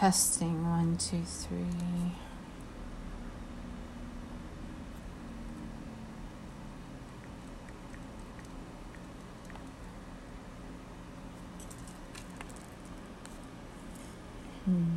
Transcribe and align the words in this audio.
Testing 0.00 0.66
one, 0.66 0.96
two, 0.96 1.22
three. 1.26 1.58
Hmm. 14.64 14.96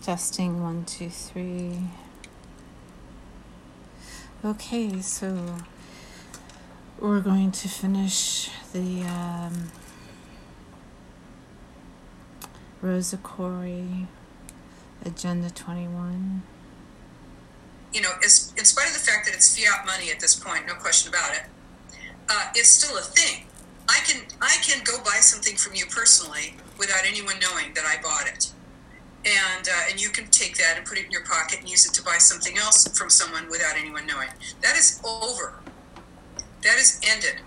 Testing 0.00 0.62
one, 0.62 0.84
two, 0.84 1.10
three. 1.10 1.80
Okay, 4.44 5.00
so 5.00 5.56
we're 7.00 7.18
going 7.18 7.50
to 7.50 7.68
finish 7.68 8.50
the 8.72 9.02
um, 9.02 9.72
Rosa 12.84 13.16
Koire 13.16 14.06
Agenda 15.04 15.48
21. 15.50 16.42
You 17.94 18.02
know, 18.02 18.10
in 18.22 18.28
spite 18.28 18.88
of 18.88 18.92
the 18.92 18.98
fact 18.98 19.24
that 19.26 19.34
it's 19.34 19.56
fiat 19.56 19.86
money 19.86 20.10
at 20.10 20.20
this 20.20 20.34
point, 20.34 20.66
no 20.66 20.74
question 20.74 21.08
about 21.08 21.32
it, 21.34 21.44
uh, 22.28 22.48
it's 22.54 22.68
still 22.68 22.96
a 22.98 23.00
thing. 23.00 23.46
I 23.88 24.00
can 24.06 24.22
I 24.40 24.56
can 24.62 24.82
go 24.84 24.98
buy 25.02 25.20
something 25.20 25.56
from 25.56 25.74
you 25.74 25.86
personally 25.86 26.56
without 26.78 27.06
anyone 27.06 27.36
knowing 27.40 27.74
that 27.74 27.84
I 27.84 28.00
bought 28.02 28.26
it 28.26 28.50
and 29.24 29.68
uh, 29.68 29.90
and 29.90 30.00
you 30.00 30.10
can 30.10 30.26
take 30.28 30.56
that 30.58 30.76
and 30.76 30.86
put 30.86 30.98
it 30.98 31.06
in 31.06 31.10
your 31.10 31.24
pocket 31.24 31.60
and 31.60 31.68
use 31.68 31.86
it 31.86 31.94
to 31.94 32.02
buy 32.02 32.18
something 32.18 32.58
else 32.58 32.86
from 32.96 33.08
someone 33.08 33.48
without 33.50 33.76
anyone 33.76 34.06
knowing. 34.06 34.28
That 34.62 34.76
is 34.76 35.00
over. 35.04 35.60
That 36.62 36.76
is 36.76 37.00
ended 37.02 37.40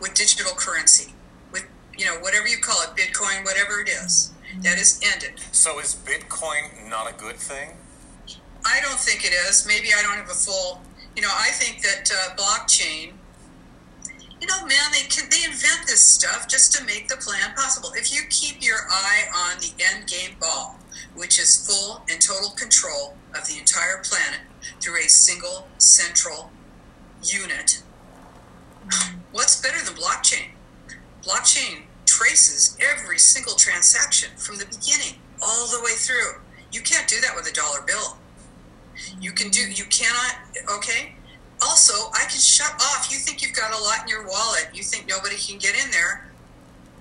with 0.00 0.14
digital 0.14 0.52
currency, 0.54 1.12
with 1.52 1.66
you 1.96 2.06
know 2.06 2.16
whatever 2.20 2.48
you 2.48 2.58
call 2.58 2.82
it, 2.82 2.96
Bitcoin, 2.96 3.44
whatever 3.44 3.80
it 3.80 3.88
is. 3.88 4.31
That 4.60 4.78
is 4.78 5.00
ended. 5.02 5.40
So 5.52 5.78
is 5.80 5.94
Bitcoin 5.94 6.88
not 6.88 7.10
a 7.10 7.14
good 7.14 7.36
thing? 7.36 7.70
I 8.64 8.80
don't 8.80 8.98
think 8.98 9.24
it 9.24 9.32
is. 9.32 9.66
Maybe 9.66 9.88
I 9.96 10.02
don't 10.02 10.16
have 10.16 10.30
a 10.30 10.34
full. 10.34 10.80
You 11.16 11.22
know, 11.22 11.32
I 11.32 11.48
think 11.48 11.82
that 11.82 12.10
uh, 12.10 12.36
blockchain. 12.36 13.12
You 14.40 14.48
know, 14.48 14.66
man, 14.66 14.90
they 14.92 15.06
can 15.08 15.28
they 15.30 15.44
invent 15.44 15.86
this 15.86 16.04
stuff 16.04 16.48
just 16.48 16.72
to 16.74 16.84
make 16.84 17.08
the 17.08 17.16
plan 17.16 17.54
possible. 17.54 17.90
If 17.94 18.12
you 18.12 18.22
keep 18.28 18.64
your 18.64 18.88
eye 18.90 19.24
on 19.34 19.60
the 19.60 19.72
end 19.82 20.08
game 20.08 20.36
ball, 20.40 20.78
which 21.14 21.38
is 21.38 21.66
full 21.66 22.02
and 22.10 22.20
total 22.20 22.50
control 22.50 23.16
of 23.34 23.46
the 23.46 23.58
entire 23.58 24.02
planet 24.02 24.40
through 24.80 24.98
a 24.98 25.08
single 25.08 25.68
central 25.78 26.50
unit. 27.22 27.82
What's 29.30 29.60
better 29.60 29.82
than 29.84 29.94
blockchain? 29.94 30.50
Blockchain 31.22 31.82
traces 32.06 32.76
every 32.80 33.18
single 33.18 33.54
transaction 33.54 34.30
from 34.36 34.58
the 34.58 34.66
beginning 34.66 35.18
all 35.42 35.66
the 35.68 35.80
way 35.82 35.92
through. 35.92 36.40
You 36.72 36.80
can't 36.80 37.08
do 37.08 37.20
that 37.20 37.34
with 37.34 37.48
a 37.48 37.52
dollar 37.52 37.82
bill. 37.86 38.16
You 39.20 39.32
can 39.32 39.50
do, 39.50 39.60
you 39.60 39.84
cannot, 39.84 40.36
okay? 40.70 41.14
Also, 41.62 42.10
I 42.14 42.24
can 42.28 42.40
shut 42.40 42.72
off. 42.74 43.08
You 43.10 43.18
think 43.18 43.42
you've 43.42 43.54
got 43.54 43.72
a 43.72 43.82
lot 43.82 44.02
in 44.02 44.08
your 44.08 44.26
wallet, 44.26 44.68
you 44.74 44.82
think 44.82 45.08
nobody 45.08 45.36
can 45.36 45.58
get 45.58 45.74
in 45.74 45.90
there. 45.90 46.28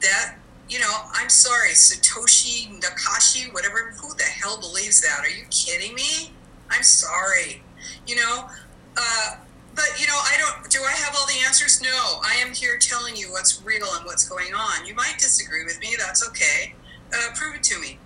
That 0.02 0.35
you 0.72 0.79
know, 0.79 1.02
I'm 1.13 1.27
sorry, 1.27 1.72
Satoshi 1.72 2.79
Nakashi, 2.79 3.53
whatever, 3.53 3.94
who 3.97 4.16
the 4.16 4.23
hell 4.23 4.57
believes 4.57 5.02
that? 5.02 5.19
Are 5.19 5.29
you 5.29 5.44
kidding 5.49 5.94
me? 5.94 6.31
I'm 6.69 6.81
sorry. 6.81 7.61
You 8.07 8.16
know, 8.16 8.47
uh, 8.95 9.35
but 9.75 9.89
you 10.00 10.08
know, 10.08 10.17
I 10.17 10.38
don't. 10.38 10.69
Do 10.69 10.80
I 10.83 10.91
have 10.91 11.16
all 11.17 11.25
the 11.27 11.45
answers? 11.45 11.81
No. 11.81 12.22
I 12.23 12.36
am 12.36 12.53
here 12.53 12.77
telling 12.77 13.16
you 13.16 13.31
what's 13.31 13.61
real 13.64 13.88
and 13.95 14.05
what's 14.05 14.28
going 14.28 14.53
on. 14.53 14.86
You 14.86 14.95
might 14.95 15.16
disagree 15.17 15.63
with 15.63 15.80
me. 15.80 15.95
That's 15.97 16.28
okay. 16.30 16.75
Uh, 17.13 17.33
prove 17.36 17.55
it 17.55 17.63
to 17.63 17.80
me. 17.80 17.97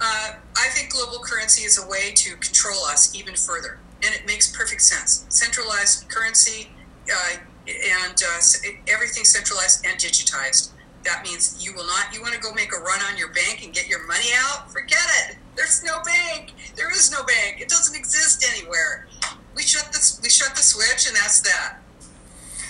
Uh, 0.00 0.32
I 0.56 0.68
think 0.70 0.92
global 0.92 1.20
currency 1.20 1.64
is 1.64 1.82
a 1.82 1.88
way 1.88 2.12
to 2.14 2.36
control 2.36 2.84
us 2.84 3.14
even 3.14 3.34
further, 3.34 3.78
and 4.02 4.14
it 4.14 4.26
makes 4.26 4.54
perfect 4.54 4.82
sense. 4.82 5.24
Centralized 5.28 6.08
currency 6.08 6.70
uh, 7.10 7.36
and 7.66 8.22
uh, 8.22 8.40
everything 8.88 9.24
centralized 9.24 9.86
and 9.86 9.98
digitized 9.98 10.70
that 11.04 11.22
means 11.22 11.64
you 11.64 11.72
will 11.74 11.86
not 11.86 12.12
you 12.12 12.20
want 12.20 12.34
to 12.34 12.40
go 12.40 12.52
make 12.52 12.72
a 12.72 12.80
run 12.80 13.00
on 13.10 13.16
your 13.16 13.28
bank 13.32 13.62
and 13.62 13.72
get 13.72 13.86
your 13.86 14.06
money 14.06 14.28
out 14.36 14.70
forget 14.72 15.04
it 15.28 15.36
there's 15.54 15.84
no 15.84 16.02
bank 16.02 16.52
there 16.76 16.90
is 16.90 17.12
no 17.12 17.22
bank 17.24 17.60
it 17.60 17.68
doesn't 17.68 17.96
exist 17.96 18.44
anywhere 18.56 19.06
we 19.54 19.62
shut 19.62 19.92
the 19.92 20.20
we 20.22 20.28
shut 20.28 20.54
the 20.56 20.62
switch 20.62 21.06
and 21.06 21.16
that's 21.16 21.40
that. 21.40 21.78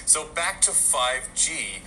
So 0.07 0.27
back 0.27 0.61
to 0.63 0.71
5g 0.71 1.81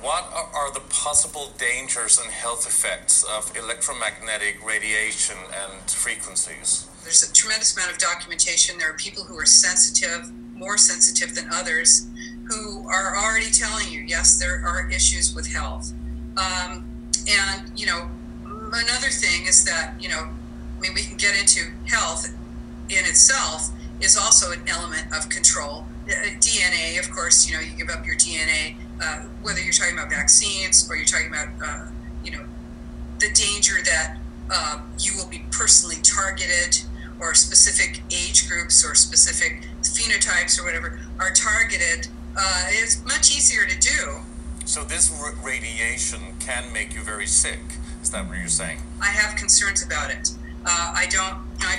what 0.00 0.24
are 0.52 0.72
the 0.72 0.80
possible 0.90 1.52
dangers 1.58 2.18
and 2.18 2.28
health 2.28 2.66
effects 2.66 3.22
of 3.22 3.56
electromagnetic 3.56 4.58
radiation 4.66 5.36
and 5.46 5.88
frequencies? 5.88 6.88
There's 7.04 7.22
a 7.22 7.32
tremendous 7.32 7.76
amount 7.76 7.92
of 7.92 7.98
documentation. 7.98 8.78
There 8.78 8.90
are 8.90 8.96
people 8.96 9.22
who 9.22 9.38
are 9.38 9.46
sensitive 9.46 10.32
more 10.62 10.78
sensitive 10.78 11.34
than 11.34 11.48
others 11.52 12.06
who 12.44 12.88
are 12.88 13.16
already 13.16 13.50
telling 13.50 13.90
you, 13.90 14.00
yes, 14.00 14.38
there 14.38 14.62
are 14.64 14.88
issues 14.90 15.34
with 15.34 15.52
health. 15.52 15.92
Um, 16.36 16.84
and, 17.28 17.78
you 17.78 17.86
know, 17.86 18.08
another 18.44 19.08
thing 19.08 19.46
is 19.46 19.64
that, 19.64 19.94
you 20.00 20.08
know, 20.08 20.28
I 20.76 20.80
mean, 20.80 20.94
we 20.94 21.02
can 21.02 21.16
get 21.16 21.38
into 21.38 21.72
health 21.86 22.28
in 22.88 23.04
itself 23.04 23.70
is 24.02 24.16
also 24.16 24.52
an 24.52 24.60
element 24.68 25.06
of 25.16 25.28
control. 25.28 25.86
Uh, 26.06 26.12
DNA, 26.40 26.98
of 26.98 27.10
course, 27.10 27.48
you 27.48 27.54
know, 27.54 27.60
you 27.60 27.70
give 27.76 27.88
up 27.88 28.04
your 28.06 28.16
DNA, 28.16 28.74
uh, 29.00 29.20
whether 29.42 29.60
you're 29.60 29.72
talking 29.72 29.94
about 29.96 30.10
vaccines 30.10 30.88
or 30.90 30.96
you're 30.96 31.06
talking 31.06 31.28
about, 31.28 31.48
uh, 31.64 31.86
you 32.24 32.32
know, 32.32 32.44
the 33.20 33.28
danger 33.32 33.76
that 33.84 34.18
uh, 34.50 34.80
you 34.98 35.12
will 35.16 35.28
be 35.28 35.44
personally 35.50 35.96
targeted 36.02 36.82
or 37.20 37.34
specific 37.34 38.02
age 38.10 38.48
groups 38.48 38.84
or 38.84 38.94
specific 38.94 39.62
phenotypes 39.82 40.60
or 40.60 40.64
whatever 40.64 40.98
are 41.20 41.30
targeted 41.30 42.08
uh, 42.36 42.64
it's 42.68 43.04
much 43.04 43.36
easier 43.36 43.66
to 43.66 43.78
do. 43.78 44.20
So 44.64 44.84
this 44.84 45.12
r- 45.20 45.34
radiation 45.44 46.20
can 46.40 46.72
make 46.72 46.94
you 46.94 47.02
very 47.02 47.26
sick. 47.26 47.60
Is 48.02 48.10
that 48.10 48.26
what 48.28 48.38
you're 48.38 48.48
saying? 48.48 48.78
I 49.00 49.06
have 49.06 49.36
concerns 49.36 49.84
about 49.84 50.10
it. 50.10 50.30
Uh, 50.64 50.92
I 50.94 51.06
don't. 51.10 51.38
I, 51.60 51.78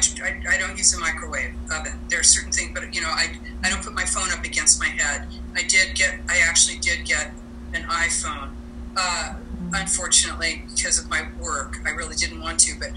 I, 0.50 0.58
don't 0.58 0.78
use 0.78 0.94
a 0.94 1.00
microwave 1.00 1.54
oven. 1.74 2.00
There 2.10 2.20
are 2.20 2.24
certain 2.24 2.52
things, 2.52 2.72
but 2.74 2.94
you 2.96 3.02
know, 3.02 3.10
I 3.10 3.36
I 3.64 3.70
don't 3.70 3.84
put 3.84 3.94
my 3.94 4.06
phone 4.06 4.32
up 4.32 4.44
against 4.44 4.80
my 4.80 4.88
head. 4.88 5.28
I 5.56 5.64
did 5.64 5.96
get. 5.96 6.20
I 6.30 6.40
actually 6.48 6.80
did 6.80 7.06
get 7.06 7.32
an 7.74 7.84
iPhone. 7.84 8.50
Uh, 8.96 9.36
unfortunately, 9.74 10.64
because 10.74 11.00
of 11.00 11.10
my 11.10 11.28
work, 11.42 11.78
I 11.86 11.92
really 11.92 12.16
didn't 12.16 12.42
want 12.42 12.60
to. 12.62 12.80
But 12.80 12.90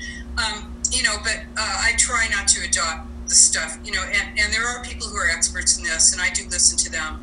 um, 0.42 0.72
you 0.90 1.02
know, 1.02 1.16
but 1.22 1.42
uh, 1.56 1.82
I 1.84 1.92
try 1.98 2.28
not 2.30 2.48
to 2.48 2.68
adopt 2.68 3.08
the 3.28 3.34
stuff. 3.34 3.78
You 3.84 3.92
know, 3.92 4.02
and 4.02 4.38
and 4.38 4.52
there 4.52 4.66
are 4.66 4.82
people 4.82 5.06
who 5.06 5.16
are 5.16 5.30
experts 5.30 5.78
in 5.78 5.84
this, 5.84 6.12
and 6.12 6.20
I 6.20 6.30
do 6.30 6.44
listen 6.48 6.76
to 6.78 6.90
them 6.90 7.20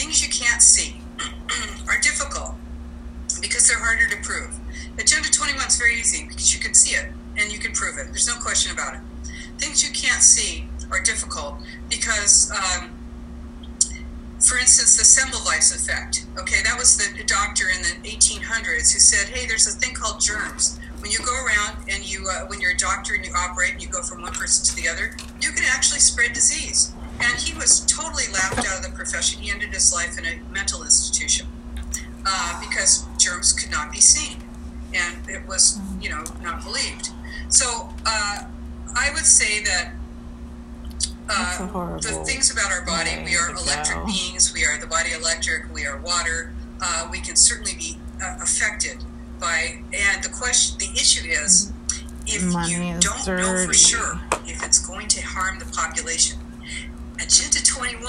things 0.00 0.22
you 0.22 0.32
can't 0.32 0.62
see 0.62 0.96
are 1.88 2.00
difficult 2.00 2.54
because 3.40 3.68
they're 3.68 3.78
harder 3.78 4.08
to 4.08 4.16
prove. 4.22 4.56
Agenda 4.98 5.30
21 5.30 5.66
is 5.66 5.76
very 5.76 5.98
easy 5.98 6.26
because 6.26 6.54
you 6.54 6.60
can 6.60 6.74
see 6.74 6.96
it 6.96 7.12
and 7.36 7.52
you 7.52 7.58
can 7.58 7.72
prove 7.72 7.98
it. 7.98 8.06
There's 8.06 8.28
no 8.28 8.40
question 8.40 8.72
about 8.72 8.94
it. 8.94 9.00
Things 9.58 9.84
you 9.86 9.92
can't 9.92 10.22
see 10.22 10.66
are 10.90 11.02
difficult 11.02 11.56
because, 11.88 12.50
um, 12.50 12.90
for 14.40 14.58
instance, 14.58 14.96
the 14.96 15.04
Semmelweis 15.04 15.74
effect. 15.74 16.26
Okay, 16.38 16.62
that 16.64 16.78
was 16.78 16.96
the 16.96 17.24
doctor 17.24 17.68
in 17.68 17.82
the 17.82 18.08
1800s 18.08 18.92
who 18.92 18.98
said, 18.98 19.28
"Hey, 19.28 19.46
there's 19.46 19.66
a 19.66 19.72
thing 19.72 19.94
called 19.94 20.20
germs. 20.20 20.78
When 21.00 21.10
you 21.10 21.18
go 21.18 21.32
around 21.44 21.88
and 21.88 22.04
you, 22.04 22.28
uh, 22.28 22.46
when 22.46 22.60
you're 22.60 22.72
a 22.72 22.76
doctor 22.76 23.14
and 23.14 23.24
you 23.24 23.32
operate 23.34 23.72
and 23.72 23.82
you 23.82 23.88
go 23.88 24.02
from 24.02 24.22
one 24.22 24.32
person 24.32 24.64
to 24.64 24.74
the 24.76 24.88
other, 24.88 25.16
you 25.40 25.52
can 25.52 25.64
actually 25.64 26.00
spread 26.00 26.32
disease." 26.32 26.92
And 27.20 27.38
he 27.38 27.52
was 27.52 27.80
totally 27.80 28.28
laughed 28.32 28.66
out 28.66 28.78
of 28.78 28.82
the 28.82 28.96
profession. 28.96 29.40
He 29.40 29.50
ended 29.50 29.74
his 29.74 29.92
life 29.92 30.18
in 30.18 30.24
a 30.24 30.40
mental 30.50 30.82
institution 30.82 31.46
uh, 32.24 32.60
because 32.60 33.04
germs 33.18 33.52
could 33.52 33.70
not 33.70 33.92
be 33.92 34.00
seen. 34.00 34.38
And 34.94 35.28
it 35.28 35.46
was, 35.46 35.78
you 36.00 36.08
know, 36.08 36.24
not 36.42 36.64
believed. 36.64 37.10
So 37.50 37.88
uh, 38.06 38.44
I 38.96 39.10
would 39.12 39.26
say 39.26 39.62
that 39.64 39.92
uh, 41.28 41.98
the 41.98 42.22
things 42.26 42.50
about 42.50 42.72
our 42.72 42.84
body, 42.84 43.10
we 43.24 43.36
are 43.36 43.50
electric 43.50 43.98
go. 43.98 44.06
beings, 44.06 44.52
we 44.52 44.64
are 44.64 44.78
the 44.80 44.86
body 44.86 45.10
electric, 45.12 45.72
we 45.72 45.86
are 45.86 45.98
water. 45.98 46.52
Uh, 46.80 47.08
we 47.10 47.20
can 47.20 47.36
certainly 47.36 47.74
be 47.78 47.96
uh, 48.22 48.38
affected 48.42 49.04
by, 49.38 49.82
and 49.92 50.22
the 50.24 50.28
question, 50.28 50.78
the 50.78 50.90
issue 50.92 51.28
is, 51.28 51.72
if 52.26 52.44
Money 52.52 52.72
you 52.72 52.98
don't 53.00 53.24
dirty. 53.24 53.42
know 53.42 53.66
for 53.66 53.74
sure 53.74 54.20
if 54.46 54.62
it's 54.64 54.84
going 54.86 55.08
to 55.08 55.20
harm 55.22 55.58
the 55.58 55.66
population, 55.66 56.38
Agenda 57.16 57.62
21 57.62 58.02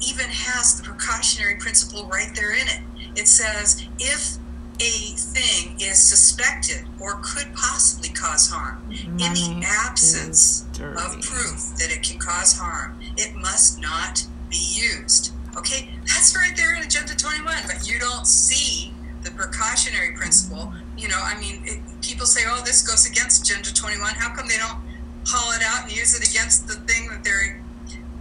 even 0.00 0.26
has 0.26 0.78
the 0.80 0.84
precautionary 0.84 1.56
principle 1.56 2.06
right 2.06 2.30
there 2.34 2.52
in 2.52 2.66
it. 2.66 2.80
It 3.14 3.28
says 3.28 3.86
if 3.98 4.36
a 4.80 5.14
thing 5.16 5.76
is 5.80 5.98
suspected 5.98 6.84
or 7.00 7.20
could 7.22 7.54
possibly 7.54 8.08
cause 8.08 8.50
harm, 8.50 8.82
Money 8.88 9.52
in 9.52 9.60
the 9.60 9.66
absence 9.66 10.64
of 10.80 11.20
proof 11.20 11.76
that 11.78 11.88
it 11.90 12.02
can 12.02 12.18
cause 12.18 12.58
harm, 12.58 12.98
it 13.16 13.34
must 13.34 13.80
not 13.80 14.26
be 14.50 14.56
used. 14.56 15.32
Okay, 15.56 15.90
that's 16.06 16.34
right 16.34 16.56
there 16.56 16.74
in 16.74 16.82
Agenda 16.82 17.14
21, 17.14 17.54
but 17.66 17.88
you 17.88 17.98
don't 17.98 18.26
see 18.26 18.92
the 19.22 19.30
precautionary 19.30 20.16
principle 20.16 20.72
you 20.98 21.08
know, 21.08 21.18
I 21.18 21.38
mean, 21.40 21.62
it, 21.64 21.80
people 22.02 22.26
say, 22.26 22.42
oh, 22.46 22.62
this 22.64 22.86
goes 22.86 23.06
against 23.06 23.48
Agenda 23.48 23.72
21. 23.72 24.14
How 24.14 24.34
come 24.34 24.46
they 24.48 24.58
don't 24.58 24.78
haul 25.26 25.52
it 25.52 25.62
out 25.64 25.88
and 25.88 25.96
use 25.96 26.14
it 26.14 26.28
against 26.28 26.68
the 26.68 26.74
thing 26.74 27.08
that 27.08 27.24
they're 27.24 27.61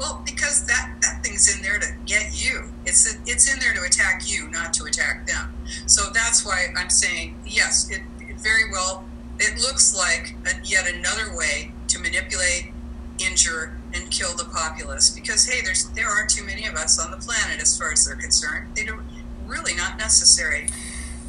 well, 0.01 0.19
because 0.25 0.65
that, 0.65 0.95
that 1.01 1.23
thing's 1.23 1.55
in 1.55 1.61
there 1.61 1.77
to 1.77 1.87
get 2.07 2.43
you. 2.43 2.63
It's 2.87 3.19
it's 3.27 3.53
in 3.53 3.59
there 3.59 3.73
to 3.73 3.83
attack 3.83 4.23
you, 4.25 4.49
not 4.49 4.73
to 4.73 4.85
attack 4.85 5.27
them. 5.27 5.53
So 5.85 6.09
that's 6.11 6.43
why 6.43 6.73
I'm 6.75 6.89
saying 6.89 7.37
yes. 7.45 7.89
It, 7.91 8.01
it 8.19 8.37
very 8.41 8.71
well. 8.71 9.05
It 9.37 9.61
looks 9.61 9.95
like 9.95 10.35
a, 10.47 10.59
yet 10.65 10.91
another 10.91 11.37
way 11.37 11.71
to 11.89 11.99
manipulate, 11.99 12.73
injure, 13.19 13.77
and 13.93 14.09
kill 14.09 14.35
the 14.35 14.45
populace. 14.45 15.11
Because 15.11 15.45
hey, 15.45 15.61
there's 15.63 15.87
there 15.91 16.09
are 16.09 16.25
too 16.25 16.43
many 16.43 16.65
of 16.65 16.73
us 16.73 16.99
on 16.99 17.11
the 17.11 17.17
planet 17.17 17.61
as 17.61 17.77
far 17.77 17.91
as 17.91 18.03
they're 18.03 18.15
concerned. 18.15 18.69
They 18.75 18.85
don't 18.85 19.05
really 19.45 19.75
not 19.75 19.99
necessary. 19.99 20.67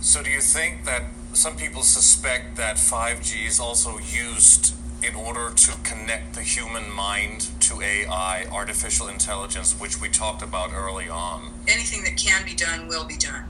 So 0.00 0.22
do 0.22 0.30
you 0.30 0.40
think 0.40 0.86
that 0.86 1.02
some 1.34 1.56
people 1.56 1.82
suspect 1.82 2.56
that 2.56 2.76
5G 2.76 3.46
is 3.46 3.60
also 3.60 3.98
used 3.98 4.74
in 5.02 5.14
order 5.14 5.50
to 5.50 5.72
connect 5.82 6.34
the 6.34 6.42
human 6.42 6.90
mind 6.92 7.48
to 7.60 7.80
AI, 7.80 8.44
artificial 8.50 9.08
intelligence, 9.08 9.78
which 9.80 10.00
we 10.00 10.08
talked 10.08 10.42
about 10.42 10.72
early 10.72 11.08
on. 11.08 11.52
Anything 11.66 12.04
that 12.04 12.16
can 12.16 12.44
be 12.44 12.54
done 12.54 12.86
will 12.88 13.04
be 13.04 13.16
done, 13.16 13.44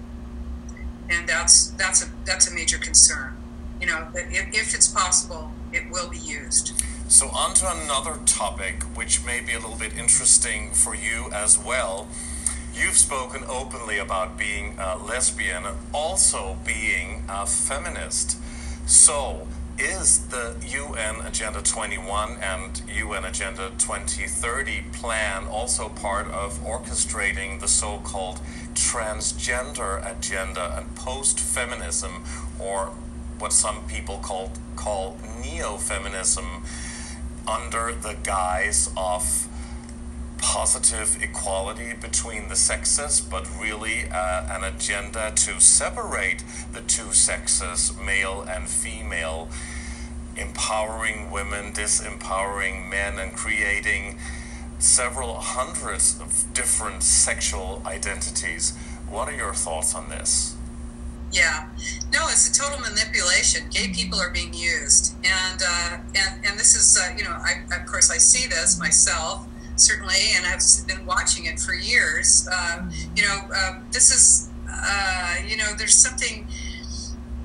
and 1.11 1.29
that's 1.29 1.71
that's 1.73 2.03
a 2.05 2.11
that's 2.25 2.51
a 2.51 2.55
major 2.55 2.79
concern. 2.79 3.37
You 3.81 3.89
know, 3.89 4.09
if, 4.15 4.55
if 4.55 4.75
it's 4.75 4.89
possible, 4.89 5.53
it 5.73 5.91
will 5.91 6.09
be 6.09 6.19
used. 6.19 6.73
So 7.09 7.29
on 7.29 7.53
to 7.55 7.71
another 7.71 8.19
topic, 8.25 8.83
which 8.95 9.25
may 9.25 9.41
be 9.41 9.53
a 9.53 9.59
little 9.59 9.77
bit 9.77 9.97
interesting 9.99 10.71
for 10.71 10.95
you 10.95 11.31
as 11.33 11.59
well. 11.59 12.09
You've 12.75 12.97
spoken 12.97 13.45
openly 13.49 13.99
about 13.99 14.39
being 14.39 14.77
a 14.79 14.97
lesbian 14.97 15.67
and 15.67 15.77
also 15.93 16.57
being 16.65 17.25
a 17.29 17.45
feminist. 17.45 18.39
So, 18.87 19.47
is 19.83 20.27
the 20.29 20.55
UN 20.65 21.17
Agenda 21.27 21.61
21 21.61 22.37
and 22.41 22.83
UN 22.89 23.25
Agenda 23.25 23.71
2030 23.79 24.85
plan 24.93 25.45
also 25.49 25.89
part 25.89 26.29
of 26.29 26.61
orchestrating 26.61 27.59
the 27.59 27.67
so 27.67 27.99
called 28.05 28.41
transgender 28.75 29.99
agenda 30.09 30.77
and 30.79 30.95
post 30.95 31.41
feminism, 31.41 32.23
or 32.61 32.93
what 33.41 33.53
some 33.53 33.85
people 33.89 34.19
call, 34.19 34.53
call 34.77 35.17
neo 35.43 35.77
feminism, 35.79 36.63
under 37.49 37.93
the 37.93 38.17
guise 38.23 38.89
of 38.97 39.49
positive 40.39 41.23
equality 41.23 41.93
between 41.95 42.49
the 42.49 42.57
sexes, 42.57 43.21
but 43.21 43.49
really 43.61 44.05
uh, 44.13 44.47
an 44.51 44.65
agenda 44.65 45.33
to 45.35 45.61
separate 45.61 46.45
the 46.73 46.81
two 46.83 47.13
sexes, 47.13 47.97
male 48.05 48.45
and 48.49 48.69
female, 48.69 49.49
empowering 50.37 51.31
women, 51.31 51.73
disempowering 51.73 52.89
men, 52.89 53.19
and 53.19 53.33
creating 53.35 54.19
several 54.79 55.35
hundreds 55.35 56.21
of 56.21 56.53
different 56.55 57.03
sexual 57.03 57.83
identities. 57.87 58.77
What 59.09 59.29
are 59.29 59.37
your 59.37 59.55
thoughts 59.55 59.95
on 59.95 60.09
this? 60.09 60.57
Yeah, 61.31 61.69
no, 62.13 62.29
it's 62.29 62.49
a 62.49 62.53
total 62.53 62.79
manipulation. 62.81 63.69
Gay 63.71 63.89
people 63.93 64.21
are 64.21 64.31
being 64.31 64.53
used, 64.53 65.15
and 65.25 65.63
uh, 65.67 65.99
and 66.15 66.45
and 66.45 66.59
this 66.59 66.77
is 66.77 66.99
uh, 67.01 67.15
you 67.17 67.25
know, 67.25 67.31
I, 67.31 67.63
of 67.75 67.87
course 67.87 68.11
I 68.11 68.19
see 68.19 68.47
this 68.49 68.79
myself 68.79 69.47
certainly, 69.77 70.33
and 70.37 70.47
I've 70.47 70.61
been 70.87 71.05
watching 71.07 71.47
it 71.47 71.59
for 71.59 71.75
years. 71.75 72.49
Uh, 72.51 72.83
you 73.17 73.23
know, 73.23 73.39
uh, 73.55 73.81
this 73.91 74.11
is, 74.11 74.51
uh, 74.71 75.37
you 75.47 75.57
know, 75.57 75.73
there's 75.77 75.95
something. 75.97 76.47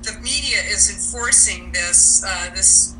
The 0.08 0.18
media 0.20 0.58
is 0.64 0.88
enforcing 0.88 1.72
this. 1.72 2.24
Uh, 2.26 2.50
this 2.54 2.96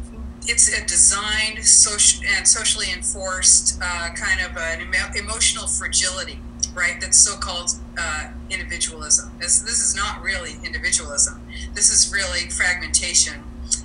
it's 0.47 0.69
a 0.69 0.87
designed 0.87 1.65
social 1.65 2.23
and 2.37 2.47
socially 2.47 2.87
enforced 2.95 3.79
uh, 3.83 4.11
kind 4.15 4.41
of 4.41 4.57
an 4.57 4.81
emotional 5.17 5.67
fragility, 5.67 6.39
right? 6.75 7.01
That's 7.01 7.19
so-called 7.19 7.71
uh, 7.99 8.29
individualism. 8.51 9.33
This, 9.41 9.61
this 9.61 9.81
is 9.81 9.95
not 9.95 10.23
really 10.23 10.57
individualism. 10.65 11.41
This 11.75 11.91
is 11.91 12.13
really 12.13 12.49
fragmentation 12.51 13.43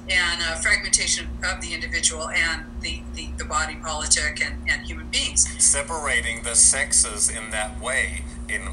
and 0.10 0.42
uh, 0.42 0.56
fragmentation 0.56 1.28
of 1.44 1.62
the 1.62 1.74
individual 1.74 2.30
and 2.30 2.66
the, 2.82 3.02
the, 3.14 3.30
the, 3.38 3.46
body 3.46 3.76
politic 3.76 4.42
and, 4.46 4.56
and 4.70 4.86
human 4.86 5.08
beings. 5.08 5.48
Separating 5.64 6.44
the 6.44 6.56
sexes 6.56 7.30
in 7.30 7.52
that 7.52 7.80
way, 7.82 8.24
in 8.50 8.70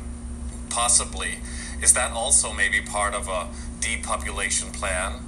possibly, 0.70 1.38
is 1.82 1.93
that 1.94 2.12
also 2.12 2.52
maybe 2.52 2.81
part 2.81 3.14
of 3.14 3.29
a 3.29 3.49
depopulation 3.80 4.70
plan? 4.70 5.20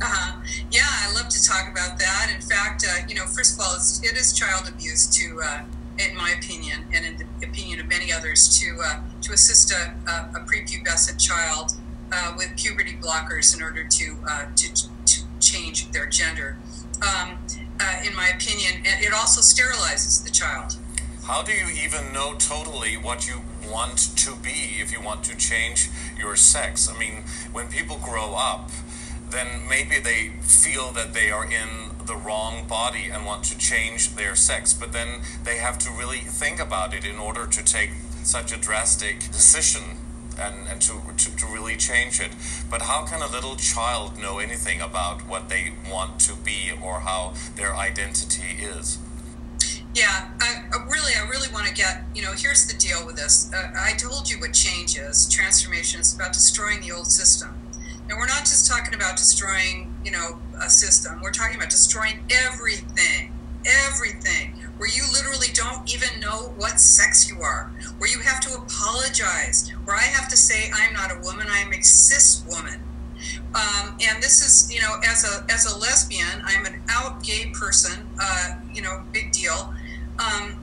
Uh-huh. 0.00 0.40
Yeah, 0.70 0.86
I 0.86 1.12
love 1.14 1.28
to 1.28 1.44
talk 1.44 1.68
about 1.70 1.98
that. 1.98 2.30
In 2.34 2.40
fact, 2.40 2.86
uh, 2.88 3.06
you 3.08 3.14
know, 3.14 3.26
first 3.26 3.54
of 3.54 3.60
all, 3.60 3.74
it's, 3.74 4.02
it 4.02 4.16
is 4.16 4.32
child 4.32 4.68
abuse 4.68 5.06
to, 5.18 5.40
uh, 5.42 5.62
in 5.98 6.16
my 6.16 6.34
opinion, 6.38 6.84
and 6.94 7.04
in 7.04 7.16
the 7.18 7.46
opinion 7.46 7.80
of 7.80 7.88
many 7.88 8.12
others, 8.12 8.58
to 8.60 8.78
uh, 8.84 9.00
to 9.22 9.32
assist 9.32 9.72
a, 9.72 9.94
a, 10.08 10.30
a 10.36 10.46
prepubescent 10.46 11.18
child 11.18 11.72
uh, 12.12 12.32
with 12.36 12.56
puberty 12.56 12.94
blockers 12.94 13.56
in 13.56 13.62
order 13.62 13.84
to 13.84 14.16
uh, 14.28 14.46
to 14.54 14.86
change 15.40 15.90
their 15.90 16.06
gender. 16.06 16.56
Um, 17.02 17.38
uh, 17.80 18.02
in 18.04 18.14
my 18.14 18.28
opinion, 18.34 18.82
it 18.84 19.12
also 19.12 19.40
sterilizes 19.40 20.24
the 20.24 20.30
child. 20.30 20.76
How 21.24 21.42
do 21.42 21.52
you 21.52 21.66
even 21.84 22.12
know 22.12 22.34
totally 22.38 22.96
what 22.96 23.28
you 23.28 23.42
want 23.70 24.16
to 24.16 24.34
be 24.36 24.80
if 24.80 24.92
you 24.92 25.00
want 25.00 25.24
to 25.24 25.36
change 25.36 25.88
your 26.18 26.36
sex? 26.36 26.88
I 26.88 26.98
mean, 26.98 27.24
when 27.52 27.68
people 27.68 27.98
grow 27.98 28.34
up, 28.34 28.70
then 29.30 29.68
maybe 29.68 29.98
they 29.98 30.30
feel 30.40 30.90
that 30.92 31.12
they 31.12 31.30
are 31.30 31.44
in 31.44 31.96
the 32.06 32.16
wrong 32.16 32.66
body 32.66 33.10
and 33.12 33.26
want 33.26 33.44
to 33.44 33.58
change 33.58 34.14
their 34.16 34.34
sex, 34.34 34.72
but 34.72 34.92
then 34.92 35.20
they 35.44 35.56
have 35.58 35.78
to 35.78 35.90
really 35.90 36.20
think 36.20 36.58
about 36.60 36.94
it 36.94 37.04
in 37.04 37.16
order 37.16 37.46
to 37.46 37.62
take 37.62 37.90
such 38.22 38.52
a 38.52 38.56
drastic 38.56 39.20
decision 39.30 39.82
and, 40.38 40.68
and 40.68 40.80
to, 40.80 40.92
to, 41.16 41.36
to, 41.36 41.46
really 41.46 41.76
change 41.76 42.20
it. 42.20 42.30
But 42.70 42.82
how 42.82 43.04
can 43.04 43.22
a 43.22 43.26
little 43.26 43.56
child 43.56 44.18
know 44.18 44.38
anything 44.38 44.80
about 44.80 45.26
what 45.26 45.48
they 45.48 45.72
want 45.90 46.20
to 46.20 46.34
be 46.34 46.70
or 46.82 47.00
how 47.00 47.34
their 47.56 47.74
identity 47.74 48.62
is? 48.62 48.98
Yeah, 49.98 50.30
I, 50.40 50.62
really, 50.88 51.10
I 51.20 51.28
really 51.28 51.52
want 51.52 51.66
to 51.66 51.74
get, 51.74 52.04
you 52.14 52.22
know, 52.22 52.30
here's 52.30 52.68
the 52.68 52.78
deal 52.78 53.04
with 53.04 53.16
this. 53.16 53.52
Uh, 53.52 53.72
I 53.76 53.94
told 53.94 54.30
you 54.30 54.38
what 54.38 54.52
change 54.52 54.96
is. 54.96 55.28
Transformation 55.28 56.00
is 56.00 56.14
about 56.14 56.32
destroying 56.32 56.80
the 56.82 56.92
old 56.92 57.08
system. 57.08 57.48
And 58.08 58.16
we're 58.16 58.28
not 58.28 58.46
just 58.46 58.70
talking 58.70 58.94
about 58.94 59.16
destroying, 59.16 59.92
you 60.04 60.12
know, 60.12 60.38
a 60.62 60.70
system. 60.70 61.20
We're 61.20 61.32
talking 61.32 61.56
about 61.56 61.70
destroying 61.70 62.20
everything, 62.30 63.32
everything 63.66 64.54
where 64.76 64.88
you 64.88 65.02
literally 65.12 65.48
don't 65.52 65.92
even 65.92 66.20
know 66.20 66.54
what 66.56 66.78
sex 66.78 67.28
you 67.28 67.42
are, 67.42 67.72
where 67.98 68.08
you 68.08 68.20
have 68.20 68.38
to 68.42 68.54
apologize, 68.54 69.68
where 69.84 69.96
I 69.96 70.02
have 70.02 70.28
to 70.28 70.36
say 70.36 70.70
I'm 70.72 70.94
not 70.94 71.10
a 71.10 71.18
woman, 71.24 71.48
I'm 71.50 71.72
a 71.72 71.82
cis 71.82 72.44
woman. 72.48 72.80
Um, 73.52 73.98
and 74.00 74.22
this 74.22 74.46
is, 74.46 74.72
you 74.72 74.80
know, 74.80 75.00
as 75.04 75.24
a 75.24 75.52
as 75.52 75.66
a 75.66 75.76
lesbian, 75.76 76.40
I'm 76.44 76.66
an 76.66 76.80
out 76.88 77.24
gay 77.24 77.50
person. 77.52 78.06
Uh, 78.20 78.60
you 78.72 78.80
know, 78.80 79.02
big 79.12 79.32
deal. 79.32 79.74
Um, 80.18 80.56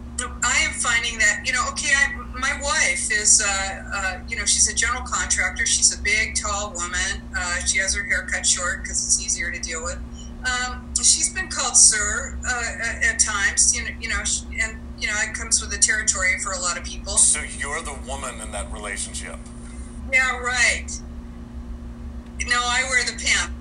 I 0.44 0.66
am 0.66 0.72
finding 0.72 1.18
that, 1.20 1.42
you 1.46 1.52
know, 1.52 1.66
okay, 1.72 1.92
I, 1.94 2.14
my 2.40 2.60
wife 2.62 3.12
is, 3.12 3.44
uh, 3.46 3.84
uh, 3.94 4.20
you 4.30 4.38
know, 4.38 4.46
she's 4.46 4.72
a 4.72 4.76
general 4.76 5.02
contractor. 5.02 5.66
She's 5.66 5.98
a 5.98 6.02
big, 6.02 6.36
tall 6.36 6.74
woman. 6.74 7.22
Uh, 7.38 7.60
she 7.66 7.80
has 7.80 7.96
her 7.96 8.04
hair 8.04 8.28
cut 8.32 8.46
short 8.46 8.84
because 8.84 9.04
it's 9.06 9.24
easier 9.24 9.52
to 9.52 9.60
deal 9.60 9.84
with. 9.84 10.00
Um, 10.46 10.86
she's 10.96 11.34
been 11.34 11.48
called 11.48 11.76
sir 11.76 12.38
uh, 12.48 12.64
at, 12.84 13.04
at, 13.04 13.20
times, 13.20 13.76
you 13.76 13.84
know, 13.84 13.90
you 14.00 14.10
know, 14.10 14.22
and 14.62 14.78
you 15.00 15.08
know, 15.08 15.14
it 15.28 15.34
comes 15.34 15.60
with 15.60 15.72
the 15.72 15.78
territory 15.78 16.38
for 16.40 16.52
a 16.52 16.60
lot 16.60 16.78
of 16.78 16.84
people. 16.84 17.18
So 17.18 17.42
you're 17.58 17.82
the 17.82 17.98
woman 18.08 18.40
in 18.42 18.52
that 18.52 18.72
relationship. 18.72 19.38
Yeah, 20.14 20.38
right. 20.38 20.88
No, 22.48 22.60
I 22.62 22.84
wear 22.90 23.04
the 23.04 23.14
pimp. 23.14 23.52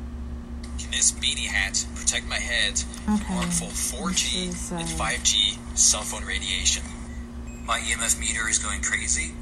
Can 0.79 0.91
this 0.91 1.13
beanie 1.13 1.47
hat 1.47 1.87
protect 2.05 2.29
my 2.29 2.37
head 2.37 2.79
from 3.07 3.17
harmful 3.17 3.69
4G 3.69 4.49
is, 4.49 4.73
uh... 4.73 4.77
and 4.77 4.87
5G 4.87 5.57
cell 5.75 6.03
phone 6.03 6.25
radiation? 6.25 6.83
My 7.67 7.79
EMF 7.81 8.21
meter 8.21 8.47
is 8.47 8.59
going 8.59 8.83
crazy. 8.83 9.33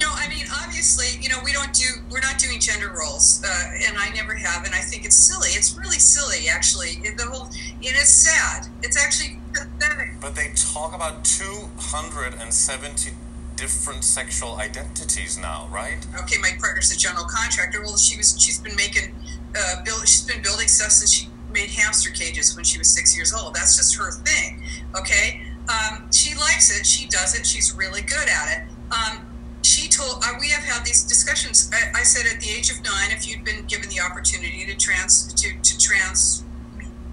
No, 0.00 0.06
I 0.14 0.28
mean 0.28 0.46
obviously, 0.62 1.20
you 1.20 1.28
know, 1.28 1.38
we 1.44 1.52
don't 1.52 1.72
do 1.72 1.84
we're 2.08 2.20
not 2.20 2.38
doing 2.38 2.60
gender 2.60 2.94
roles, 2.96 3.42
uh, 3.44 3.72
and 3.88 3.98
I 3.98 4.10
never 4.14 4.34
have, 4.34 4.64
and 4.64 4.72
I 4.72 4.78
think 4.78 5.04
it's 5.04 5.16
silly. 5.16 5.48
It's 5.50 5.76
really 5.76 5.98
silly, 5.98 6.48
actually. 6.48 7.02
The 7.16 7.24
whole 7.24 7.46
and 7.46 7.82
it 7.82 7.96
is 7.96 8.08
sad. 8.08 8.68
It's 8.82 8.96
actually 8.96 9.40
pathetic. 9.52 10.12
But 10.20 10.36
they 10.36 10.52
talk 10.54 10.94
about 10.94 11.24
two 11.24 11.68
hundred 11.76 12.34
and 12.40 12.54
seventy 12.54 13.10
different 13.56 14.04
sexual 14.04 14.56
identities 14.56 15.36
now, 15.36 15.68
right? 15.72 16.06
Okay, 16.22 16.38
my 16.38 16.52
partner's 16.60 16.92
a 16.92 16.96
general 16.96 17.26
contractor. 17.26 17.82
Well, 17.82 17.96
she 17.96 18.16
was 18.16 18.40
she's 18.40 18.60
been 18.60 18.76
making 18.76 19.12
uh, 19.58 19.82
build 19.84 20.06
she's 20.06 20.24
been 20.24 20.40
building 20.40 20.68
stuff 20.68 20.92
since 20.92 21.12
she 21.12 21.28
made 21.52 21.70
hamster 21.70 22.10
cages 22.10 22.54
when 22.54 22.64
she 22.64 22.78
was 22.78 22.88
six 22.88 23.16
years 23.16 23.32
old. 23.32 23.54
That's 23.54 23.76
just 23.76 23.96
her 23.96 24.12
thing. 24.12 24.62
Okay, 24.98 25.42
um, 25.68 26.10
she 26.12 26.34
likes 26.34 26.76
it. 26.78 26.86
She 26.86 27.06
does 27.08 27.38
it. 27.38 27.46
She's 27.46 27.74
really 27.74 28.02
good 28.02 28.28
at 28.28 28.58
it. 28.58 28.62
Um, 28.90 29.26
she 29.62 29.88
told 29.88 30.22
uh, 30.24 30.34
we 30.40 30.48
have 30.48 30.64
had 30.64 30.84
these 30.84 31.04
discussions. 31.04 31.70
I, 31.72 32.00
I, 32.00 32.02
said 32.02 32.26
at 32.32 32.40
the 32.40 32.48
age 32.50 32.70
of 32.70 32.82
nine, 32.82 33.10
if 33.10 33.28
you'd 33.28 33.44
been 33.44 33.64
given 33.66 33.88
the 33.90 34.00
opportunity 34.00 34.64
to 34.66 34.76
trans 34.76 35.32
to, 35.34 35.48
to 35.62 35.78
trans, 35.78 36.44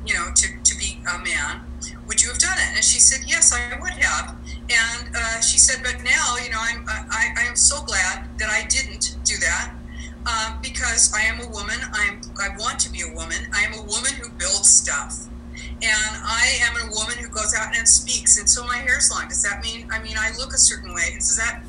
you 0.05 0.13
know, 0.13 0.27
to, 0.33 0.47
to 0.63 0.77
be 0.77 0.99
a 1.13 1.19
man, 1.19 1.61
would 2.07 2.21
you 2.21 2.29
have 2.29 2.39
done 2.39 2.57
it? 2.57 2.75
And 2.75 2.83
she 2.83 2.99
said, 2.99 3.27
yes, 3.27 3.53
I 3.53 3.79
would 3.79 3.91
have. 3.91 4.37
And 4.69 5.15
uh, 5.15 5.41
she 5.41 5.57
said, 5.59 5.83
but 5.83 6.03
now, 6.03 6.37
you 6.43 6.49
know, 6.49 6.59
I'm 6.59 6.85
I, 6.87 7.33
I 7.37 7.43
am 7.43 7.55
so 7.55 7.83
glad 7.83 8.27
that 8.39 8.49
I 8.49 8.65
didn't 8.67 9.17
do 9.23 9.35
that. 9.37 9.73
Uh, 10.29 10.57
because 10.61 11.13
I 11.15 11.21
am 11.21 11.39
a 11.39 11.49
woman, 11.49 11.79
I'm 11.93 12.19
I 12.37 12.49
want 12.59 12.79
to 12.79 12.91
be 12.91 13.01
a 13.01 13.15
woman. 13.15 13.47
I 13.53 13.63
am 13.63 13.73
a 13.73 13.83
woman 13.83 14.11
who 14.19 14.29
builds 14.37 14.69
stuff 14.69 15.27
and 15.81 16.17
I 16.25 16.57
am 16.61 16.89
a 16.89 16.91
woman 16.91 17.17
who 17.17 17.29
goes 17.29 17.53
out 17.55 17.75
and 17.77 17.87
speaks, 17.87 18.39
and 18.39 18.49
so 18.49 18.65
my 18.65 18.77
hair's 18.77 19.11
long. 19.11 19.27
Does 19.27 19.43
that 19.43 19.63
mean? 19.63 19.87
I 19.91 20.01
mean, 20.01 20.15
I 20.17 20.31
look 20.37 20.53
a 20.53 20.57
certain 20.57 20.93
way. 20.93 21.13
Does 21.15 21.37
that? 21.37 21.63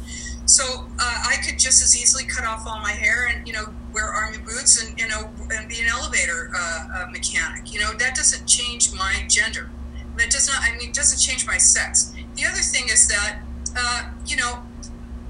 So 0.47 0.87
uh, 0.99 1.23
I 1.29 1.37
could 1.45 1.59
just 1.59 1.83
as 1.83 2.01
easily 2.01 2.25
cut 2.25 2.47
off 2.47 2.67
all 2.67 2.81
my 2.81 2.93
hair 2.93 3.27
and 3.27 3.47
you 3.47 3.53
know 3.53 3.67
wear 3.93 4.05
army 4.05 4.39
boots 4.39 4.83
and 4.83 4.99
you 4.99 5.07
know 5.09 5.31
and 5.53 5.69
be 5.69 5.81
an 5.81 5.89
elevator 5.89 6.51
uh, 6.57 7.07
mechanic. 7.13 7.73
You 7.73 7.81
know 7.81 7.93
that 7.99 8.15
doesn't 8.15 8.47
change 8.47 8.93
my 8.95 9.25
gender. 9.29 9.71
That 10.17 10.31
does 10.31 10.49
not. 10.49 10.63
I 10.63 10.77
mean, 10.79 10.93
doesn't 10.93 11.21
change 11.21 11.47
my 11.47 11.59
sex. 11.59 12.15
The 12.35 12.45
other 12.47 12.63
thing 12.63 12.89
is 12.89 13.09
that 13.09 13.41
uh, 13.77 14.11
you 14.27 14.37
know 14.37 14.63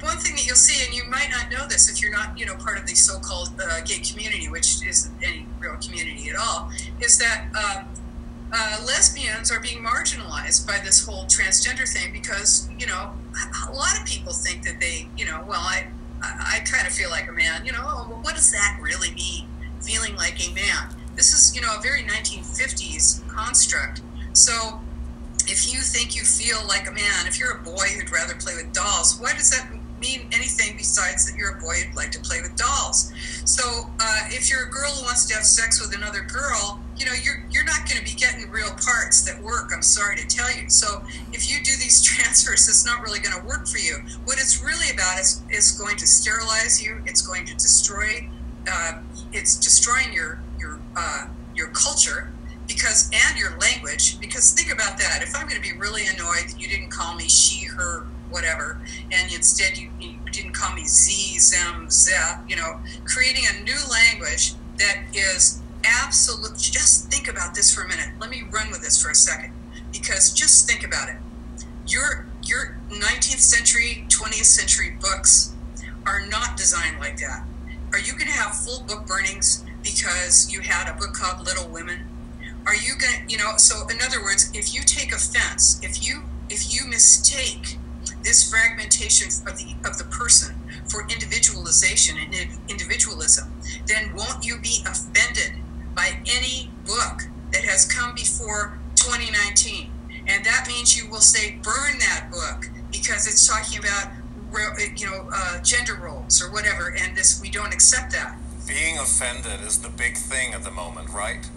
one 0.00 0.16
thing 0.18 0.34
that 0.36 0.46
you'll 0.46 0.56
see, 0.56 0.84
and 0.84 0.94
you 0.94 1.04
might 1.10 1.28
not 1.30 1.50
know 1.50 1.66
this 1.66 1.90
if 1.90 2.02
you're 2.02 2.12
not, 2.12 2.38
you 2.38 2.46
know, 2.46 2.54
part 2.56 2.78
of 2.78 2.86
the 2.86 2.94
so-called 2.94 3.50
uh, 3.60 3.80
gay 3.84 3.98
community, 3.98 4.48
which 4.48 4.84
isn't 4.86 5.14
any 5.22 5.46
real 5.58 5.76
community 5.76 6.30
at 6.30 6.36
all, 6.36 6.70
is 7.00 7.18
that 7.18 7.46
um, 7.54 7.88
uh, 8.52 8.78
lesbians 8.86 9.50
are 9.50 9.60
being 9.60 9.82
marginalized 9.82 10.66
by 10.66 10.78
this 10.84 11.04
whole 11.04 11.24
transgender 11.24 11.86
thing 11.88 12.12
because 12.12 12.68
you 12.78 12.86
know 12.86 13.12
a 13.68 13.72
lot 13.72 13.98
of 13.98 14.06
people 14.06 14.32
think 14.32 14.62
that 14.62 14.80
they 14.80 15.08
you 15.16 15.26
know 15.26 15.44
well 15.46 15.60
I 15.60 15.86
I, 16.22 16.56
I 16.56 16.58
kind 16.60 16.86
of 16.86 16.92
feel 16.92 17.10
like 17.10 17.28
a 17.28 17.32
man 17.32 17.66
you 17.66 17.72
know 17.72 17.82
oh, 17.82 18.06
well, 18.08 18.20
what 18.22 18.34
does 18.34 18.50
that 18.52 18.78
really 18.80 19.12
mean 19.14 19.46
feeling 19.82 20.16
like 20.16 20.36
a 20.46 20.52
man? 20.54 20.94
This 21.14 21.32
is 21.32 21.54
you 21.54 21.60
know 21.60 21.76
a 21.78 21.82
very 21.82 22.02
1950s 22.02 23.26
construct. 23.28 24.00
So 24.32 24.80
if 25.46 25.72
you 25.72 25.80
think 25.80 26.14
you 26.14 26.22
feel 26.22 26.58
like 26.66 26.88
a 26.88 26.92
man 26.92 27.26
if 27.26 27.38
you're 27.38 27.52
a 27.52 27.62
boy 27.62 27.86
who'd 27.96 28.12
rather 28.12 28.34
play 28.34 28.54
with 28.54 28.70
dolls 28.74 29.18
why 29.18 29.32
does 29.32 29.50
that 29.50 29.66
mean 30.00 30.28
anything 30.32 30.76
besides 30.76 31.30
that 31.30 31.36
you're 31.36 31.56
a 31.56 31.60
boy 31.60 31.74
who'd 31.74 31.96
like 31.96 32.10
to 32.12 32.20
play 32.20 32.40
with 32.40 32.56
dolls. 32.56 33.12
So 33.44 33.90
uh, 34.00 34.20
if 34.28 34.50
you're 34.50 34.66
a 34.66 34.70
girl 34.70 34.90
who 34.90 35.04
wants 35.04 35.26
to 35.26 35.34
have 35.34 35.44
sex 35.44 35.80
with 35.80 35.96
another 35.96 36.20
girl 36.20 36.80
you 36.98 37.06
know 37.06 37.12
you're 37.22 37.44
you're 37.50 37.64
not 37.64 37.88
going 37.88 37.98
to 37.98 38.04
be 38.04 38.18
getting 38.18 38.50
real 38.50 38.70
parts 38.84 39.22
that 39.22 39.40
work 39.42 39.70
i'm 39.72 39.82
sorry 39.82 40.16
to 40.16 40.26
tell 40.26 40.50
you. 40.50 40.68
So 40.68 41.02
if 41.32 41.50
you 41.50 41.62
do 41.62 41.72
these 41.76 42.02
transfers 42.08 42.68
it's 42.68 42.84
not 42.84 43.02
really 43.02 43.20
going 43.20 43.38
to 43.40 43.46
work 43.46 43.66
for 43.66 43.78
you. 43.78 43.98
What 44.24 44.38
it's 44.38 44.62
really 44.62 44.92
about 44.92 45.18
is 45.18 45.42
is 45.50 45.72
going 45.72 45.96
to 45.96 46.06
sterilize 46.06 46.82
you 46.82 47.00
it's 47.06 47.22
going 47.22 47.46
to 47.46 47.54
destroy 47.54 48.28
uh, 48.70 48.98
it's 49.32 49.56
destroying 49.58 50.12
your 50.12 50.40
your 50.58 50.80
uh, 50.96 51.26
your 51.54 51.68
culture 51.68 52.32
because 52.66 53.10
and 53.28 53.38
your 53.38 53.56
language 53.58 54.20
because 54.20 54.52
think 54.52 54.72
about 54.72 54.98
that. 54.98 55.22
If 55.22 55.36
i'm 55.36 55.48
going 55.48 55.60
to 55.60 55.68
be 55.72 55.76
really 55.78 56.02
annoyed 56.06 56.48
that 56.48 56.60
you 56.60 56.68
didn't 56.68 56.90
call 56.90 57.14
me 57.14 57.28
she 57.28 57.66
her 57.66 58.06
whatever. 58.30 58.80
And 59.12 59.32
instead 59.32 59.78
you, 59.78 59.90
you 60.00 60.14
didn't 60.30 60.52
call 60.52 60.74
me 60.74 60.84
z 60.84 61.38
zem 61.38 61.90
zep 61.90 62.44
you 62.48 62.56
know 62.56 62.80
creating 63.04 63.44
a 63.46 63.62
new 63.62 63.78
language 63.90 64.54
that 64.78 65.02
is 65.12 65.60
absolute 65.84 66.56
just 66.58 67.10
think 67.10 67.28
about 67.28 67.54
this 67.54 67.74
for 67.74 67.82
a 67.82 67.88
minute. 67.88 68.08
Let 68.20 68.30
me 68.30 68.42
run 68.50 68.70
with 68.70 68.82
this 68.82 69.00
for 69.02 69.10
a 69.10 69.14
second 69.14 69.52
because 69.92 70.32
just 70.32 70.68
think 70.68 70.84
about 70.84 71.08
it. 71.08 71.16
Your 71.86 72.26
your 72.44 72.78
19th 72.88 73.40
century 73.40 74.04
20th 74.08 74.44
century 74.44 74.96
books 75.00 75.54
are 76.06 76.26
not 76.26 76.56
designed 76.56 76.98
like 76.98 77.18
that. 77.18 77.44
Are 77.92 77.98
you 77.98 78.12
going 78.12 78.26
to 78.26 78.32
have 78.32 78.54
full 78.54 78.82
book 78.82 79.06
burnings 79.06 79.64
because 79.82 80.52
you 80.52 80.60
had 80.60 80.88
a 80.88 80.94
book 80.98 81.14
called 81.14 81.46
little 81.46 81.68
women? 81.68 82.06
Are 82.66 82.74
you 82.74 82.94
going 82.98 83.26
to 83.26 83.32
you 83.32 83.38
know 83.38 83.56
so 83.56 83.86
in 83.88 83.98
other 84.02 84.22
words 84.22 84.50
if 84.54 84.74
you 84.74 84.82
take 84.82 85.12
offense 85.12 85.80
if 85.82 86.06
you 86.06 86.22
if 86.50 86.74
you 86.74 86.86
mistake 86.88 87.78
this 88.22 88.50
fragmentation 88.50 89.28
of 89.46 89.56
the 89.58 89.74
of 89.88 89.98
the 89.98 90.04
person 90.04 90.54
for 90.88 91.02
individualization 91.08 92.16
and 92.18 92.34
individualism 92.68 93.52
then 93.86 94.14
won't 94.14 94.44
you 94.44 94.58
be 94.58 94.84
offended 94.86 95.52
by 95.94 96.18
any 96.26 96.70
book 96.86 97.22
that 97.52 97.64
has 97.64 97.84
come 97.84 98.14
before 98.14 98.78
2019. 98.94 99.90
And 100.26 100.44
that 100.44 100.66
means 100.68 100.96
you 100.96 101.08
will 101.10 101.20
say, 101.20 101.58
burn 101.62 101.98
that 101.98 102.28
book 102.30 102.70
because 102.92 103.26
it's 103.26 103.46
talking 103.46 103.78
about, 103.78 104.12
you 104.96 105.06
know, 105.06 105.28
uh, 105.32 105.60
gender 105.62 105.94
roles 105.94 106.42
or 106.42 106.52
whatever. 106.52 106.94
And 106.98 107.16
this, 107.16 107.40
we 107.40 107.50
don't 107.50 107.72
accept 107.72 108.12
that. 108.12 108.36
Being 108.66 108.98
offended 108.98 109.60
is 109.66 109.78
the 109.78 109.88
big 109.88 110.16
thing 110.16 110.52
at 110.52 110.62
the 110.62 110.70
moment, 110.70 111.08
right? 111.10 111.48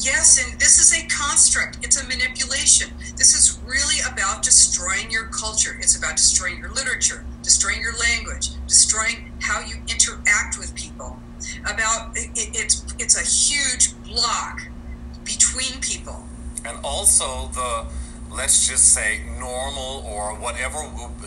Yes, 0.00 0.42
and 0.42 0.58
this 0.58 0.78
is 0.78 0.96
a 0.96 1.06
construct. 1.08 1.84
It's 1.84 2.00
a 2.00 2.06
manipulation. 2.06 2.90
This 3.16 3.34
is 3.34 3.60
really 3.66 4.00
about 4.10 4.42
destroying 4.42 5.10
your 5.10 5.24
culture. 5.26 5.76
It's 5.78 5.96
about 5.96 6.16
destroying 6.16 6.58
your 6.58 6.70
literature, 6.70 7.24
destroying 7.42 7.80
your 7.80 7.92
language, 7.98 8.50
destroying 8.66 9.30
how 9.40 9.60
you 9.60 9.76
interact 9.88 10.58
with 10.58 10.74
people 10.74 11.20
about 11.64 12.16
it, 12.16 12.30
it's 12.34 12.84
it's 12.98 13.16
a 13.16 13.24
huge 13.24 13.94
block 14.04 14.62
between 15.24 15.80
people 15.80 16.24
and 16.64 16.78
also 16.84 17.48
the 17.54 17.86
let's 18.34 18.68
just 18.68 18.92
say 18.94 19.20
normal 19.38 20.04
or 20.06 20.34
whatever 20.34 20.78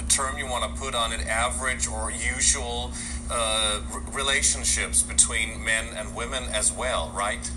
term 0.08 0.38
you 0.38 0.46
want 0.46 0.64
to 0.64 0.82
put 0.82 0.96
on 0.96 1.12
it 1.12 1.26
average 1.28 1.88
or 1.88 2.12
usual 2.12 2.92
uh, 3.32 3.82
relationships 4.14 5.02
between 5.02 5.64
men 5.64 5.86
and 5.98 6.16
women 6.16 6.44
as 6.54 6.72
well 6.72 7.12
right 7.16 7.52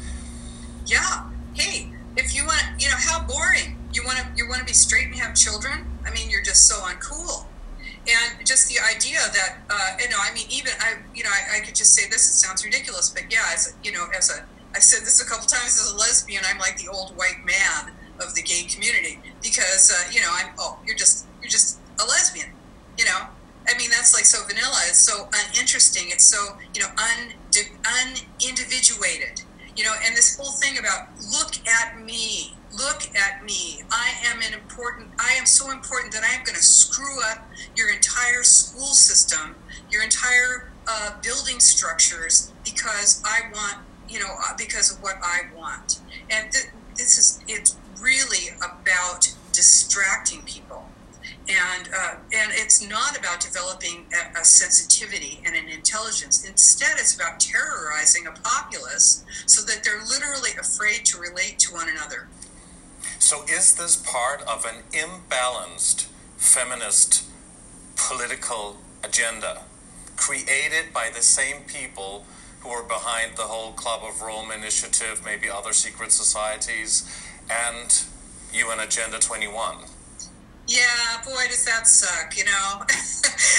yeah. 0.87 1.29
Hey 1.55 1.93
if 2.17 2.35
you 2.35 2.45
want 2.45 2.65
you 2.79 2.89
know 2.89 2.97
how 2.99 3.27
boring. 3.27 3.77
You 3.93 4.05
want 4.05 4.19
to 4.19 4.27
you 4.37 4.49
want 4.49 4.61
to 4.61 4.67
be 4.67 4.75
straight 4.75 5.07
and 5.07 5.15
have 5.17 5.35
children? 5.35 5.87
I 6.05 6.11
mean 6.11 6.31
you're 6.31 6.43
just 6.43 6.69
so 6.69 6.77
uncool. 6.77 7.47
And 8.09 8.47
just 8.47 8.69
the 8.69 8.79
idea 8.79 9.19
that 9.19 9.59
uh, 9.69 9.97
you 9.99 10.09
know 10.09 10.19
i 10.21 10.33
mean 10.33 10.47
even 10.49 10.71
i 10.79 10.95
you 11.13 11.25
know 11.25 11.31
I, 11.31 11.59
I, 11.59 11.61
could 11.65 11.75
just 11.75 11.93
say 11.93 12.09
this 12.09 12.23
it 12.31 12.35
sounds 12.35 12.65
ridiculous 12.65 13.11
but 13.11 13.25
yeah 13.33 13.51
as 13.53 13.75
a, 13.75 13.85
you 13.85 13.91
know 13.91 14.07
as 14.17 14.31
a 14.31 14.47
i've 14.77 14.85
said 14.85 15.01
this 15.01 15.21
a 15.21 15.27
couple 15.29 15.45
times 15.47 15.75
as 15.75 15.93
a 15.93 15.97
lesbian 15.97 16.45
i'm 16.47 16.59
like 16.61 16.77
the 16.77 16.87
old 16.87 17.17
white 17.17 17.43
man 17.45 17.91
of 18.21 18.33
the 18.37 18.43
gay 18.43 18.63
community 18.71 19.19
because 19.43 19.91
uh, 19.91 20.09
you 20.13 20.21
know 20.21 20.31
i'm 20.31 20.55
oh 20.57 20.79
you're 20.87 20.97
just 20.97 21.27
you're 21.43 21.51
just 21.51 21.81
a 22.01 22.05
lesbian 22.05 22.53
you 22.99 23.05
know? 23.05 23.29
I 23.69 23.77
mean 23.77 23.91
that's 23.91 24.15
like 24.15 24.25
so 24.25 24.47
vanilla. 24.47 24.79
It's 24.87 24.99
so 24.99 25.29
uninteresting. 25.33 26.05
It's 26.09 26.25
so 26.25 26.57
you 26.75 26.83
know 26.83 26.89
un 26.97 27.35
unindividuated 27.83 29.43
you 29.77 29.85
know 29.85 29.95
and 30.05 30.17
this 30.17 30.37
whole 30.37 30.53
thing 30.53 30.79
about 30.79 31.09
look 31.31 31.55
at 31.67 32.01
me 32.03 32.57
look 32.77 33.03
at 33.17 33.45
me. 33.45 33.83
I 33.91 34.13
am 34.27 34.41
an 34.41 34.53
important, 34.53 35.09
I 35.19 35.33
am 35.39 35.47
so 35.47 35.71
important 35.71 36.13
that 36.13 36.23
I 36.23 36.35
am 36.35 36.45
going 36.45 36.57
to 36.57 36.63
screw 36.63 37.23
up 37.31 37.49
your 37.75 37.91
entire 37.91 38.43
school 38.43 38.95
system, 38.95 39.57
your 39.91 40.03
entire 40.03 40.73
uh, 40.87 41.13
building 41.23 41.61
structures 41.61 42.53
because 42.65 43.23
I 43.25 43.51
want, 43.53 43.79
you 44.09 44.21
know, 44.21 44.35
uh, 44.47 44.55
because 44.57 44.93
of 44.93 45.03
what 45.03 45.17
I 45.23 45.43
want. 45.57 46.01
And 46.31 46.51
th- 46.53 46.67
this 46.97 47.19
is, 47.19 47.41
it's 47.49 47.77
really 48.01 48.55
about 48.59 49.33
distracting 49.53 50.43
people. 50.43 50.86
And, 51.49 51.89
uh, 51.97 52.15
and 52.35 52.51
it's 52.55 52.83
not 52.87 53.17
about 53.17 53.41
developing 53.41 54.07
a, 54.13 54.41
a, 54.41 54.45
sensitivity 54.45 55.41
and 55.47 55.55
an 55.55 55.69
intelligence. 55.69 56.45
Instead, 56.45 56.97
it's 56.99 57.15
about 57.15 57.39
terrorizing 57.39 58.27
a 58.27 58.33
populace 58.33 59.25
so 59.47 59.65
that 59.65 59.85
they're 59.85 60.03
literally 60.03 60.51
afraid 60.59 61.05
to 61.05 61.21
relate 61.21 61.61
to 61.61 61.73
one 61.73 61.89
another. 61.89 62.27
So, 63.21 63.45
is 63.45 63.75
this 63.75 63.95
part 63.95 64.43
of 64.43 64.65
an 64.65 64.83
imbalanced 64.91 66.07
feminist 66.37 67.25
political 67.97 68.79
agenda 69.05 69.63
created 70.17 70.93
by 70.93 71.11
the 71.15 71.23
same 71.23 71.63
people 71.67 72.27
who 72.61 72.69
are 72.71 72.83
behind 72.83 73.37
the 73.37 73.43
whole 73.43 73.73
Club 73.73 74.03
of 74.03 74.21
Rome 74.21 74.51
initiative, 74.51 75.23
maybe 75.25 75.49
other 75.49 75.73
secret 75.73 76.11
societies, 76.11 77.09
and 77.49 78.05
UN 78.53 78.81
Agenda 78.81 79.19
21? 79.19 79.77
Yeah, 80.69 81.23
boy, 81.25 81.47
does 81.49 81.65
that 81.65 81.87
suck, 81.87 82.37
you 82.37 82.45
know. 82.45 82.51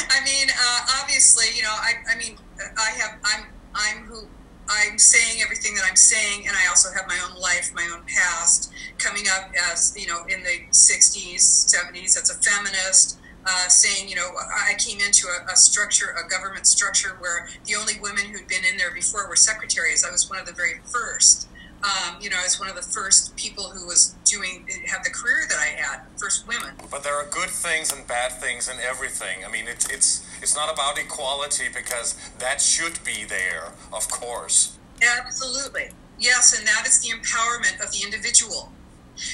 I 0.10 0.24
mean, 0.26 0.50
uh, 0.50 1.00
obviously, 1.02 1.46
you 1.56 1.64
know, 1.64 1.72
I, 1.72 1.94
I 2.12 2.18
mean, 2.18 2.38
I 2.78 2.90
have, 3.00 3.18
I'm, 3.24 3.46
I'm 3.74 4.04
who 4.06 4.28
I'm 4.70 4.98
saying 4.98 5.42
everything 5.42 5.76
that 5.76 5.86
I'm 5.88 5.96
saying, 5.96 6.48
and 6.48 6.56
I 6.56 6.68
also 6.68 6.90
have 6.94 7.08
my 7.08 7.18
own 7.30 7.40
life, 7.40 7.72
my 7.74 7.90
own 7.94 8.04
past, 8.06 8.72
coming 8.98 9.24
up 9.32 9.52
as 9.72 9.96
you 9.98 10.08
know 10.08 10.26
in 10.28 10.44
the 10.44 10.68
60s, 10.72 11.40
70s 11.40 12.22
as 12.22 12.30
a 12.30 12.36
feminist. 12.44 13.20
Uh, 13.50 13.70
saying, 13.70 14.10
you 14.10 14.16
know, 14.16 14.28
I 14.36 14.74
came 14.78 15.00
into 15.00 15.26
a, 15.28 15.54
a, 15.54 15.56
structure, 15.56 16.14
a 16.20 16.30
government 16.30 16.68
structure, 16.68 17.16
where 17.20 17.48
the 17.64 17.76
only 17.76 17.94
women 18.02 18.26
who'd 18.26 18.46
been 18.50 18.66
in 18.70 18.76
there 18.76 18.94
before 18.94 19.30
were 19.30 19.38
secretaries. 19.38 20.04
I 20.04 20.12
was 20.12 20.30
one 20.30 20.38
of 20.38 20.46
the 20.46 20.52
very 20.52 20.82
first 20.92 21.48
Um, 21.84 22.18
you 22.20 22.30
know, 22.30 22.38
as 22.44 22.60
one 22.60 22.70
of 22.70 22.76
the 22.76 22.82
first 22.82 23.36
people 23.36 23.66
who 23.66 23.86
was 23.86 24.16
doing 24.26 24.68
had 24.88 25.04
the 25.04 25.12
career 25.12 25.46
that 25.48 25.60
I 25.60 25.80
had, 25.80 26.02
first 26.18 26.48
women. 26.48 26.74
But 26.90 27.04
there 27.04 27.16
are 27.16 27.26
good 27.30 27.50
things 27.50 27.94
and 27.94 28.06
bad 28.08 28.32
things 28.32 28.68
in 28.68 28.78
everything. 28.80 29.46
I 29.46 29.52
mean, 29.52 29.68
it's 29.68 29.88
it's 29.90 30.28
it's 30.42 30.56
not 30.56 30.74
about 30.74 30.98
equality 30.98 31.66
because 31.74 32.16
that 32.40 32.62
should 32.62 33.04
be 33.04 33.26
there, 33.26 33.74
of 33.94 34.10
course. 34.10 34.78
Absolutely, 35.02 35.90
yes, 36.20 36.58
and 36.58 36.68
that 36.68 36.88
is 36.88 37.00
the 37.00 37.10
empowerment 37.10 37.84
of 37.84 37.92
the 37.92 38.04
individual. 38.04 38.72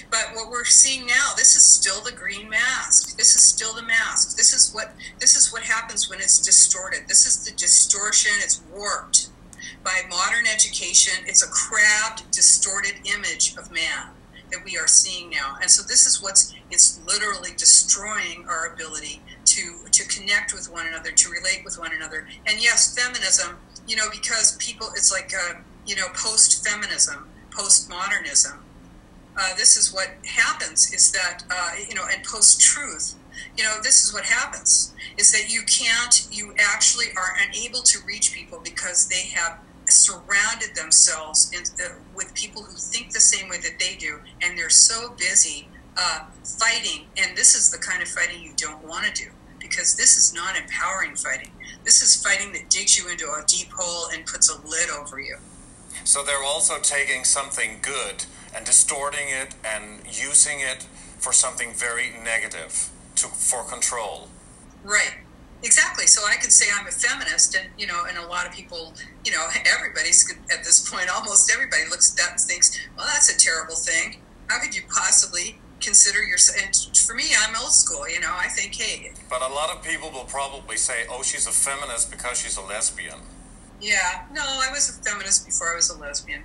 But 0.10 0.30
what 0.34 0.50
we're 0.50 0.66
seeing 0.66 1.06
now, 1.06 1.32
this 1.36 1.56
is 1.56 1.64
still 1.66 2.02
the 2.02 2.12
green 2.12 2.50
mask. 2.50 3.18
This 3.18 3.36
is 3.36 3.44
still 3.44 3.74
the 3.74 3.82
mask. 3.82 4.38
This 4.38 4.54
is 4.54 4.74
what 4.74 4.94
this 5.20 5.36
is 5.36 5.52
what 5.52 5.64
happens 5.64 6.10
when 6.10 6.20
it's 6.20 6.40
distorted. 6.40 7.02
This 7.08 7.26
is 7.26 7.46
the 7.46 7.52
distortion. 7.56 8.32
It's 8.38 8.62
warped 8.74 9.30
by 9.84 10.02
modern 10.10 10.46
education. 10.48 11.24
It's 11.26 11.44
a 11.44 11.50
crabbed, 11.50 12.30
distorted 12.32 12.96
image 13.06 13.56
of 13.58 13.72
man 13.72 14.10
that 14.52 14.64
we 14.64 14.78
are 14.78 14.88
seeing 14.88 15.30
now. 15.30 15.58
And 15.62 15.70
so 15.70 15.84
this 15.84 16.06
is 16.06 16.22
what's 16.22 16.54
it's 16.72 17.00
literally 17.06 17.52
destroying 17.58 18.46
our 18.48 18.74
ability 18.74 19.22
to 19.46 19.86
to 19.92 20.08
connect 20.08 20.54
with 20.54 20.72
one 20.72 20.88
another, 20.88 21.12
to 21.12 21.30
relate 21.30 21.64
with 21.66 21.78
one 21.78 21.92
another. 21.94 22.28
And 22.48 22.62
yes, 22.62 22.98
feminism, 22.98 23.58
you 23.88 23.96
know, 23.96 24.10
because 24.12 24.58
people 24.58 24.88
it's 24.96 25.12
like 25.12 25.32
uh, 25.34 25.60
you 25.86 25.96
know, 25.96 26.08
post-feminism, 26.14 27.28
post-modernism 27.52 28.64
uh, 29.36 29.56
this 29.58 29.78
is 29.78 29.94
what 29.94 30.10
happens 30.26 30.94
is 30.94 31.12
that 31.12 31.44
uh, 31.50 31.72
you 31.88 31.96
know 31.96 32.06
and 32.12 32.24
post 32.24 32.62
truth 32.62 33.16
you 33.58 33.64
know 33.64 33.78
this 33.82 34.04
is 34.04 34.14
what 34.14 34.24
happens 34.24 34.94
is 35.18 35.32
that 35.32 35.52
you 35.52 35.62
can't 35.64 36.28
you 36.32 36.54
actually 36.60 37.08
are 37.18 37.34
unable 37.48 37.82
to 37.82 38.00
reach 38.06 38.34
people 38.34 38.60
because 38.64 39.08
they 39.08 39.22
have 39.34 39.60
surrounded 39.88 40.76
themselves 40.76 41.52
in, 41.54 41.64
uh, 41.86 41.94
with 42.16 42.34
people 42.34 42.64
who 42.64 42.76
think 42.76 43.12
the 43.12 43.20
same 43.20 43.50
way 43.50 43.58
that 43.58 43.80
they 43.80 43.96
do 43.96 44.20
and 44.42 44.58
they're 44.58 44.70
so 44.70 45.14
busy 45.18 45.68
uh, 45.98 46.26
fighting 46.44 47.06
and 47.18 47.38
this 47.38 47.56
is 47.56 47.72
the 47.72 47.78
kind 47.78 48.02
of 48.02 48.08
fighting 48.08 48.42
you 48.42 48.54
don't 48.56 48.84
want 48.84 49.06
to 49.06 49.24
do 49.24 49.30
because 49.60 49.96
this 49.96 50.18
is 50.18 50.34
not 50.34 50.58
empowering 50.58 51.16
fighting 51.16 51.52
this 51.84 52.02
is 52.02 52.22
fighting 52.24 52.52
that 52.54 52.70
digs 52.70 52.98
you 52.98 53.10
into 53.10 53.26
a 53.26 53.44
deep 53.46 53.70
hole 53.76 54.10
and 54.14 54.26
puts 54.26 54.50
a 54.50 54.68
lid 54.68 54.90
over 54.90 55.20
you 55.20 55.38
so 56.04 56.24
they're 56.24 56.44
also 56.44 56.80
taking 56.80 57.24
something 57.24 57.80
good 57.82 58.26
and 58.56 58.66
distorting 58.66 59.28
it 59.30 59.56
and 59.64 60.02
using 60.06 60.60
it 60.60 60.84
for 61.18 61.32
something 61.32 61.74
very 61.74 62.12
negative 62.24 62.90
to 63.16 63.28
for 63.28 63.64
control. 63.64 64.28
Right. 64.84 65.23
Exactly. 65.64 66.08
So 66.08 66.26
I 66.26 66.36
can 66.36 66.50
say 66.52 66.66
I'm 66.78 66.88
a 66.88 66.92
feminist, 66.92 67.56
and 67.56 67.70
you 67.78 67.88
know, 67.88 68.04
and 68.08 68.18
a 68.18 68.28
lot 68.28 68.46
of 68.46 68.52
people, 68.52 68.94
you 69.26 69.32
know, 69.32 69.48
everybody's 69.66 70.30
at 70.52 70.64
this 70.64 70.88
point, 70.90 71.10
almost 71.10 71.52
everybody 71.52 71.84
looks 71.90 72.12
at 72.12 72.18
that 72.18 72.32
and 72.32 72.40
thinks, 72.40 72.78
"Well, 72.98 73.06
that's 73.06 73.30
a 73.34 73.38
terrible 73.38 73.76
thing. 73.76 74.22
How 74.50 74.60
could 74.60 74.76
you 74.76 74.84
possibly 74.90 75.62
consider 75.80 76.22
yourself?" 76.22 76.62
And 76.62 76.76
for 76.98 77.16
me, 77.16 77.32
I'm 77.40 77.56
old 77.56 77.74
school. 77.74 78.08
You 78.10 78.20
know, 78.20 78.34
I 78.36 78.50
think, 78.50 78.76
hey. 78.76 79.14
But 79.30 79.42
a 79.42 79.48
lot 79.48 79.70
of 79.70 79.82
people 79.84 80.12
will 80.12 80.26
probably 80.26 80.78
say, 80.78 81.06
"Oh, 81.10 81.24
she's 81.24 81.48
a 81.48 81.52
feminist 81.52 82.12
because 82.12 82.38
she's 82.42 82.58
a 82.58 82.62
lesbian." 82.62 83.22
Yeah. 83.80 84.26
No, 84.34 84.44
I 84.44 84.70
was 84.70 84.90
a 84.90 84.94
feminist 85.02 85.46
before 85.46 85.72
I 85.72 85.76
was 85.76 85.90
a 85.90 85.98
lesbian. 85.98 86.44